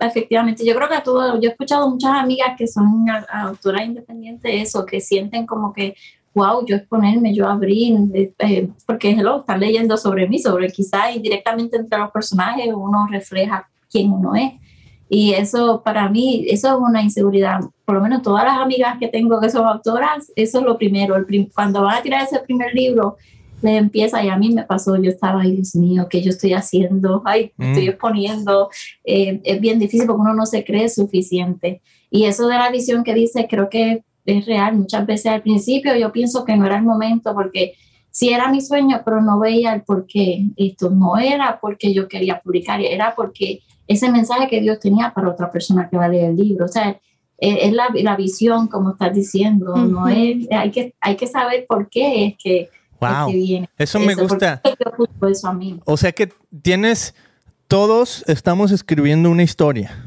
efectivamente. 0.00 0.64
Yo 0.64 0.74
creo 0.74 0.88
que 0.88 1.00
todo, 1.02 1.38
yo 1.38 1.50
he 1.50 1.52
escuchado 1.52 1.90
muchas 1.90 2.12
amigas 2.12 2.54
que 2.56 2.66
son 2.66 3.04
autoras 3.30 3.84
independientes, 3.84 4.68
eso, 4.68 4.86
que 4.86 5.02
sienten 5.02 5.44
como 5.44 5.74
que, 5.74 5.94
wow, 6.34 6.64
yo 6.64 6.76
exponerme, 6.76 7.34
yo 7.34 7.46
abrir, 7.46 7.94
eh, 8.14 8.70
porque 8.86 9.14
lo 9.14 9.40
están 9.40 9.60
leyendo 9.60 9.98
sobre 9.98 10.26
mí, 10.26 10.38
sobre 10.38 10.68
quizás 10.68 11.14
indirectamente 11.14 11.76
entre 11.76 11.98
los 11.98 12.10
personajes 12.10 12.68
uno 12.74 13.06
refleja 13.10 13.68
quién 13.90 14.10
uno 14.10 14.34
es. 14.34 14.52
Y 15.08 15.32
eso 15.32 15.82
para 15.84 16.08
mí, 16.08 16.46
eso 16.48 16.68
es 16.68 16.74
una 16.80 17.02
inseguridad. 17.02 17.60
Por 17.84 17.96
lo 17.96 18.00
menos 18.00 18.22
todas 18.22 18.44
las 18.44 18.58
amigas 18.58 18.96
que 18.98 19.08
tengo 19.08 19.40
que 19.40 19.50
son 19.50 19.66
autoras, 19.66 20.32
eso 20.34 20.58
es 20.58 20.64
lo 20.64 20.76
primero. 20.76 21.14
El 21.14 21.50
cuando 21.54 21.82
van 21.82 21.98
a 21.98 22.02
tirar 22.02 22.24
ese 22.24 22.40
primer 22.40 22.74
libro, 22.74 23.16
le 23.62 23.76
empieza, 23.76 24.22
y 24.22 24.28
a 24.28 24.36
mí 24.36 24.50
me 24.50 24.64
pasó, 24.64 24.96
yo 24.96 25.10
estaba, 25.10 25.42
ay 25.42 25.52
Dios 25.52 25.74
mío, 25.74 26.06
¿qué 26.10 26.22
yo 26.22 26.30
estoy 26.30 26.52
haciendo? 26.52 27.22
Ay, 27.24 27.52
estoy 27.58 27.86
mm. 27.86 27.90
exponiendo. 27.90 28.68
Eh, 29.04 29.40
es 29.44 29.60
bien 29.60 29.78
difícil 29.78 30.06
porque 30.06 30.22
uno 30.22 30.34
no 30.34 30.46
se 30.46 30.64
cree 30.64 30.88
suficiente. 30.88 31.80
Y 32.10 32.24
eso 32.24 32.48
de 32.48 32.56
la 32.56 32.70
visión 32.70 33.02
que 33.04 33.14
dice, 33.14 33.46
creo 33.48 33.68
que 33.70 34.02
es 34.26 34.46
real. 34.46 34.76
Muchas 34.76 35.06
veces 35.06 35.26
al 35.26 35.42
principio 35.42 35.96
yo 35.96 36.12
pienso 36.12 36.44
que 36.44 36.56
no 36.56 36.66
era 36.66 36.76
el 36.76 36.84
momento 36.84 37.32
porque 37.34 37.74
sí 38.10 38.30
era 38.30 38.50
mi 38.50 38.60
sueño, 38.60 39.02
pero 39.04 39.20
no 39.20 39.38
veía 39.38 39.72
el 39.74 39.82
por 39.82 40.06
qué. 40.06 40.46
Esto 40.56 40.90
no 40.90 41.16
era 41.16 41.58
porque 41.60 41.94
yo 41.94 42.08
quería 42.08 42.40
publicar, 42.40 42.80
era 42.80 43.14
porque 43.14 43.60
ese 43.86 44.10
mensaje 44.10 44.48
que 44.48 44.60
Dios 44.60 44.80
tenía 44.80 45.12
para 45.14 45.30
otra 45.30 45.50
persona 45.50 45.88
que 45.88 45.96
va 45.96 46.06
a 46.06 46.08
leer 46.08 46.30
el 46.30 46.36
libro. 46.36 46.64
O 46.64 46.68
sea, 46.68 46.90
eh, 47.38 47.58
es 47.62 47.72
la, 47.72 47.88
la 47.94 48.16
visión, 48.16 48.66
como 48.68 48.90
estás 48.90 49.14
diciendo, 49.14 49.76
no 49.76 50.08
es, 50.08 50.46
hay 50.50 50.70
que, 50.70 50.94
hay 51.00 51.16
que 51.16 51.26
saber 51.26 51.66
por 51.68 51.88
qué 51.90 52.26
es 52.26 52.34
que, 52.42 52.70
wow. 53.00 53.30
viene. 53.30 53.68
Eso 53.78 54.00
me 54.00 54.14
gusta. 54.14 54.62
O 55.84 55.96
sea 55.96 56.12
que 56.12 56.32
tienes, 56.62 57.14
todos 57.68 58.24
estamos 58.26 58.70
escribiendo 58.72 59.30
una 59.30 59.42
historia. 59.42 60.02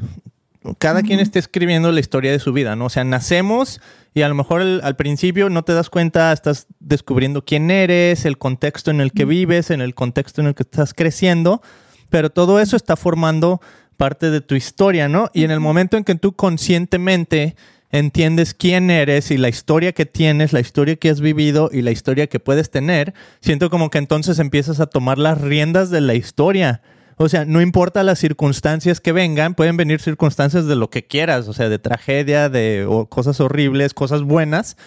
Cada 0.78 1.02
quien 1.02 1.20
está 1.20 1.38
escribiendo 1.38 1.90
la 1.90 2.00
historia 2.00 2.32
de 2.32 2.38
su 2.38 2.52
vida, 2.52 2.76
¿no? 2.76 2.86
O 2.86 2.90
sea, 2.90 3.02
nacemos 3.02 3.80
y 4.12 4.22
a 4.22 4.28
lo 4.28 4.34
mejor 4.34 4.60
al 4.60 4.96
principio 4.96 5.48
no 5.48 5.62
te 5.62 5.72
das 5.72 5.88
cuenta, 5.88 6.32
estás 6.32 6.66
descubriendo 6.80 7.44
quién 7.44 7.70
eres, 7.70 8.24
el 8.24 8.38
contexto 8.38 8.90
en 8.90 9.00
el 9.00 9.12
que 9.12 9.24
vives, 9.24 9.70
en 9.70 9.80
el 9.80 9.94
contexto 9.94 10.40
en 10.40 10.48
el 10.48 10.54
que 10.54 10.64
estás 10.64 10.92
creciendo, 10.92 11.62
pero 12.10 12.30
todo 12.30 12.60
eso 12.60 12.76
está 12.76 12.96
formando 12.96 13.60
parte 13.96 14.30
de 14.30 14.40
tu 14.40 14.54
historia, 14.54 15.08
¿no? 15.08 15.30
Y 15.32 15.44
en 15.44 15.50
el 15.50 15.60
momento 15.60 15.96
en 15.96 16.04
que 16.04 16.14
tú 16.14 16.32
conscientemente 16.32 17.56
entiendes 17.90 18.54
quién 18.54 18.90
eres 18.90 19.30
y 19.30 19.36
la 19.36 19.48
historia 19.48 19.92
que 19.92 20.06
tienes, 20.06 20.52
la 20.52 20.60
historia 20.60 20.96
que 20.96 21.10
has 21.10 21.20
vivido 21.20 21.70
y 21.72 21.82
la 21.82 21.90
historia 21.90 22.26
que 22.28 22.40
puedes 22.40 22.70
tener, 22.70 23.14
siento 23.40 23.70
como 23.70 23.90
que 23.90 23.98
entonces 23.98 24.38
empiezas 24.38 24.80
a 24.80 24.86
tomar 24.86 25.18
las 25.18 25.40
riendas 25.40 25.90
de 25.90 26.00
la 26.00 26.14
historia 26.14 26.82
o 27.22 27.28
sea, 27.28 27.44
no 27.44 27.60
importa 27.60 28.02
las 28.02 28.18
circunstancias 28.18 28.98
que 28.98 29.12
vengan, 29.12 29.54
pueden 29.54 29.76
venir 29.76 30.00
circunstancias 30.00 30.64
de 30.64 30.74
lo 30.74 30.88
que 30.88 31.06
quieras, 31.06 31.48
o 31.48 31.52
sea, 31.52 31.68
de 31.68 31.78
tragedia, 31.78 32.48
de 32.48 32.88
cosas 33.10 33.40
horribles, 33.40 33.92
cosas 33.92 34.22
buenas, 34.22 34.78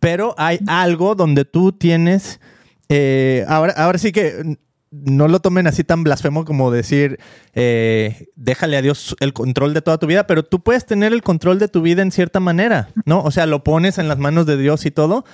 pero 0.00 0.34
hay 0.38 0.58
algo 0.66 1.14
donde 1.14 1.44
tú 1.44 1.70
tienes, 1.70 2.40
eh, 2.88 3.44
ahora, 3.46 3.74
ahora 3.76 3.96
sí 3.98 4.10
que 4.10 4.58
no 4.90 5.28
lo 5.28 5.40
tomen 5.40 5.66
así 5.66 5.84
tan 5.84 6.02
blasfemo 6.02 6.44
como 6.44 6.70
decir, 6.70 7.18
eh, 7.54 8.28
déjale 8.36 8.76
a 8.76 8.82
Dios 8.82 9.16
el 9.20 9.32
control 9.32 9.74
de 9.74 9.82
toda 9.82 9.98
tu 9.98 10.06
vida, 10.06 10.26
pero 10.26 10.44
tú 10.44 10.60
puedes 10.60 10.86
tener 10.86 11.12
el 11.12 11.22
control 11.22 11.58
de 11.58 11.68
tu 11.68 11.82
vida 11.82 12.02
en 12.02 12.10
cierta 12.10 12.40
manera, 12.40 12.88
¿no? 13.04 13.22
O 13.22 13.30
sea, 13.30 13.46
lo 13.46 13.64
pones 13.64 13.98
en 13.98 14.08
las 14.08 14.18
manos 14.18 14.46
de 14.46 14.56
Dios 14.56 14.86
y 14.86 14.90
todo, 14.90 15.24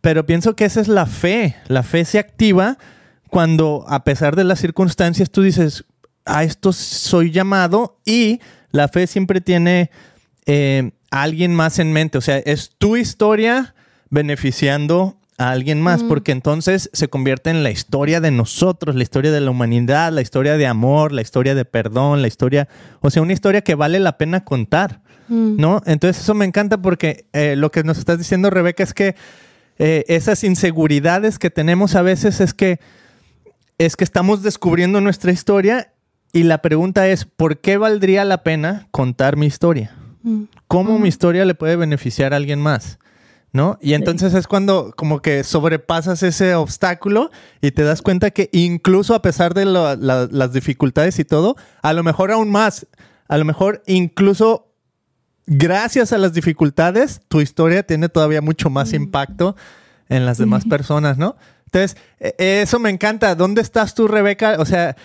pero 0.00 0.26
pienso 0.26 0.54
que 0.54 0.64
esa 0.64 0.80
es 0.80 0.88
la 0.88 1.06
fe, 1.06 1.56
la 1.66 1.82
fe 1.82 2.04
se 2.04 2.18
activa 2.18 2.78
cuando 3.28 3.84
a 3.88 4.04
pesar 4.04 4.36
de 4.36 4.44
las 4.44 4.60
circunstancias 4.60 5.30
tú 5.30 5.42
dices, 5.42 5.84
a 6.24 6.44
esto 6.44 6.72
soy 6.72 7.30
llamado 7.30 8.00
y 8.04 8.40
la 8.70 8.88
fe 8.88 9.06
siempre 9.06 9.40
tiene 9.40 9.90
eh, 10.46 10.92
a 11.10 11.22
alguien 11.22 11.54
más 11.54 11.78
en 11.78 11.92
mente, 11.92 12.18
o 12.18 12.20
sea, 12.20 12.38
es 12.38 12.70
tu 12.78 12.96
historia 12.96 13.74
beneficiando 14.10 15.19
a 15.40 15.52
alguien 15.52 15.80
más, 15.80 16.02
porque 16.02 16.32
entonces 16.32 16.90
se 16.92 17.08
convierte 17.08 17.48
en 17.48 17.62
la 17.62 17.70
historia 17.70 18.20
de 18.20 18.30
nosotros, 18.30 18.94
la 18.94 19.02
historia 19.02 19.32
de 19.32 19.40
la 19.40 19.50
humanidad, 19.50 20.12
la 20.12 20.20
historia 20.20 20.58
de 20.58 20.66
amor, 20.66 21.12
la 21.12 21.22
historia 21.22 21.54
de 21.54 21.64
perdón, 21.64 22.20
la 22.20 22.28
historia, 22.28 22.68
o 23.00 23.08
sea, 23.08 23.22
una 23.22 23.32
historia 23.32 23.62
que 23.62 23.74
vale 23.74 24.00
la 24.00 24.18
pena 24.18 24.44
contar, 24.44 25.00
¿no? 25.28 25.80
Entonces 25.86 26.22
eso 26.22 26.34
me 26.34 26.44
encanta 26.44 26.82
porque 26.82 27.24
eh, 27.32 27.56
lo 27.56 27.70
que 27.70 27.84
nos 27.84 27.96
estás 27.96 28.18
diciendo, 28.18 28.50
Rebeca, 28.50 28.82
es 28.82 28.92
que 28.92 29.14
eh, 29.78 30.04
esas 30.08 30.44
inseguridades 30.44 31.38
que 31.38 31.48
tenemos 31.48 31.94
a 31.94 32.02
veces 32.02 32.40
es 32.40 32.52
que 32.52 32.78
es 33.78 33.96
que 33.96 34.04
estamos 34.04 34.42
descubriendo 34.42 35.00
nuestra 35.00 35.32
historia 35.32 35.94
y 36.34 36.42
la 36.42 36.60
pregunta 36.60 37.08
es, 37.08 37.24
¿por 37.24 37.60
qué 37.60 37.78
valdría 37.78 38.26
la 38.26 38.42
pena 38.42 38.88
contar 38.90 39.36
mi 39.36 39.46
historia? 39.46 39.96
Mm. 40.22 40.42
¿Cómo 40.68 40.98
mi 40.98 41.04
mm. 41.04 41.06
historia 41.06 41.44
le 41.46 41.54
puede 41.54 41.76
beneficiar 41.76 42.34
a 42.34 42.36
alguien 42.36 42.60
más? 42.60 42.99
¿No? 43.52 43.78
Y 43.80 43.94
entonces 43.94 44.32
es 44.34 44.46
cuando 44.46 44.92
como 44.96 45.22
que 45.22 45.42
sobrepasas 45.42 46.22
ese 46.22 46.54
obstáculo 46.54 47.32
y 47.60 47.72
te 47.72 47.82
das 47.82 48.00
cuenta 48.00 48.30
que 48.30 48.48
incluso 48.52 49.12
a 49.12 49.22
pesar 49.22 49.54
de 49.54 49.64
las 49.64 50.52
dificultades 50.52 51.18
y 51.18 51.24
todo, 51.24 51.56
a 51.82 51.92
lo 51.92 52.04
mejor 52.04 52.30
aún 52.30 52.48
más, 52.48 52.86
a 53.26 53.36
lo 53.38 53.44
mejor 53.44 53.82
incluso 53.88 54.70
gracias 55.46 56.12
a 56.12 56.18
las 56.18 56.32
dificultades, 56.32 57.22
tu 57.26 57.40
historia 57.40 57.82
tiene 57.82 58.08
todavía 58.08 58.40
mucho 58.40 58.70
más 58.70 58.92
mm. 58.92 58.96
impacto 58.96 59.56
en 60.08 60.26
las 60.26 60.38
demás 60.38 60.64
personas, 60.64 61.18
¿no? 61.18 61.36
Entonces, 61.66 61.96
e, 62.18 62.62
eso 62.62 62.78
me 62.78 62.90
encanta. 62.90 63.34
¿Dónde 63.34 63.62
estás 63.62 63.94
tú, 63.94 64.08
Rebeca? 64.08 64.56
O 64.58 64.64
sea, 64.64 64.96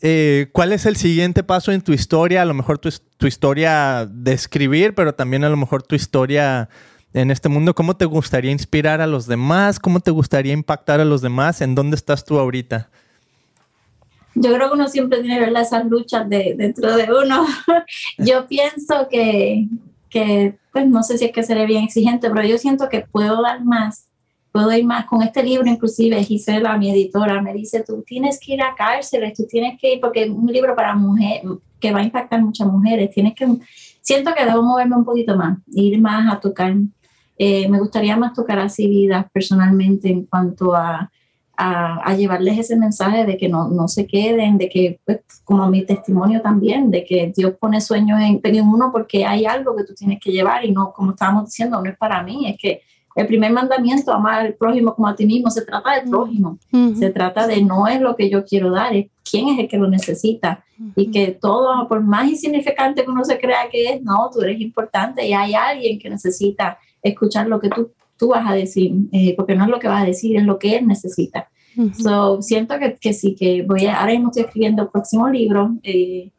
eh, 0.00 0.48
¿cuál 0.52 0.72
es 0.72 0.86
el 0.86 0.96
siguiente 0.96 1.42
paso 1.42 1.72
en 1.72 1.82
tu 1.82 1.92
historia? 1.92 2.42
A 2.42 2.44
lo 2.44 2.54
mejor 2.54 2.78
tu, 2.78 2.90
historia 3.26 4.06
de 4.10 4.32
escribir, 4.32 4.94
pero 4.94 5.14
también 5.14 5.44
a 5.44 5.48
lo 5.48 5.56
mejor 5.56 5.82
tu 5.82 5.94
historia 5.94 6.68
en 7.12 7.30
este 7.30 7.48
mundo. 7.48 7.74
¿Cómo 7.74 7.96
te 7.96 8.04
gustaría 8.04 8.50
inspirar 8.50 9.00
a 9.00 9.06
los 9.06 9.26
demás? 9.26 9.78
¿Cómo 9.78 10.00
te 10.00 10.10
gustaría 10.10 10.52
impactar 10.52 11.00
a 11.00 11.04
los 11.04 11.22
demás? 11.22 11.60
¿En 11.60 11.74
dónde 11.74 11.96
estás 11.96 12.24
tú 12.24 12.38
ahorita? 12.38 12.88
Yo 14.34 14.52
creo 14.54 14.68
que 14.68 14.74
uno 14.74 14.88
siempre 14.88 15.20
tiene 15.22 15.40
¿verdad? 15.40 15.62
esas 15.62 15.86
luchas 15.86 16.28
de, 16.28 16.54
dentro 16.56 16.94
de 16.94 17.08
uno. 17.10 17.46
yo 18.18 18.46
pienso 18.46 19.08
que, 19.10 19.66
que, 20.10 20.58
pues 20.72 20.86
no 20.86 21.02
sé 21.02 21.16
si 21.16 21.24
es 21.24 21.32
que 21.32 21.42
seré 21.42 21.64
bien 21.64 21.84
exigente, 21.84 22.28
pero 22.28 22.46
yo 22.46 22.58
siento 22.58 22.88
que 22.88 23.00
puedo 23.00 23.40
dar 23.42 23.64
más 23.64 24.08
puedo 24.56 24.72
ir 24.72 24.86
más 24.86 25.04
con 25.04 25.22
este 25.22 25.42
libro, 25.42 25.68
inclusive 25.68 26.24
Gisela, 26.24 26.78
mi 26.78 26.90
editora, 26.90 27.42
me 27.42 27.52
dice, 27.52 27.84
tú 27.86 28.02
tienes 28.06 28.40
que 28.40 28.54
ir 28.54 28.62
a 28.62 28.74
cárceles, 28.74 29.34
tú 29.36 29.44
tienes 29.46 29.78
que 29.78 29.94
ir, 29.94 30.00
porque 30.00 30.22
es 30.22 30.30
un 30.30 30.46
libro 30.46 30.74
para 30.74 30.94
mujeres, 30.94 31.42
que 31.78 31.92
va 31.92 32.00
a 32.00 32.04
impactar 32.04 32.40
muchas 32.40 32.66
mujeres, 32.66 33.10
tienes 33.10 33.34
que, 33.34 33.46
siento 34.00 34.32
que 34.34 34.46
debo 34.46 34.62
moverme 34.62 34.96
un 34.96 35.04
poquito 35.04 35.36
más, 35.36 35.58
ir 35.66 36.00
más 36.00 36.32
a 36.32 36.40
tocar, 36.40 36.74
eh, 37.38 37.68
me 37.68 37.78
gustaría 37.78 38.16
más 38.16 38.32
tocar 38.34 38.58
así 38.58 38.86
vidas 38.86 39.26
personalmente 39.32 40.08
en 40.08 40.24
cuanto 40.24 40.74
a, 40.74 41.10
a, 41.56 42.14
llevarles 42.14 42.58
ese 42.58 42.76
mensaje 42.76 43.24
de 43.24 43.36
que 43.36 43.48
no, 43.48 43.68
no 43.68 43.88
se 43.88 44.06
queden, 44.06 44.58
de 44.58 44.68
que, 44.68 45.00
pues, 45.04 45.20
como 45.44 45.68
mi 45.68 45.84
testimonio 45.84 46.42
también, 46.42 46.90
de 46.90 47.04
que 47.04 47.32
Dios 47.34 47.54
pone 47.58 47.80
sueños 47.80 48.20
en, 48.20 48.40
en 48.42 48.68
uno 48.68 48.90
porque 48.92 49.24
hay 49.24 49.46
algo 49.46 49.74
que 49.74 49.84
tú 49.84 49.94
tienes 49.94 50.18
que 50.20 50.32
llevar 50.32 50.64
y 50.64 50.72
no, 50.72 50.92
como 50.92 51.12
estábamos 51.12 51.46
diciendo, 51.46 51.80
no 51.80 51.90
es 51.90 51.96
para 51.96 52.22
mí, 52.22 52.48
es 52.48 52.56
que 52.58 52.82
el 53.14 53.26
primer 53.26 53.50
mandamiento, 53.50 54.12
amar 54.12 54.40
al 54.40 54.54
prójimo 54.54 54.94
como 54.94 55.08
a 55.08 55.16
ti 55.16 55.24
mismo, 55.24 55.50
se 55.50 55.64
trata 55.64 55.94
del 55.94 56.10
prójimo, 56.10 56.58
se 56.98 57.08
trata 57.08 57.46
de 57.46 57.62
no 57.62 57.88
es 57.88 57.98
lo 57.98 58.14
que 58.14 58.28
yo 58.28 58.44
quiero 58.44 58.70
dar, 58.70 58.94
es 58.94 59.06
quién 59.28 59.48
es 59.48 59.58
el 59.58 59.68
que 59.68 59.78
lo 59.78 59.88
necesita. 59.88 60.62
Y 60.94 61.10
que 61.10 61.28
todo, 61.28 61.88
por 61.88 62.02
más 62.02 62.28
insignificante 62.28 63.02
que 63.02 63.10
uno 63.10 63.24
se 63.24 63.38
crea 63.38 63.70
que 63.72 63.94
es, 63.94 64.02
no, 64.02 64.28
tú 64.30 64.42
eres 64.42 64.60
importante 64.60 65.26
y 65.26 65.32
hay 65.32 65.54
alguien 65.54 65.98
que 65.98 66.10
necesita 66.10 66.78
escuchar 67.02 67.48
lo 67.48 67.60
que 67.60 67.68
tú, 67.68 67.92
tú 68.16 68.28
vas 68.28 68.48
a 68.48 68.54
decir, 68.54 68.92
eh, 69.12 69.34
porque 69.36 69.54
no 69.54 69.64
es 69.64 69.70
lo 69.70 69.78
que 69.78 69.88
vas 69.88 70.02
a 70.02 70.06
decir, 70.06 70.36
es 70.36 70.44
lo 70.44 70.58
que 70.58 70.76
él 70.76 70.86
necesita. 70.86 71.48
so, 72.02 72.40
siento 72.40 72.78
que, 72.78 72.94
que, 72.94 73.12
sí, 73.12 73.34
que 73.34 73.62
voy 73.62 73.86
a, 73.86 74.00
ahora 74.00 74.12
mismo 74.12 74.28
estoy 74.28 74.44
escribiendo 74.44 74.82
el 74.82 74.88
próximo 74.88 75.28
libro. 75.28 75.76
Eh, 75.82 76.30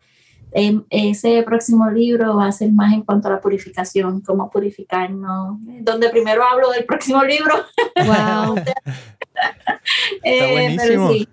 ese 0.89 1.43
próximo 1.43 1.89
libro 1.89 2.37
va 2.37 2.47
a 2.47 2.51
ser 2.51 2.71
más 2.71 2.93
en 2.93 3.03
cuanto 3.03 3.27
a 3.27 3.31
la 3.31 3.41
purificación, 3.41 4.21
cómo 4.21 4.49
purificarnos, 4.49 5.59
donde 5.81 6.09
primero 6.09 6.43
hablo 6.43 6.71
del 6.71 6.85
próximo 6.85 7.23
libro. 7.23 7.53
Wow. 7.95 8.55
eh, 10.23 10.75
pero 10.79 11.09
sí, 11.09 11.27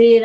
sí 0.00 0.20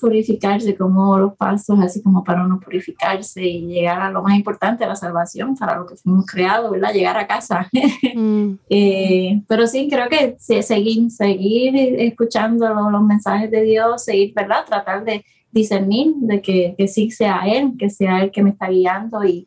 purificarse, 0.00 0.76
como 0.76 1.18
los 1.18 1.34
pasos, 1.34 1.78
así 1.80 2.02
como 2.02 2.22
para 2.22 2.44
uno 2.44 2.60
purificarse 2.60 3.44
y 3.44 3.66
llegar 3.66 4.00
a 4.00 4.10
lo 4.10 4.22
más 4.22 4.36
importante, 4.36 4.86
la 4.86 4.96
salvación, 4.96 5.56
para 5.56 5.76
lo 5.76 5.86
que 5.86 5.96
fuimos 5.96 6.26
creados, 6.26 6.70
¿verdad? 6.70 6.92
Llegar 6.92 7.16
a 7.16 7.26
casa. 7.26 7.68
Mm. 8.16 8.58
eh, 8.70 9.42
pero 9.46 9.66
sí, 9.66 9.88
creo 9.90 10.08
que 10.08 10.36
seguir, 10.38 11.10
seguir 11.10 11.76
escuchando 11.76 12.68
los 12.90 13.02
mensajes 13.02 13.50
de 13.50 13.62
Dios, 13.62 14.04
seguir, 14.04 14.32
¿verdad? 14.34 14.64
Tratar 14.64 15.04
de 15.04 15.22
discernir 15.56 16.14
de 16.16 16.40
que, 16.40 16.74
que, 16.76 16.86
sí 16.86 17.10
sea 17.10 17.42
Él, 17.46 17.72
que 17.78 17.90
sea 17.90 18.22
Él 18.22 18.30
que 18.30 18.42
me 18.42 18.50
está 18.50 18.68
guiando 18.68 19.24
y, 19.24 19.46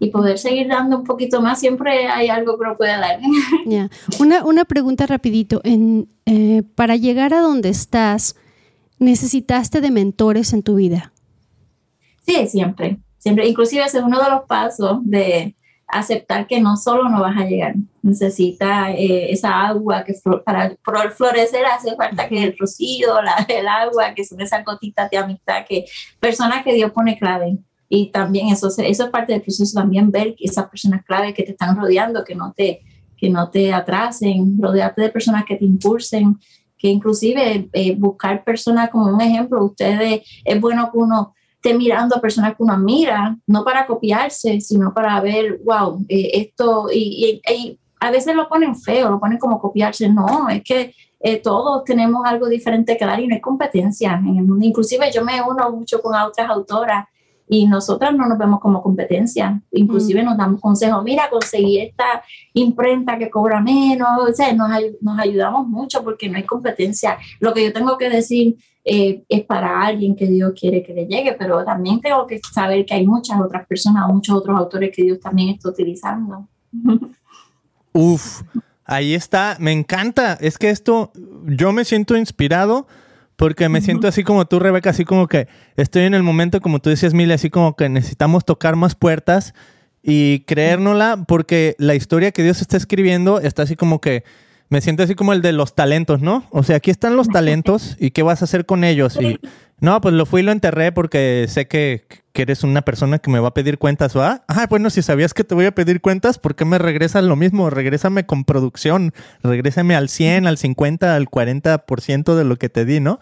y, 0.00 0.10
poder 0.10 0.38
seguir 0.38 0.68
dando 0.68 0.98
un 0.98 1.04
poquito 1.04 1.40
más, 1.40 1.60
siempre 1.60 2.08
hay 2.08 2.28
algo 2.28 2.58
que 2.58 2.64
uno 2.64 2.76
puede 2.76 2.92
dar. 2.92 3.20
Una, 4.20 4.44
una 4.44 4.64
pregunta 4.64 5.06
rapidito, 5.06 5.60
en, 5.64 6.08
eh, 6.26 6.62
para 6.74 6.96
llegar 6.96 7.34
a 7.34 7.40
donde 7.40 7.68
estás, 7.68 8.36
¿necesitaste 8.98 9.80
de 9.80 9.90
mentores 9.90 10.52
en 10.52 10.62
tu 10.62 10.76
vida? 10.76 11.12
Sí, 12.26 12.46
siempre, 12.46 12.98
siempre, 13.18 13.46
inclusive 13.46 13.84
ese 13.84 13.98
es 13.98 14.04
uno 14.04 14.22
de 14.22 14.30
los 14.30 14.42
pasos 14.46 14.98
de 15.02 15.54
aceptar 15.86 16.46
que 16.46 16.60
no 16.60 16.76
solo 16.76 17.08
no 17.08 17.20
vas 17.20 17.36
a 17.36 17.44
llegar, 17.44 17.74
necesita 18.02 18.92
eh, 18.92 19.30
esa 19.30 19.66
agua 19.66 20.04
que 20.04 20.14
para 20.44 20.76
florecer 20.82 21.64
hace 21.66 21.94
falta 21.94 22.28
que 22.28 22.42
el 22.42 22.56
rocío, 22.58 23.14
el 23.48 23.68
agua, 23.68 24.14
que 24.14 24.24
son 24.24 24.40
esas 24.40 24.64
gotitas 24.64 25.10
de 25.10 25.18
amistad, 25.18 25.64
que 25.68 25.84
personas 26.20 26.64
que 26.64 26.74
Dios 26.74 26.92
pone 26.92 27.18
clave. 27.18 27.58
Y 27.88 28.10
también 28.10 28.48
eso, 28.48 28.68
eso 28.68 29.04
es 29.04 29.10
parte 29.10 29.32
del 29.32 29.42
proceso 29.42 29.78
también, 29.78 30.10
ver 30.10 30.34
esas 30.38 30.68
personas 30.68 31.04
clave 31.04 31.34
que 31.34 31.44
te 31.44 31.52
están 31.52 31.76
rodeando, 31.76 32.24
que 32.24 32.34
no 32.34 32.52
te, 32.56 32.82
que 33.16 33.28
no 33.28 33.50
te 33.50 33.72
atrasen, 33.72 34.56
rodearte 34.60 35.02
de 35.02 35.10
personas 35.10 35.44
que 35.44 35.56
te 35.56 35.64
impulsen, 35.64 36.38
que 36.84 36.90
inclusive 36.90 37.70
eh, 37.72 37.94
buscar 37.96 38.44
personas 38.44 38.90
como 38.90 39.06
un 39.06 39.18
ejemplo, 39.18 39.64
ustedes, 39.64 40.20
es 40.44 40.60
bueno 40.60 40.90
que 40.92 40.98
uno 40.98 41.32
esté 41.54 41.72
mirando 41.72 42.14
a 42.14 42.20
personas 42.20 42.54
que 42.54 42.62
uno 42.62 42.74
admira, 42.74 43.38
no 43.46 43.64
para 43.64 43.86
copiarse, 43.86 44.60
sino 44.60 44.92
para 44.92 45.18
ver, 45.22 45.60
wow, 45.64 46.04
eh, 46.10 46.30
esto, 46.34 46.88
y, 46.92 47.40
a 48.00 48.10
veces 48.10 48.36
lo 48.36 48.50
ponen 48.50 48.76
feo, 48.76 49.08
lo 49.08 49.18
ponen 49.18 49.38
como 49.38 49.58
copiarse, 49.58 50.10
no, 50.10 50.50
es 50.50 50.62
que 50.62 50.94
eh, 51.20 51.40
todos 51.40 51.84
tenemos 51.84 52.20
algo 52.26 52.50
diferente 52.50 52.98
que 52.98 53.06
dar 53.06 53.18
y 53.18 53.28
no 53.28 53.34
hay 53.34 53.40
competencia 53.40 54.12
en 54.22 54.36
el 54.36 54.44
mundo. 54.44 54.62
Inclusive 54.62 55.10
yo 55.10 55.24
me 55.24 55.40
uno 55.40 55.70
mucho 55.70 56.02
con 56.02 56.14
otras 56.14 56.50
autoras 56.50 57.06
y 57.48 57.66
nosotras 57.66 58.14
no 58.14 58.26
nos 58.26 58.38
vemos 58.38 58.60
como 58.60 58.82
competencia, 58.82 59.60
inclusive 59.72 60.22
nos 60.22 60.36
damos 60.36 60.60
consejos, 60.60 61.02
mira, 61.04 61.28
conseguí 61.30 61.78
esta 61.78 62.22
imprenta 62.54 63.18
que 63.18 63.30
cobra 63.30 63.60
menos, 63.60 64.08
o 64.28 64.32
sea, 64.32 64.52
nos, 64.52 64.70
nos 65.00 65.18
ayudamos 65.18 65.66
mucho 65.66 66.02
porque 66.02 66.28
no 66.28 66.36
hay 66.36 66.44
competencia. 66.44 67.18
Lo 67.40 67.52
que 67.52 67.64
yo 67.64 67.72
tengo 67.72 67.98
que 67.98 68.08
decir 68.08 68.56
eh, 68.84 69.24
es 69.28 69.44
para 69.44 69.82
alguien 69.82 70.16
que 70.16 70.26
Dios 70.26 70.52
quiere 70.58 70.82
que 70.82 70.94
le 70.94 71.06
llegue, 71.06 71.34
pero 71.38 71.64
también 71.64 72.00
tengo 72.00 72.26
que 72.26 72.40
saber 72.52 72.84
que 72.84 72.94
hay 72.94 73.06
muchas 73.06 73.40
otras 73.40 73.66
personas, 73.66 74.08
muchos 74.08 74.36
otros 74.36 74.58
autores 74.58 74.90
que 74.94 75.02
Dios 75.02 75.20
también 75.20 75.50
está 75.50 75.68
utilizando. 75.68 76.48
Uf, 77.92 78.42
ahí 78.84 79.14
está, 79.14 79.56
me 79.58 79.72
encanta, 79.72 80.34
es 80.34 80.58
que 80.58 80.70
esto, 80.70 81.12
yo 81.46 81.72
me 81.72 81.84
siento 81.84 82.16
inspirado 82.16 82.86
porque 83.36 83.68
me 83.68 83.80
siento 83.80 84.06
así 84.08 84.22
como 84.22 84.46
tú, 84.46 84.58
Rebeca, 84.60 84.90
así 84.90 85.04
como 85.04 85.26
que 85.26 85.48
estoy 85.76 86.02
en 86.02 86.14
el 86.14 86.22
momento, 86.22 86.60
como 86.60 86.78
tú 86.78 86.90
decías, 86.90 87.14
Mile, 87.14 87.34
así 87.34 87.50
como 87.50 87.76
que 87.76 87.88
necesitamos 87.88 88.44
tocar 88.44 88.76
más 88.76 88.94
puertas 88.94 89.54
y 90.02 90.40
creérnosla 90.40 91.24
porque 91.26 91.74
la 91.78 91.94
historia 91.94 92.30
que 92.30 92.42
Dios 92.42 92.60
está 92.60 92.76
escribiendo 92.76 93.40
está 93.40 93.62
así 93.62 93.74
como 93.74 94.00
que 94.00 94.24
me 94.68 94.80
siento 94.80 95.02
así 95.02 95.14
como 95.14 95.32
el 95.32 95.42
de 95.42 95.52
los 95.52 95.74
talentos, 95.74 96.20
¿no? 96.20 96.44
O 96.50 96.62
sea, 96.62 96.76
aquí 96.76 96.90
están 96.90 97.16
los 97.16 97.28
talentos 97.28 97.96
y 97.98 98.10
qué 98.10 98.22
vas 98.22 98.42
a 98.42 98.46
hacer 98.46 98.66
con 98.66 98.84
ellos. 98.84 99.18
Y 99.20 99.38
no, 99.80 100.00
pues 100.00 100.14
lo 100.14 100.26
fui 100.26 100.40
y 100.40 100.44
lo 100.44 100.52
enterré 100.52 100.92
porque 100.92 101.46
sé 101.48 101.66
que, 101.66 102.06
eres 102.34 102.64
una 102.64 102.82
persona 102.82 103.18
que 103.18 103.30
me 103.30 103.38
va 103.38 103.48
a 103.48 103.54
pedir 103.54 103.78
cuentas, 103.78 104.16
¿va? 104.16 104.42
Ah, 104.48 104.66
bueno, 104.68 104.90
si 104.90 105.02
sabías 105.02 105.34
que 105.34 105.44
te 105.44 105.54
voy 105.54 105.66
a 105.66 105.74
pedir 105.74 106.00
cuentas, 106.00 106.38
¿por 106.38 106.56
qué 106.56 106.64
me 106.64 106.78
regresas 106.78 107.22
lo 107.22 107.36
mismo? 107.36 107.70
Regrésame 107.70 108.26
con 108.26 108.44
producción, 108.44 109.12
regrésame 109.42 109.94
al 109.94 110.08
100, 110.08 110.48
al 110.48 110.58
50, 110.58 111.14
al 111.14 111.28
40% 111.28 112.34
de 112.34 112.44
lo 112.44 112.56
que 112.56 112.68
te 112.68 112.84
di, 112.84 112.98
¿no? 112.98 113.20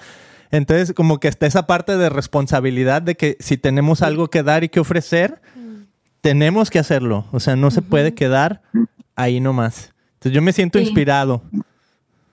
Entonces, 0.51 0.95
como 0.95 1.18
que 1.18 1.28
está 1.28 1.47
esa 1.47 1.66
parte 1.66 1.97
de 1.97 2.09
responsabilidad 2.09 3.03
de 3.03 3.16
que 3.16 3.36
si 3.40 3.57
tenemos 3.59 4.03
algo 4.03 4.28
que 4.28 4.43
dar 4.43 4.64
y 4.64 4.68
que 4.68 4.80
ofrecer, 4.80 5.43
tenemos 6.22 6.70
que 6.70 6.78
hacerlo. 6.78 7.26
O 7.32 7.40
sea, 7.40 7.57
no 7.57 7.70
se 7.70 7.82
puede 7.82 8.14
quedar 8.14 8.62
ahí 9.16 9.40
nomás. 9.40 9.91
Entonces 10.22 10.36
yo 10.36 10.42
me 10.42 10.52
siento 10.52 10.78
inspirado. 10.78 11.42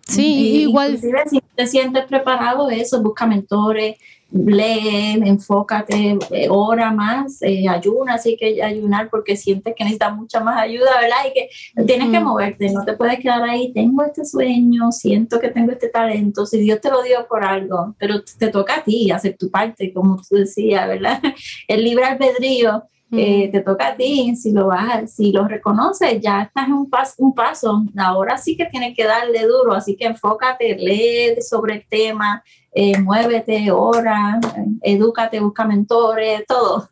Sí, 0.07 0.61
igual. 0.61 0.99
Si 0.99 1.41
te 1.55 1.65
sientes 1.65 2.05
preparado, 2.05 2.69
eso, 2.69 3.01
busca 3.01 3.25
mentores, 3.25 3.97
lee, 4.31 5.19
enfócate, 5.25 6.19
eh, 6.29 6.47
ora 6.51 6.91
más, 6.91 7.41
eh, 7.41 7.67
ayuna, 7.67 8.13
así 8.13 8.37
que 8.37 8.61
ayunar 8.61 9.09
porque 9.09 9.35
sientes 9.35 9.73
que 9.75 9.83
necesitas 9.83 10.15
mucha 10.15 10.39
más 10.39 10.61
ayuda, 10.61 11.01
¿verdad? 11.01 11.17
Y 11.29 11.33
que 11.33 11.83
tienes 11.83 12.11
que 12.11 12.19
moverte, 12.19 12.69
no 12.71 12.85
te 12.85 12.93
puedes 12.93 13.19
quedar 13.19 13.41
ahí, 13.41 13.73
tengo 13.73 14.03
este 14.03 14.23
sueño, 14.23 14.91
siento 14.91 15.39
que 15.39 15.49
tengo 15.49 15.71
este 15.71 15.89
talento, 15.89 16.45
si 16.45 16.59
Dios 16.59 16.79
te 16.81 16.91
lo 16.91 17.01
dio 17.01 17.27
por 17.27 17.43
algo, 17.43 17.95
pero 17.97 18.21
te 18.23 18.49
toca 18.49 18.75
a 18.75 18.83
ti 18.83 19.09
hacer 19.09 19.35
tu 19.35 19.49
parte, 19.49 19.91
como 19.93 20.17
tú 20.17 20.35
decías, 20.35 20.87
¿verdad? 20.87 21.19
El 21.67 21.83
libre 21.83 22.05
albedrío 22.05 22.83
eh, 23.11 23.49
te 23.51 23.61
toca 23.61 23.89
a 23.89 23.95
ti, 23.95 24.35
si 24.35 24.51
lo 24.51 24.67
vas, 24.67 25.11
si 25.11 25.31
lo 25.31 25.47
reconoces, 25.47 26.21
ya 26.21 26.43
estás 26.43 26.67
en 26.67 26.73
un, 26.73 26.89
paso, 26.89 27.15
un 27.17 27.33
paso. 27.33 27.83
Ahora 27.97 28.37
sí 28.37 28.55
que 28.55 28.65
tienes 28.65 28.95
que 28.95 29.05
darle 29.05 29.47
duro, 29.47 29.73
así 29.73 29.95
que 29.95 30.05
enfócate, 30.05 30.75
lee 30.75 31.41
sobre 31.41 31.75
el 31.75 31.85
tema, 31.89 32.43
eh, 32.71 32.99
muévete, 32.99 33.71
ora, 33.71 34.39
edúcate, 34.81 35.39
busca 35.39 35.65
mentores, 35.65 36.43
todo. 36.47 36.87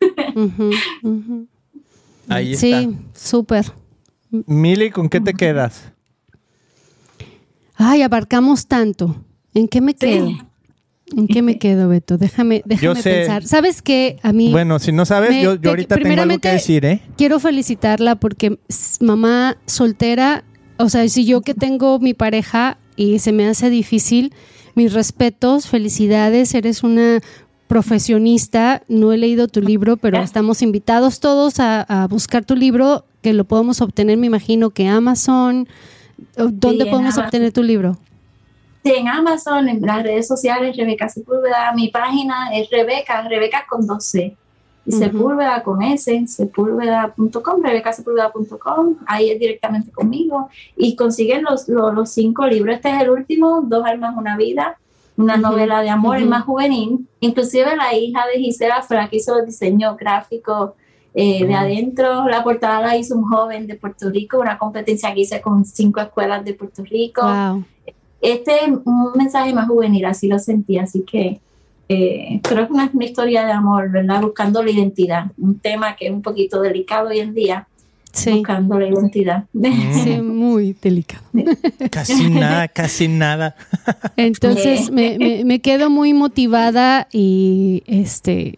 Ahí 2.29 2.53
está. 2.53 2.81
Sí, 2.81 2.97
súper. 3.13 3.65
Mili, 4.29 4.89
¿con 4.89 5.09
qué 5.09 5.21
te 5.21 5.33
quedas? 5.33 5.91
Ay, 7.75 8.01
abarcamos 8.01 8.67
tanto. 8.67 9.15
¿En 9.53 9.67
qué 9.67 9.81
me 9.81 9.95
quedo? 9.95 10.46
¿En 11.15 11.27
qué 11.27 11.41
me 11.41 11.57
quedo, 11.57 11.87
Beto? 11.87 12.17
Déjame, 12.17 12.61
déjame 12.65 13.01
pensar. 13.01 13.43
¿Sabes 13.45 13.81
qué? 13.81 14.17
A 14.23 14.33
mí. 14.33 14.51
Bueno, 14.51 14.77
si 14.79 14.91
no 14.91 15.05
sabes, 15.05 15.41
yo, 15.41 15.57
ahorita 15.63 15.95
tengo 15.95 16.21
algo 16.21 16.39
que 16.39 16.49
decir, 16.49 16.85
¿eh? 16.85 17.01
Quiero 17.15 17.39
felicitarla 17.39 18.15
porque 18.15 18.59
mamá 18.99 19.57
soltera, 19.65 20.43
o 20.77 20.89
sea, 20.89 21.07
si 21.07 21.25
yo 21.25 21.41
que 21.41 21.53
tengo 21.53 21.99
mi 21.99 22.13
pareja 22.13 22.77
y 22.97 23.19
se 23.19 23.31
me 23.31 23.47
hace 23.47 23.69
difícil, 23.69 24.33
mis 24.75 24.93
respetos, 24.93 25.67
felicidades, 25.67 26.53
eres 26.53 26.83
una 26.83 27.21
profesionista. 27.67 28.83
No 28.89 29.13
he 29.13 29.17
leído 29.17 29.47
tu 29.47 29.61
libro, 29.61 29.97
pero 29.97 30.21
estamos 30.21 30.61
invitados 30.61 31.19
todos 31.19 31.59
a, 31.59 32.07
buscar 32.09 32.43
tu 32.43 32.55
libro, 32.55 33.05
que 33.21 33.33
lo 33.33 33.45
podemos 33.45 33.81
obtener, 33.81 34.17
me 34.17 34.27
imagino 34.27 34.71
que 34.71 34.87
Amazon. 34.87 35.67
¿Dónde 36.35 36.85
podemos 36.87 37.17
obtener 37.17 37.51
tu 37.51 37.63
libro? 37.63 37.97
En 38.95 39.07
Amazon, 39.07 39.67
en 39.67 39.81
las 39.81 40.03
redes 40.03 40.27
sociales, 40.27 40.77
Rebeca 40.77 41.09
Sepúlveda. 41.09 41.73
Mi 41.73 41.89
página 41.89 42.49
es 42.53 42.69
Rebeca, 42.69 43.27
Rebeca 43.27 43.65
con 43.69 43.85
12. 43.85 44.35
Y 44.85 44.91
Sepúlveda 44.93 45.63
con 45.63 45.81
S, 45.81 46.27
sepúlveda.com, 46.27 47.61
rebecasepúlveda.com, 47.61 48.95
ahí 49.05 49.31
es 49.31 49.37
directamente 49.37 49.91
conmigo. 49.91 50.49
Y 50.77 50.95
consiguen 50.95 51.43
los, 51.43 51.67
los, 51.67 52.09
cinco 52.09 52.47
libros. 52.47 52.75
Este 52.75 52.95
es 52.95 53.01
el 53.01 53.09
último, 53.09 53.63
Dos 53.65 53.85
almas, 53.85 54.15
una 54.15 54.37
vida, 54.37 54.77
una 55.17 55.35
novela 55.35 55.81
de 55.81 55.89
amor, 55.89 56.21
más 56.21 56.45
juvenil. 56.45 57.05
Inclusive 57.19 57.75
la 57.75 57.93
hija 57.93 58.21
de 58.33 58.39
Gisela 58.39 58.81
fue 58.81 58.95
la 58.95 59.09
que 59.09 59.17
hizo 59.17 59.37
el 59.37 59.45
diseño 59.45 59.97
gráfico 59.97 60.75
eh, 61.13 61.45
de 61.45 61.53
adentro. 61.53 62.25
La 62.29 62.41
portada 62.41 62.79
la 62.79 62.95
hizo 62.95 63.13
un 63.17 63.27
joven 63.27 63.67
de 63.67 63.75
Puerto 63.75 64.09
Rico, 64.09 64.39
una 64.39 64.57
competencia 64.57 65.13
que 65.13 65.19
hice 65.19 65.41
con 65.41 65.65
cinco 65.65 65.99
escuelas 65.99 66.45
de 66.45 66.53
Puerto 66.53 66.81
Rico. 66.85 67.23
Wow 67.23 67.65
este 68.21 68.65
es 68.65 68.69
un 68.85 69.11
mensaje 69.15 69.53
más 69.53 69.67
juvenil, 69.67 70.05
así 70.05 70.27
lo 70.27 70.39
sentí, 70.39 70.77
así 70.77 71.01
que 71.01 71.39
eh, 71.89 72.39
creo 72.43 72.67
que 72.67 72.73
es 72.73 72.93
una, 72.93 73.05
historia 73.05 73.45
de 73.45 73.51
amor, 73.51 73.91
¿verdad? 73.91 74.21
Buscando 74.21 74.61
la 74.61 74.71
identidad, 74.71 75.31
un 75.37 75.59
tema 75.59 75.95
que 75.95 76.07
es 76.07 76.11
un 76.11 76.21
poquito 76.21 76.61
delicado 76.61 77.09
hoy 77.09 77.19
en 77.19 77.33
día. 77.33 77.67
Buscando 78.25 78.79
la 78.79 78.87
identidad. 78.87 79.45
Sí, 80.03 80.19
muy 80.21 80.75
delicado. 80.81 81.23
Casi 81.91 82.29
nada, 82.31 82.67
casi 82.67 83.07
nada. 83.07 83.55
Entonces 84.17 84.91
me, 84.91 85.43
me 85.45 85.59
quedo 85.59 85.89
muy 85.89 86.13
motivada 86.13 87.07
y 87.11 87.83
este 87.85 88.57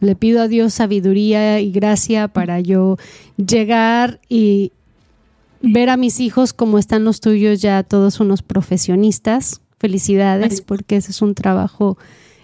le 0.00 0.14
pido 0.16 0.42
a 0.42 0.48
Dios 0.48 0.74
sabiduría 0.74 1.60
y 1.60 1.72
gracia 1.72 2.28
para 2.28 2.60
yo 2.60 2.98
llegar 3.36 4.20
y, 4.28 4.72
ver 5.72 5.90
a 5.90 5.96
mis 5.96 6.20
hijos 6.20 6.52
como 6.52 6.78
están 6.78 7.04
los 7.04 7.20
tuyos 7.20 7.60
ya 7.60 7.82
todos 7.82 8.20
unos 8.20 8.42
profesionistas. 8.42 9.60
Felicidades, 9.78 10.62
porque 10.62 10.96
ese 10.96 11.10
es 11.10 11.20
un 11.20 11.34
trabajo 11.34 11.98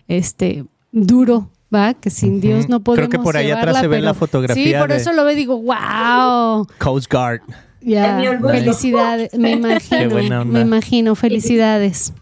este 0.08 0.66
duro, 0.92 1.48
¿va? 1.74 1.94
Que 1.94 2.10
sin 2.10 2.40
Dios 2.40 2.68
no 2.68 2.80
podemos 2.80 3.08
Creo 3.08 3.20
que 3.20 3.24
por 3.24 3.36
ahí 3.36 3.50
atrás 3.50 3.78
se 3.80 3.86
ve 3.86 4.00
la 4.00 4.12
fotografía. 4.12 4.64
Sí, 4.64 4.74
por 4.78 4.92
eso 4.92 5.12
lo 5.12 5.24
ve 5.24 5.34
digo, 5.34 5.58
wow. 5.58 6.66
Coast 6.78 7.10
Guard. 7.10 7.40
Ya, 7.80 8.20
felicidades, 8.42 9.32
me 9.38 9.52
imagino, 9.52 10.44
me 10.44 10.60
imagino, 10.60 11.14
felicidades. 11.14 12.12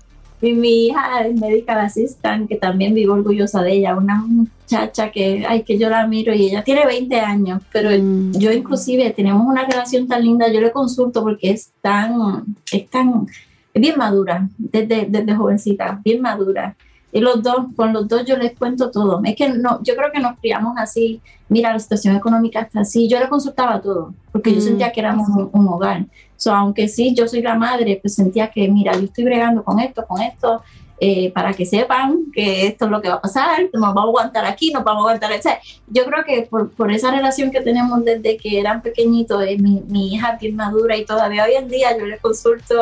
Y 0.41 0.53
mi 0.53 0.87
hija 0.87 1.27
es 1.27 1.41
medical 1.41 1.81
assistant, 1.81 2.49
que 2.49 2.57
también 2.57 2.95
vivo 2.95 3.15
orgullosa 3.15 3.63
de 3.63 3.73
ella, 3.73 3.97
una 3.97 4.25
muchacha 4.69 5.11
que, 5.11 5.47
ay, 5.49 5.63
que 5.63 5.79
yo 5.79 5.89
la 5.89 6.07
miro 6.07 6.35
y 6.35 6.47
ella 6.47 6.63
tiene 6.63 6.85
20 6.85 7.21
años, 7.21 7.63
pero 7.73 7.91
mm. 7.91 8.33
yo 8.39 8.53
inclusive 8.53 9.11
tenemos 9.11 9.47
una 9.47 9.65
relación 9.65 10.07
tan 10.07 10.23
linda, 10.23 10.53
yo 10.53 10.61
le 10.61 10.71
consulto 10.71 11.23
porque 11.23 11.51
es 11.51 11.73
tan, 11.81 12.45
es 12.71 12.89
tan, 12.91 13.27
es 13.73 13.81
bien 13.81 13.97
madura, 13.97 14.49
desde, 14.59 15.07
desde 15.09 15.35
jovencita, 15.35 16.01
bien 16.05 16.21
madura. 16.21 16.77
Y 17.11 17.21
los 17.21 17.43
dos, 17.43 17.69
con 17.75 17.95
los 17.95 18.07
dos 18.07 18.27
yo 18.27 18.37
les 18.37 18.53
cuento 18.59 18.91
todo. 18.91 19.23
Es 19.25 19.35
que 19.35 19.49
no, 19.49 19.83
yo 19.83 19.97
creo 19.97 20.13
que 20.13 20.21
nos 20.21 20.39
criamos 20.39 20.75
así, 20.77 21.23
mira, 21.49 21.73
la 21.73 21.79
situación 21.79 22.15
económica 22.15 22.61
está 22.61 22.81
así. 22.81 23.09
Yo 23.09 23.19
le 23.19 23.31
consultaba 23.31 23.81
todo, 23.81 24.13
porque 24.31 24.53
yo 24.53 24.59
mm. 24.59 24.63
sentía 24.63 24.93
que 24.93 25.01
éramos 25.01 25.29
un, 25.31 25.69
hogar. 25.69 26.05
So, 26.37 26.53
aunque 26.53 26.87
sí, 26.89 27.15
yo 27.15 27.27
soy 27.27 27.41
la 27.41 27.55
madre, 27.55 27.99
pues 28.03 28.15
sentía 28.15 28.51
que, 28.51 28.69
mira, 28.69 28.93
yo 28.93 29.05
estoy 29.05 29.25
bregando 29.25 29.65
con 29.65 29.81
esto, 29.81 30.05
con 30.07 30.21
esto, 30.21 30.63
eh, 31.01 31.31
para 31.33 31.53
que 31.53 31.65
sepan 31.65 32.25
que 32.33 32.67
esto 32.67 32.87
es 32.87 32.91
lo 32.91 33.01
que 33.01 33.09
va 33.09 33.15
a 33.15 33.21
pasar, 33.21 33.69
nos 33.73 33.81
vamos 33.81 34.05
a 34.05 34.07
aguantar 34.07 34.45
aquí, 34.45 34.73
nos 34.73 34.83
vamos 34.83 35.03
a 35.03 35.11
aguantar. 35.11 35.33
O 35.33 35.49
yo 35.89 36.05
creo 36.05 36.25
que 36.25 36.43
por, 36.43 36.71
por, 36.71 36.91
esa 36.91 37.11
relación 37.11 37.51
que 37.51 37.61
tenemos 37.61 38.05
desde 38.05 38.37
que 38.37 38.59
eran 38.59 38.83
pequeñitos, 38.83 39.45
eh, 39.45 39.57
mi, 39.59 39.83
mi, 39.89 40.15
hija 40.15 40.37
bien 40.41 40.57
madura 40.57 40.97
y 40.97 41.05
todavía 41.05 41.45
hoy 41.45 41.55
en 41.55 41.69
día 41.69 41.97
yo 41.97 42.07
le 42.07 42.19
consulto 42.19 42.75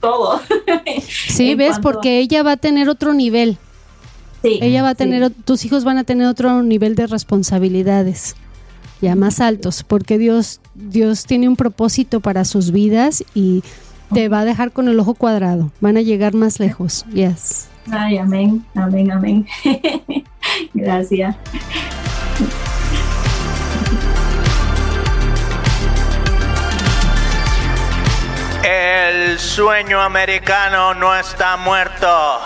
todo. 0.00 0.40
Sí, 1.28 1.54
ves, 1.54 1.78
porque 1.78 2.18
ella 2.18 2.42
va 2.42 2.52
a 2.52 2.56
tener 2.56 2.88
otro 2.88 3.14
nivel. 3.14 3.56
Sí, 4.42 4.58
ella 4.60 4.82
va 4.82 4.90
a 4.90 4.94
tener, 4.94 5.30
tus 5.30 5.64
hijos 5.64 5.84
van 5.84 5.98
a 5.98 6.04
tener 6.04 6.26
otro 6.26 6.62
nivel 6.62 6.94
de 6.94 7.06
responsabilidades 7.06 8.34
ya 9.02 9.16
más 9.16 9.40
altos, 9.40 9.82
porque 9.82 10.16
Dios, 10.16 10.60
Dios 10.74 11.26
tiene 11.26 11.48
un 11.48 11.56
propósito 11.56 12.20
para 12.20 12.44
sus 12.44 12.70
vidas 12.70 13.24
y 13.34 13.64
te 14.14 14.28
va 14.28 14.40
a 14.40 14.44
dejar 14.44 14.72
con 14.72 14.88
el 14.88 14.98
ojo 15.00 15.14
cuadrado. 15.14 15.70
Van 15.80 15.96
a 15.96 16.02
llegar 16.02 16.34
más 16.34 16.60
lejos. 16.60 17.04
Yes. 17.12 17.68
Ay, 17.90 18.18
amén, 18.18 18.64
amén, 18.74 19.10
amén. 19.10 19.46
Gracias. 20.74 21.36
El 28.62 29.38
sueño 29.38 30.00
americano 30.00 30.94
no 30.94 31.14
está 31.16 31.56
muerto. 31.56 32.40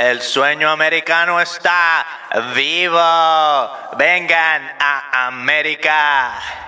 El 0.00 0.20
sueño 0.22 0.70
americano 0.70 1.40
está 1.40 2.06
¡Vivo! 2.54 2.98
¡Vengan 3.98 4.62
a 4.78 5.26
América! 5.26 6.67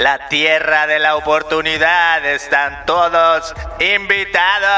La 0.00 0.28
tierra 0.30 0.86
de 0.86 0.98
la 0.98 1.14
oportunidad. 1.14 2.24
Están 2.24 2.86
todos 2.86 3.54
invitados. 3.78 4.70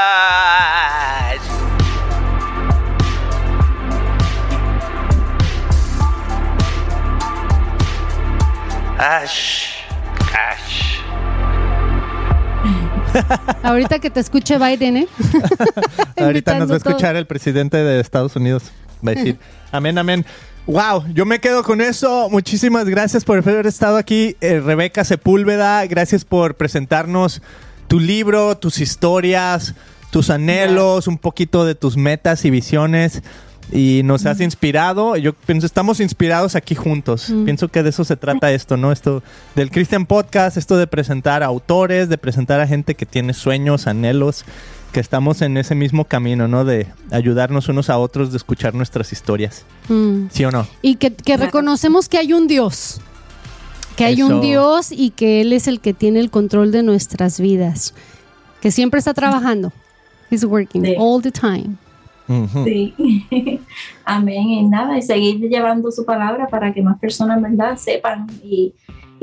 Ash. 8.99 9.75
Ash. 10.33 10.99
Ahorita 13.63 13.99
que 13.99 14.09
te 14.09 14.19
escuche 14.19 14.57
Biden, 14.57 14.97
¿eh? 14.97 15.07
Ahorita 16.17 16.59
nos 16.59 16.69
va 16.69 16.73
a 16.73 16.77
escuchar 16.77 17.15
el 17.15 17.27
presidente 17.27 17.77
de 17.77 18.01
Estados 18.01 18.35
Unidos. 18.35 18.63
Va 19.05 19.11
a 19.11 19.15
decir, 19.15 19.39
amén, 19.71 19.97
amén. 19.97 20.25
Wow, 20.65 21.07
yo 21.13 21.25
me 21.25 21.39
quedo 21.39 21.61
con 21.61 21.81
eso. 21.81 22.29
Muchísimas 22.29 22.87
gracias 22.87 23.25
por 23.25 23.37
haber 23.37 23.67
estado 23.67 23.97
aquí, 23.97 24.37
eh, 24.39 24.61
Rebeca 24.61 25.03
Sepúlveda. 25.03 25.85
Gracias 25.87 26.23
por 26.23 26.55
presentarnos 26.55 27.41
tu 27.89 27.99
libro, 27.99 28.57
tus 28.57 28.79
historias, 28.79 29.75
tus 30.09 30.29
anhelos, 30.29 31.07
un 31.07 31.17
poquito 31.17 31.65
de 31.65 31.75
tus 31.75 31.97
metas 31.97 32.45
y 32.45 32.49
visiones. 32.49 33.23
Y 33.73 34.03
nos 34.05 34.25
has 34.25 34.39
inspirado. 34.39 35.17
Yo 35.17 35.33
pienso, 35.33 35.65
estamos 35.65 35.99
inspirados 35.99 36.55
aquí 36.55 36.75
juntos. 36.75 37.33
Pienso 37.43 37.67
que 37.67 37.83
de 37.83 37.89
eso 37.89 38.05
se 38.05 38.15
trata 38.15 38.51
esto, 38.53 38.77
¿no? 38.77 38.93
Esto 38.93 39.21
del 39.55 39.69
Christian 39.69 40.05
Podcast, 40.05 40.55
esto 40.55 40.77
de 40.77 40.87
presentar 40.87 41.43
a 41.43 41.47
autores, 41.47 42.07
de 42.07 42.17
presentar 42.17 42.61
a 42.61 42.67
gente 42.67 42.95
que 42.95 43.05
tiene 43.05 43.33
sueños, 43.33 43.85
anhelos, 43.85 44.45
que 44.93 44.99
estamos 44.99 45.41
en 45.41 45.57
ese 45.57 45.75
mismo 45.75 46.05
camino, 46.05 46.47
¿no? 46.47 46.63
De 46.63 46.87
ayudarnos 47.11 47.67
unos 47.67 47.89
a 47.89 47.97
otros, 47.97 48.31
de 48.31 48.37
escuchar 48.37 48.75
nuestras 48.75 49.11
historias. 49.11 49.65
Mm. 49.89 50.27
¿Sí 50.31 50.45
o 50.45 50.51
no? 50.51 50.67
Y 50.81 50.95
que, 50.95 51.11
que 51.13 51.35
reconocemos 51.35 52.07
que 52.07 52.17
hay 52.19 52.31
un 52.31 52.47
Dios. 52.47 53.01
Que 53.97 54.05
hay 54.05 54.15
Eso. 54.21 54.27
un 54.27 54.41
Dios 54.41 54.91
y 54.91 55.09
que 55.09 55.41
Él 55.41 55.51
es 55.53 55.67
el 55.67 55.79
que 55.79 55.93
tiene 55.93 56.19
el 56.19 56.29
control 56.29 56.71
de 56.71 56.83
nuestras 56.83 57.39
vidas. 57.39 57.93
Que 58.61 58.71
siempre 58.71 58.99
está 58.99 59.13
trabajando. 59.13 59.73
He's 60.31 60.43
working 60.45 60.83
Sí. 60.85 60.95
all 60.97 61.21
the 61.21 61.31
time. 61.31 61.75
Ujú. 62.27 62.63
Sí. 62.63 62.93
Amén. 64.05 64.47
Y 64.49 64.63
nada, 64.67 64.97
y 64.97 65.01
seguir 65.01 65.39
llevando 65.49 65.91
su 65.91 66.05
palabra 66.05 66.47
para 66.47 66.73
que 66.73 66.81
más 66.81 66.97
personas, 66.99 67.41
¿verdad?, 67.41 67.77
sepan 67.77 68.27
y, 68.43 68.73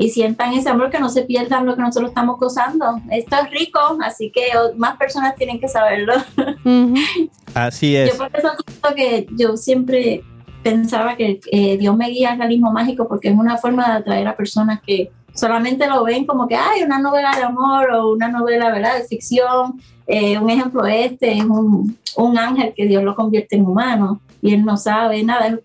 y 0.01 0.09
sientan 0.09 0.53
ese 0.53 0.67
amor, 0.67 0.89
que 0.89 0.99
no 0.99 1.09
se 1.09 1.21
pierdan 1.21 1.67
lo 1.67 1.75
que 1.75 1.81
nosotros 1.83 2.09
estamos 2.09 2.39
gozando. 2.39 2.99
Esto 3.11 3.35
es 3.35 3.51
rico, 3.51 3.79
así 4.03 4.31
que 4.31 4.47
más 4.75 4.97
personas 4.97 5.35
tienen 5.35 5.59
que 5.59 5.67
saberlo. 5.67 6.13
Así 7.53 7.95
es. 7.95 8.11
Yo 8.11 8.17
por 8.17 8.35
eso 8.35 8.49
siento 8.65 8.95
que 8.95 9.27
yo 9.37 9.55
siempre 9.57 10.23
pensaba 10.63 11.15
que 11.15 11.39
eh, 11.51 11.77
Dios 11.77 11.95
me 11.95 12.09
guía 12.09 12.31
al 12.31 12.39
realismo 12.39 12.71
mágico 12.71 13.07
porque 13.07 13.29
es 13.29 13.37
una 13.37 13.57
forma 13.57 13.87
de 13.87 13.93
atraer 13.99 14.27
a 14.27 14.35
personas 14.35 14.81
que 14.81 15.11
solamente 15.35 15.87
lo 15.87 16.03
ven 16.03 16.25
como 16.25 16.47
que 16.47 16.55
hay 16.55 16.81
una 16.81 16.97
novela 16.97 17.35
de 17.35 17.43
amor 17.43 17.91
o 17.91 18.13
una 18.13 18.27
novela 18.27 18.71
¿verdad? 18.71 18.97
de 18.97 19.03
ficción. 19.03 19.79
Eh, 20.07 20.39
un 20.39 20.49
ejemplo 20.49 20.83
este 20.87 21.37
es 21.37 21.43
un, 21.43 21.95
un 22.17 22.37
ángel 22.39 22.73
que 22.75 22.87
Dios 22.87 23.03
lo 23.03 23.15
convierte 23.15 23.55
en 23.55 23.67
humano 23.67 24.19
y 24.41 24.55
él 24.55 24.65
no 24.65 24.77
sabe 24.77 25.23
nada. 25.23 25.59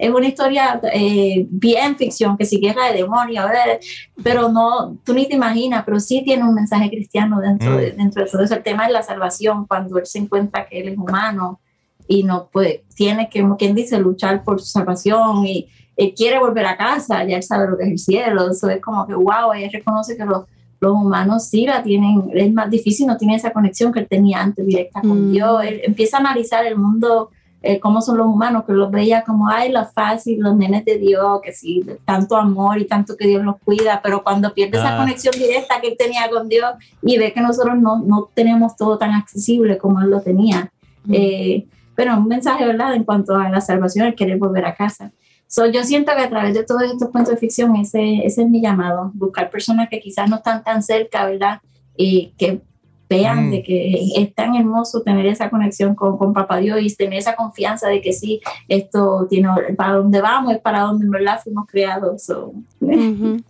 Es, 0.00 0.10
una 0.10 0.26
historia 0.26 0.80
eh, 0.92 1.46
bien 1.50 1.96
ficción, 1.96 2.36
que 2.36 2.44
si 2.44 2.58
guerra 2.58 2.86
de 2.86 2.98
demonios, 2.98 3.44
¿verdad? 3.44 3.78
pero 4.22 4.48
no, 4.48 4.96
tú 5.04 5.14
ni 5.14 5.26
te 5.26 5.34
imaginas, 5.34 5.84
pero 5.84 6.00
sí 6.00 6.22
tiene 6.24 6.44
un 6.44 6.54
mensaje 6.54 6.88
cristiano 6.88 7.40
dentro, 7.40 7.76
de, 7.76 7.92
dentro 7.92 8.24
de 8.24 8.30
todo 8.30 8.42
eso. 8.42 8.54
El 8.54 8.62
tema 8.62 8.86
es 8.86 8.92
la 8.92 9.02
salvación, 9.02 9.66
cuando 9.66 9.98
él 9.98 10.06
se 10.06 10.18
encuentra 10.18 10.66
que 10.66 10.80
él 10.80 10.88
es 10.88 10.98
humano 10.98 11.60
y 12.08 12.24
no 12.24 12.48
puede, 12.50 12.84
tiene 12.94 13.28
que, 13.28 13.42
como 13.42 13.56
quien 13.56 13.74
dice, 13.74 13.98
luchar 13.98 14.42
por 14.42 14.60
su 14.60 14.66
salvación 14.66 15.46
y 15.46 15.68
él 15.96 16.14
quiere 16.16 16.38
volver 16.38 16.66
a 16.66 16.76
casa, 16.76 17.24
ya 17.24 17.36
él 17.36 17.42
sabe 17.42 17.68
lo 17.68 17.76
que 17.76 17.84
es 17.84 17.90
el 17.90 17.98
cielo, 17.98 18.50
eso 18.50 18.68
es 18.70 18.80
como 18.80 19.06
que 19.06 19.14
wow, 19.14 19.52
ella 19.54 19.68
reconoce 19.70 20.16
que 20.16 20.24
los, 20.24 20.44
los 20.80 20.94
humanos 20.94 21.46
sí 21.46 21.66
la 21.66 21.82
tienen, 21.82 22.30
es 22.32 22.52
más 22.52 22.70
difícil, 22.70 23.06
no 23.06 23.18
tiene 23.18 23.36
esa 23.36 23.52
conexión 23.52 23.92
que 23.92 24.00
él 24.00 24.08
tenía 24.08 24.40
antes 24.40 24.66
directa 24.66 25.02
con 25.02 25.28
Mm. 25.28 25.32
Dios, 25.32 25.64
él 25.64 25.80
empieza 25.84 26.16
a 26.16 26.20
analizar 26.20 26.64
el 26.64 26.76
mundo, 26.76 27.30
eh, 27.62 27.78
cómo 27.78 28.00
son 28.00 28.16
los 28.18 28.26
humanos, 28.26 28.64
que 28.66 28.72
los 28.72 28.90
veía 28.90 29.22
como, 29.22 29.48
ay, 29.48 29.70
lo 29.70 29.84
fácil, 29.84 30.40
los 30.40 30.56
nenes 30.56 30.84
de 30.84 30.96
Dios, 30.98 31.40
que 31.42 31.52
sí, 31.52 31.84
tanto 32.06 32.36
amor 32.36 32.78
y 32.78 32.86
tanto 32.86 33.16
que 33.16 33.26
Dios 33.26 33.44
los 33.44 33.56
cuida, 33.64 34.00
pero 34.02 34.22
cuando 34.22 34.52
pierde 34.54 34.78
Ah. 34.78 34.80
esa 34.86 34.96
conexión 34.96 35.34
directa 35.36 35.80
que 35.80 35.88
él 35.88 35.96
tenía 35.98 36.30
con 36.30 36.48
Dios 36.48 36.70
y 37.02 37.18
ve 37.18 37.32
que 37.32 37.40
nosotros 37.40 37.76
no, 37.78 37.98
no 38.00 38.30
tenemos 38.34 38.76
todo 38.76 38.96
tan 38.98 39.12
accesible 39.12 39.76
como 39.78 40.00
él 40.00 40.08
lo 40.10 40.20
tenía, 40.22 40.72
Mm. 41.04 41.12
eh, 41.14 41.66
pero 41.94 42.16
un 42.16 42.28
mensaje, 42.28 42.64
¿verdad?, 42.66 42.94
en 42.94 43.04
cuanto 43.04 43.34
a 43.36 43.48
la 43.50 43.60
salvación, 43.60 44.06
el 44.06 44.14
querer 44.14 44.38
volver 44.38 44.64
a 44.64 44.74
casa. 44.74 45.12
So, 45.46 45.66
yo 45.66 45.82
siento 45.82 46.12
que 46.16 46.22
a 46.22 46.28
través 46.30 46.54
de 46.54 46.62
todos 46.64 46.82
estos 46.84 47.10
cuentos 47.10 47.34
de 47.34 47.40
ficción, 47.40 47.74
ese, 47.76 48.24
ese 48.24 48.42
es 48.42 48.48
mi 48.48 48.62
llamado, 48.62 49.10
buscar 49.14 49.50
personas 49.50 49.88
que 49.90 49.98
quizás 50.00 50.30
no 50.30 50.36
están 50.36 50.62
tan 50.64 50.82
cerca, 50.82 51.26
¿verdad?, 51.26 51.60
y 51.96 52.32
que 52.38 52.62
vean 53.10 53.48
Mm. 53.48 53.50
de 53.50 53.62
que 53.64 54.02
es 54.16 54.34
tan 54.34 54.54
hermoso 54.54 55.02
tener 55.02 55.26
esa 55.26 55.50
conexión 55.50 55.96
con, 55.96 56.16
con 56.16 56.32
Papá 56.32 56.58
Dios 56.58 56.78
y 56.80 56.94
tener 56.94 57.18
esa 57.18 57.34
confianza 57.34 57.88
de 57.88 58.00
que 58.00 58.12
sí, 58.12 58.40
esto 58.68 59.26
tiene, 59.28 59.48
para 59.76 59.94
donde 59.94 60.20
vamos 60.20 60.54
es 60.54 60.60
para 60.60 60.80
donde 60.82 61.04
en 61.04 61.10
verdad 61.10 61.40
fuimos 61.42 61.66
creados. 61.66 62.22
So. 62.22 62.52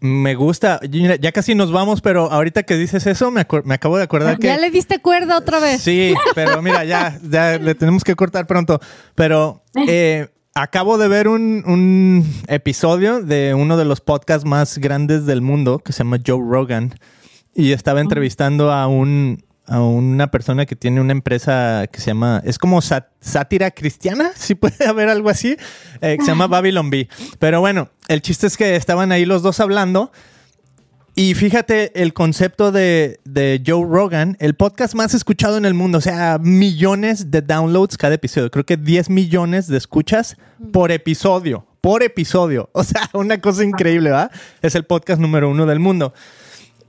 Me 0.00 0.34
gusta. 0.34 0.80
Ya 0.82 1.32
casi 1.32 1.54
nos 1.54 1.70
vamos, 1.70 2.00
pero 2.00 2.30
ahorita 2.32 2.62
que 2.62 2.76
dices 2.76 3.06
eso, 3.06 3.30
me, 3.30 3.46
me 3.64 3.74
acabo 3.74 3.98
de 3.98 4.04
acordar 4.04 4.38
que. 4.38 4.46
Ya 4.46 4.56
le 4.56 4.70
diste 4.70 5.00
cuerda 5.00 5.36
otra 5.36 5.60
vez. 5.60 5.82
Sí, 5.82 6.14
pero 6.34 6.62
mira, 6.62 6.84
ya, 6.84 7.18
ya 7.22 7.58
le 7.58 7.74
tenemos 7.74 8.02
que 8.02 8.16
cortar 8.16 8.46
pronto. 8.46 8.80
Pero 9.14 9.62
eh, 9.86 10.28
acabo 10.54 10.96
de 10.96 11.08
ver 11.08 11.28
un, 11.28 11.62
un 11.66 12.24
episodio 12.48 13.20
de 13.20 13.52
uno 13.54 13.76
de 13.76 13.84
los 13.84 14.00
podcasts 14.00 14.46
más 14.46 14.78
grandes 14.78 15.26
del 15.26 15.42
mundo 15.42 15.80
que 15.80 15.92
se 15.92 15.98
llama 15.98 16.18
Joe 16.26 16.42
Rogan 16.42 16.94
y 17.54 17.72
estaba 17.72 18.00
entrevistando 18.00 18.72
a 18.72 18.86
un 18.86 19.44
a 19.70 19.80
una 19.80 20.30
persona 20.32 20.66
que 20.66 20.74
tiene 20.74 21.00
una 21.00 21.12
empresa 21.12 21.86
que 21.90 22.00
se 22.00 22.08
llama 22.08 22.42
es 22.44 22.58
como 22.58 22.80
sátira 22.82 23.70
cristiana 23.70 24.32
si 24.36 24.54
puede 24.54 24.86
haber 24.86 25.08
algo 25.08 25.30
así 25.30 25.56
eh, 26.00 26.16
se 26.20 26.26
llama 26.26 26.48
Babylon 26.48 26.90
Bee 26.90 27.08
pero 27.38 27.60
bueno 27.60 27.88
el 28.08 28.20
chiste 28.20 28.48
es 28.48 28.56
que 28.56 28.74
estaban 28.74 29.12
ahí 29.12 29.24
los 29.24 29.42
dos 29.42 29.60
hablando 29.60 30.10
y 31.14 31.34
fíjate 31.34 32.00
el 32.00 32.14
concepto 32.14 32.72
de, 32.72 33.20
de 33.24 33.62
Joe 33.66 33.84
Rogan, 33.84 34.36
el 34.40 34.54
podcast 34.54 34.94
más 34.94 35.12
escuchado 35.12 35.58
en 35.58 35.64
el 35.64 35.74
mundo, 35.74 35.98
o 35.98 36.00
sea, 36.00 36.38
millones 36.40 37.30
de 37.30 37.42
downloads 37.42 37.98
cada 37.98 38.14
episodio. 38.14 38.50
Creo 38.50 38.64
que 38.64 38.76
10 38.76 39.10
millones 39.10 39.66
de 39.66 39.76
escuchas 39.76 40.36
por 40.72 40.92
episodio, 40.92 41.66
por 41.80 42.02
episodio. 42.02 42.70
O 42.74 42.84
sea, 42.84 43.10
una 43.12 43.40
cosa 43.40 43.64
increíble, 43.64 44.10
¿va? 44.10 44.30
Es 44.62 44.74
el 44.76 44.84
podcast 44.84 45.20
número 45.20 45.50
uno 45.50 45.66
del 45.66 45.80
mundo. 45.80 46.14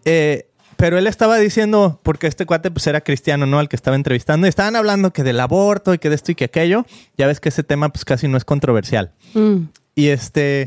Eh, 0.05 0.50
pero 0.81 0.97
él 0.97 1.05
estaba 1.05 1.37
diciendo, 1.37 1.99
porque 2.01 2.25
este 2.25 2.47
cuate 2.47 2.71
pues 2.71 2.87
era 2.87 3.01
cristiano, 3.01 3.45
¿no? 3.45 3.59
Al 3.59 3.69
que 3.69 3.75
estaba 3.75 3.95
entrevistando, 3.95 4.47
y 4.47 4.49
estaban 4.49 4.75
hablando 4.75 5.13
que 5.13 5.21
del 5.21 5.39
aborto 5.39 5.93
y 5.93 5.99
que 5.99 6.09
de 6.09 6.15
esto 6.15 6.31
y 6.31 6.35
que 6.35 6.45
aquello. 6.45 6.87
Ya 7.19 7.27
ves 7.27 7.39
que 7.39 7.49
ese 7.49 7.61
tema 7.61 7.89
pues 7.89 8.03
casi 8.03 8.27
no 8.27 8.35
es 8.35 8.45
controversial. 8.45 9.11
Mm. 9.35 9.65
Y 9.93 10.07
este, 10.07 10.65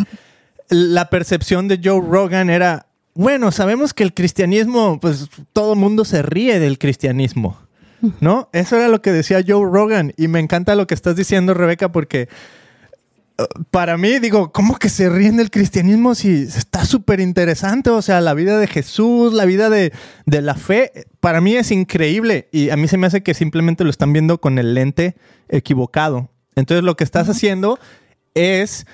la 0.68 1.10
percepción 1.10 1.66
de 1.66 1.80
Joe 1.82 2.00
Rogan 2.00 2.48
era, 2.48 2.86
bueno, 3.14 3.50
sabemos 3.50 3.92
que 3.92 4.04
el 4.04 4.14
cristianismo, 4.14 5.00
pues 5.00 5.28
todo 5.52 5.72
el 5.72 5.80
mundo 5.80 6.04
se 6.04 6.22
ríe 6.22 6.60
del 6.60 6.78
cristianismo, 6.78 7.58
¿no? 8.20 8.48
Eso 8.52 8.76
era 8.76 8.86
lo 8.86 9.02
que 9.02 9.10
decía 9.10 9.42
Joe 9.44 9.68
Rogan. 9.68 10.14
Y 10.16 10.28
me 10.28 10.38
encanta 10.38 10.76
lo 10.76 10.86
que 10.86 10.94
estás 10.94 11.16
diciendo, 11.16 11.54
Rebeca, 11.54 11.90
porque 11.90 12.28
para 13.70 13.96
mí, 13.96 14.18
digo, 14.20 14.52
¿cómo 14.52 14.76
que 14.76 14.88
se 14.88 15.08
ríen 15.08 15.36
del 15.36 15.50
cristianismo 15.50 16.14
si 16.14 16.42
está 16.42 16.84
súper 16.84 17.18
interesante? 17.20 17.90
O 17.90 18.00
sea, 18.02 18.20
la 18.20 18.32
vida 18.34 18.58
de 18.58 18.66
Jesús, 18.68 19.32
la 19.32 19.44
vida 19.44 19.70
de, 19.70 19.92
de 20.26 20.42
la 20.42 20.54
fe, 20.54 20.92
para 21.20 21.40
mí 21.40 21.56
es 21.56 21.70
increíble. 21.72 22.48
Y 22.52 22.70
a 22.70 22.76
mí 22.76 22.86
se 22.86 22.96
me 22.96 23.06
hace 23.08 23.22
que 23.22 23.34
simplemente 23.34 23.82
lo 23.84 23.90
están 23.90 24.12
viendo 24.12 24.40
con 24.40 24.58
el 24.58 24.74
lente 24.74 25.16
equivocado. 25.48 26.30
Entonces, 26.54 26.84
lo 26.84 26.96
que 26.96 27.02
estás 27.04 27.28
haciendo 27.28 27.80
es 28.34 28.86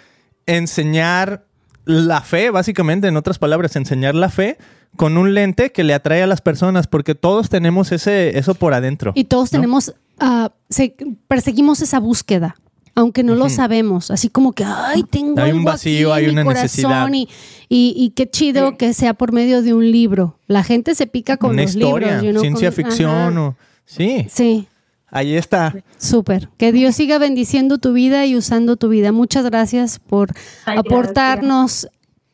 enseñar 0.47 1.45
la 1.84 2.20
fe, 2.22 2.51
básicamente, 2.51 3.09
en 3.09 3.16
otras 3.16 3.38
palabras, 3.38 3.76
enseñar 3.76 4.14
la 4.14 4.30
fe 4.30 4.57
con 4.97 5.16
un 5.18 5.34
lente 5.34 5.70
que 5.70 5.84
le 5.84 5.95
atrae 5.95 6.22
a 6.22 6.26
las 6.26 6.41
personas, 6.41 6.86
porque 6.86 7.14
todos 7.14 7.49
tenemos 7.49 7.93
ese, 7.93 8.38
eso 8.38 8.55
por 8.55 8.74
adentro. 8.74 9.12
Y 9.14 9.24
todos 9.24 9.53
¿no? 9.53 9.59
tenemos, 9.59 9.95
ah, 10.18 10.51
se- 10.68 10.95
perseguimos 11.28 11.80
esa 11.80 12.01
búsqueda, 12.01 12.57
aunque 12.95 13.22
no 13.22 13.34
lo 13.34 13.49
sabemos. 13.49 14.11
Así 14.11 14.28
como 14.28 14.53
que, 14.53 14.64
ay, 14.64 15.03
tengo 15.05 15.41
Hay 15.41 15.53
un 15.53 15.64
vacío, 15.64 16.12
aquí 16.12 16.20
hay 16.20 16.26
mi 16.26 16.32
una 16.32 16.45
corazón 16.45 16.62
necesidad. 16.64 17.09
Y, 17.12 17.28
y, 17.68 17.95
y 17.97 18.11
qué 18.11 18.28
chido 18.28 18.76
que 18.76 18.93
sea 18.95 19.14
por 19.14 19.32
medio 19.32 19.62
de 19.62 19.74
un 19.74 19.91
libro. 19.91 20.38
La 20.47 20.62
gente 20.64 20.95
se 20.95 21.07
pica 21.07 21.36
con 21.36 21.51
Una 21.51 21.62
los 21.62 21.74
historia, 21.76 22.20
libros. 22.20 22.24
you 22.24 22.30
know, 22.32 22.41
ciencia 22.43 22.68
con- 22.70 22.76
ficción 22.76 23.11
Ajá. 23.38 23.41
o... 23.43 23.57
Sí, 23.84 24.26
Sí, 24.30 24.68
ahí 25.09 25.34
está. 25.34 25.74
súper. 25.99 26.49
Que 26.59 26.72
Dios 26.72 26.95
siga 26.95 27.18
bendiciendo 27.18 27.78
tu 27.78 27.93
vida 27.93 28.24
y 28.26 28.36
usando 28.36 28.76
tu 28.76 28.88
vida. 28.88 29.11
Muchas 29.12 29.45
gracias 29.45 29.99
por 29.99 30.30
Ay, 30.64 30.78
aportarnos 30.78 31.88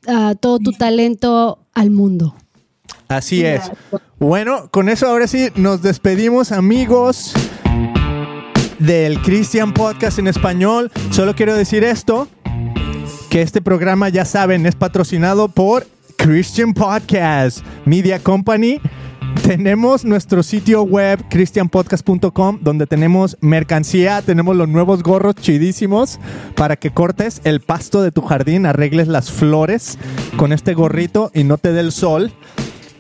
ah, 0.07 0.35
todo 0.39 0.59
tu 0.59 0.73
talento 0.73 1.59
al 1.73 1.91
mundo. 1.91 2.35
Así 3.09 3.45
es. 3.45 3.63
Bueno, 4.19 4.69
con 4.71 4.89
eso 4.89 5.07
ahora 5.07 5.27
sí 5.29 5.49
nos 5.55 5.81
despedimos, 5.83 6.51
amigos 6.53 7.33
del 8.79 9.21
Christian 9.23 9.73
Podcast 9.73 10.19
en 10.19 10.29
español. 10.29 10.91
Solo 11.11 11.35
quiero 11.35 11.55
decir 11.55 11.85
esto. 11.85 12.29
que 13.31 13.43
este 13.43 13.61
programa, 13.61 14.09
ya 14.09 14.25
saben, 14.25 14.67
es 14.67 14.77
patrocinado 14.77 15.49
por 15.49 15.87
Christian 16.17 16.73
Podcast 16.73 17.65
Media 17.85 18.19
Company. 18.19 18.81
Tenemos 19.43 20.05
nuestro 20.05 20.43
sitio 20.43 20.83
web 20.83 21.23
christianpodcast.com 21.29 22.59
donde 22.63 22.87
tenemos 22.87 23.37
mercancía, 23.41 24.23
tenemos 24.23 24.57
los 24.57 24.69
nuevos 24.69 25.03
gorros 25.03 25.35
chidísimos 25.37 26.19
para 26.55 26.77
que 26.77 26.91
cortes 26.91 27.41
el 27.45 27.61
pasto 27.61 28.03
de 28.03 28.11
tu 28.11 28.23
jardín, 28.23 28.67
arregles 28.67 29.09
las 29.09 29.31
flores 29.31 29.99
con 30.37 30.53
este 30.53 30.75
gorrito 30.75 31.31
y 31.35 31.45
no 31.45 31.59
te 31.59 31.73
dé 31.73 31.81
el 31.81 31.93
sol. 31.93 32.33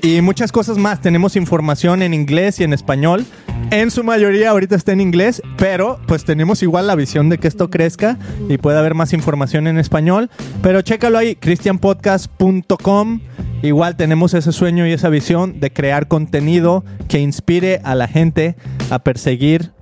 Y 0.07 0.20
muchas 0.20 0.52
cosas 0.52 0.78
más. 0.78 1.00
Tenemos 1.00 1.34
información 1.34 2.00
en 2.00 2.14
inglés 2.14 2.61
y 2.61 2.62
en 2.62 2.72
español. 2.72 3.26
En 3.72 3.90
su 3.90 4.04
mayoría 4.04 4.50
ahorita 4.50 4.76
está 4.76 4.92
en 4.92 5.00
inglés, 5.00 5.42
pero 5.59 5.98
pues 6.07 6.24
tenemos 6.24 6.62
igual 6.62 6.86
la 6.86 6.94
visión 6.94 7.28
de 7.28 7.38
que 7.38 7.48
esto 7.48 7.70
crezca 7.70 8.16
y 8.48 8.57
pueda 8.57 8.78
haber 8.78 8.94
más 8.94 9.12
información 9.12 9.66
en 9.66 9.78
español. 9.78 10.30
Pero 10.62 10.80
chécalo 10.82 11.18
ahí, 11.18 11.34
christianpodcast.com. 11.34 13.20
Igual 13.62 13.96
tenemos 13.96 14.32
ese 14.34 14.52
sueño 14.52 14.86
y 14.86 14.92
esa 14.92 15.09
visión 15.09 15.59
de 15.59 15.72
crear 15.72 16.07
contenido 16.07 16.84
que 17.09 17.18
inspire 17.18 17.80
a 17.82 17.96
la 17.96 18.07
gente 18.07 18.54
a 18.90 19.00
perseguir 19.00 19.72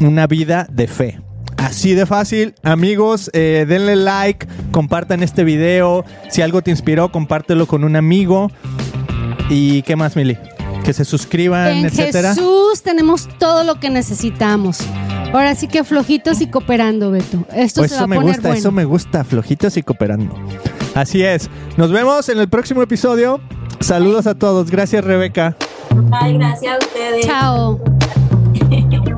una 0.00 0.26
vida 0.26 0.68
de 0.70 0.86
fe. 0.86 1.18
Así 1.56 1.94
de 1.94 2.04
fácil, 2.04 2.54
amigos, 2.62 3.30
eh, 3.32 3.64
denle 3.66 3.96
like, 3.96 4.46
compartan 4.70 5.22
este 5.22 5.44
video. 5.44 6.04
Si 6.28 6.42
algo 6.42 6.60
te 6.60 6.70
inspiró, 6.70 7.10
compártelo 7.10 7.66
con 7.66 7.84
un 7.84 7.96
amigo. 7.96 8.50
¿Y 9.48 9.82
qué 9.82 9.96
más, 9.96 10.16
Mili? 10.16 10.38
Que 10.84 10.92
se 10.92 11.04
suscriban, 11.04 11.68
En 11.68 11.84
etcétera. 11.86 12.34
Jesús 12.34 12.82
tenemos 12.82 13.28
todo 13.38 13.64
lo 13.64 13.76
que 13.80 13.90
necesitamos. 13.90 14.78
Ahora 15.32 15.54
sí 15.54 15.66
que 15.68 15.82
flojitos 15.84 16.40
y 16.40 16.46
cooperando, 16.48 17.10
Beto. 17.10 17.44
Esto 17.54 17.80
Pues 17.80 17.90
se 17.90 17.96
va 17.96 18.00
eso 18.00 18.04
a 18.04 18.06
me 18.06 18.18
gusta, 18.18 18.40
bueno. 18.42 18.54
eso 18.54 18.72
me 18.72 18.84
gusta, 18.84 19.24
flojitos 19.24 19.76
y 19.76 19.82
cooperando. 19.82 20.34
Así 20.94 21.22
es. 21.22 21.50
Nos 21.76 21.90
vemos 21.90 22.28
en 22.28 22.38
el 22.38 22.48
próximo 22.48 22.82
episodio. 22.82 23.40
Saludos 23.80 24.26
a 24.26 24.34
todos. 24.34 24.70
Gracias, 24.70 25.04
Rebeca. 25.04 25.56
Ay, 26.12 26.34
gracias 26.38 26.74
a 26.74 26.78
ustedes. 26.78 27.26
Chao. 27.26 27.80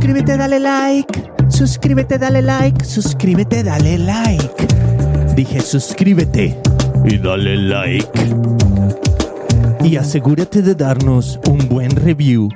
Suscríbete, 0.00 0.38
dale 0.38 0.58
like. 0.58 1.30
Suscríbete, 1.50 2.18
dale 2.18 2.40
like. 2.40 2.84
Suscríbete, 2.86 3.62
dale 3.62 3.98
like. 3.98 4.66
Dije 5.36 5.60
suscríbete 5.60 6.58
y 7.04 7.18
dale 7.18 7.56
like. 7.58 8.08
Y 9.84 9.96
asegúrate 9.96 10.62
de 10.62 10.74
darnos 10.74 11.38
un 11.50 11.68
buen 11.68 11.90
review. 11.90 12.48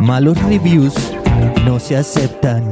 Malos 0.00 0.42
reviews 0.44 0.94
no 1.66 1.78
se 1.78 1.98
aceptan. 1.98 2.64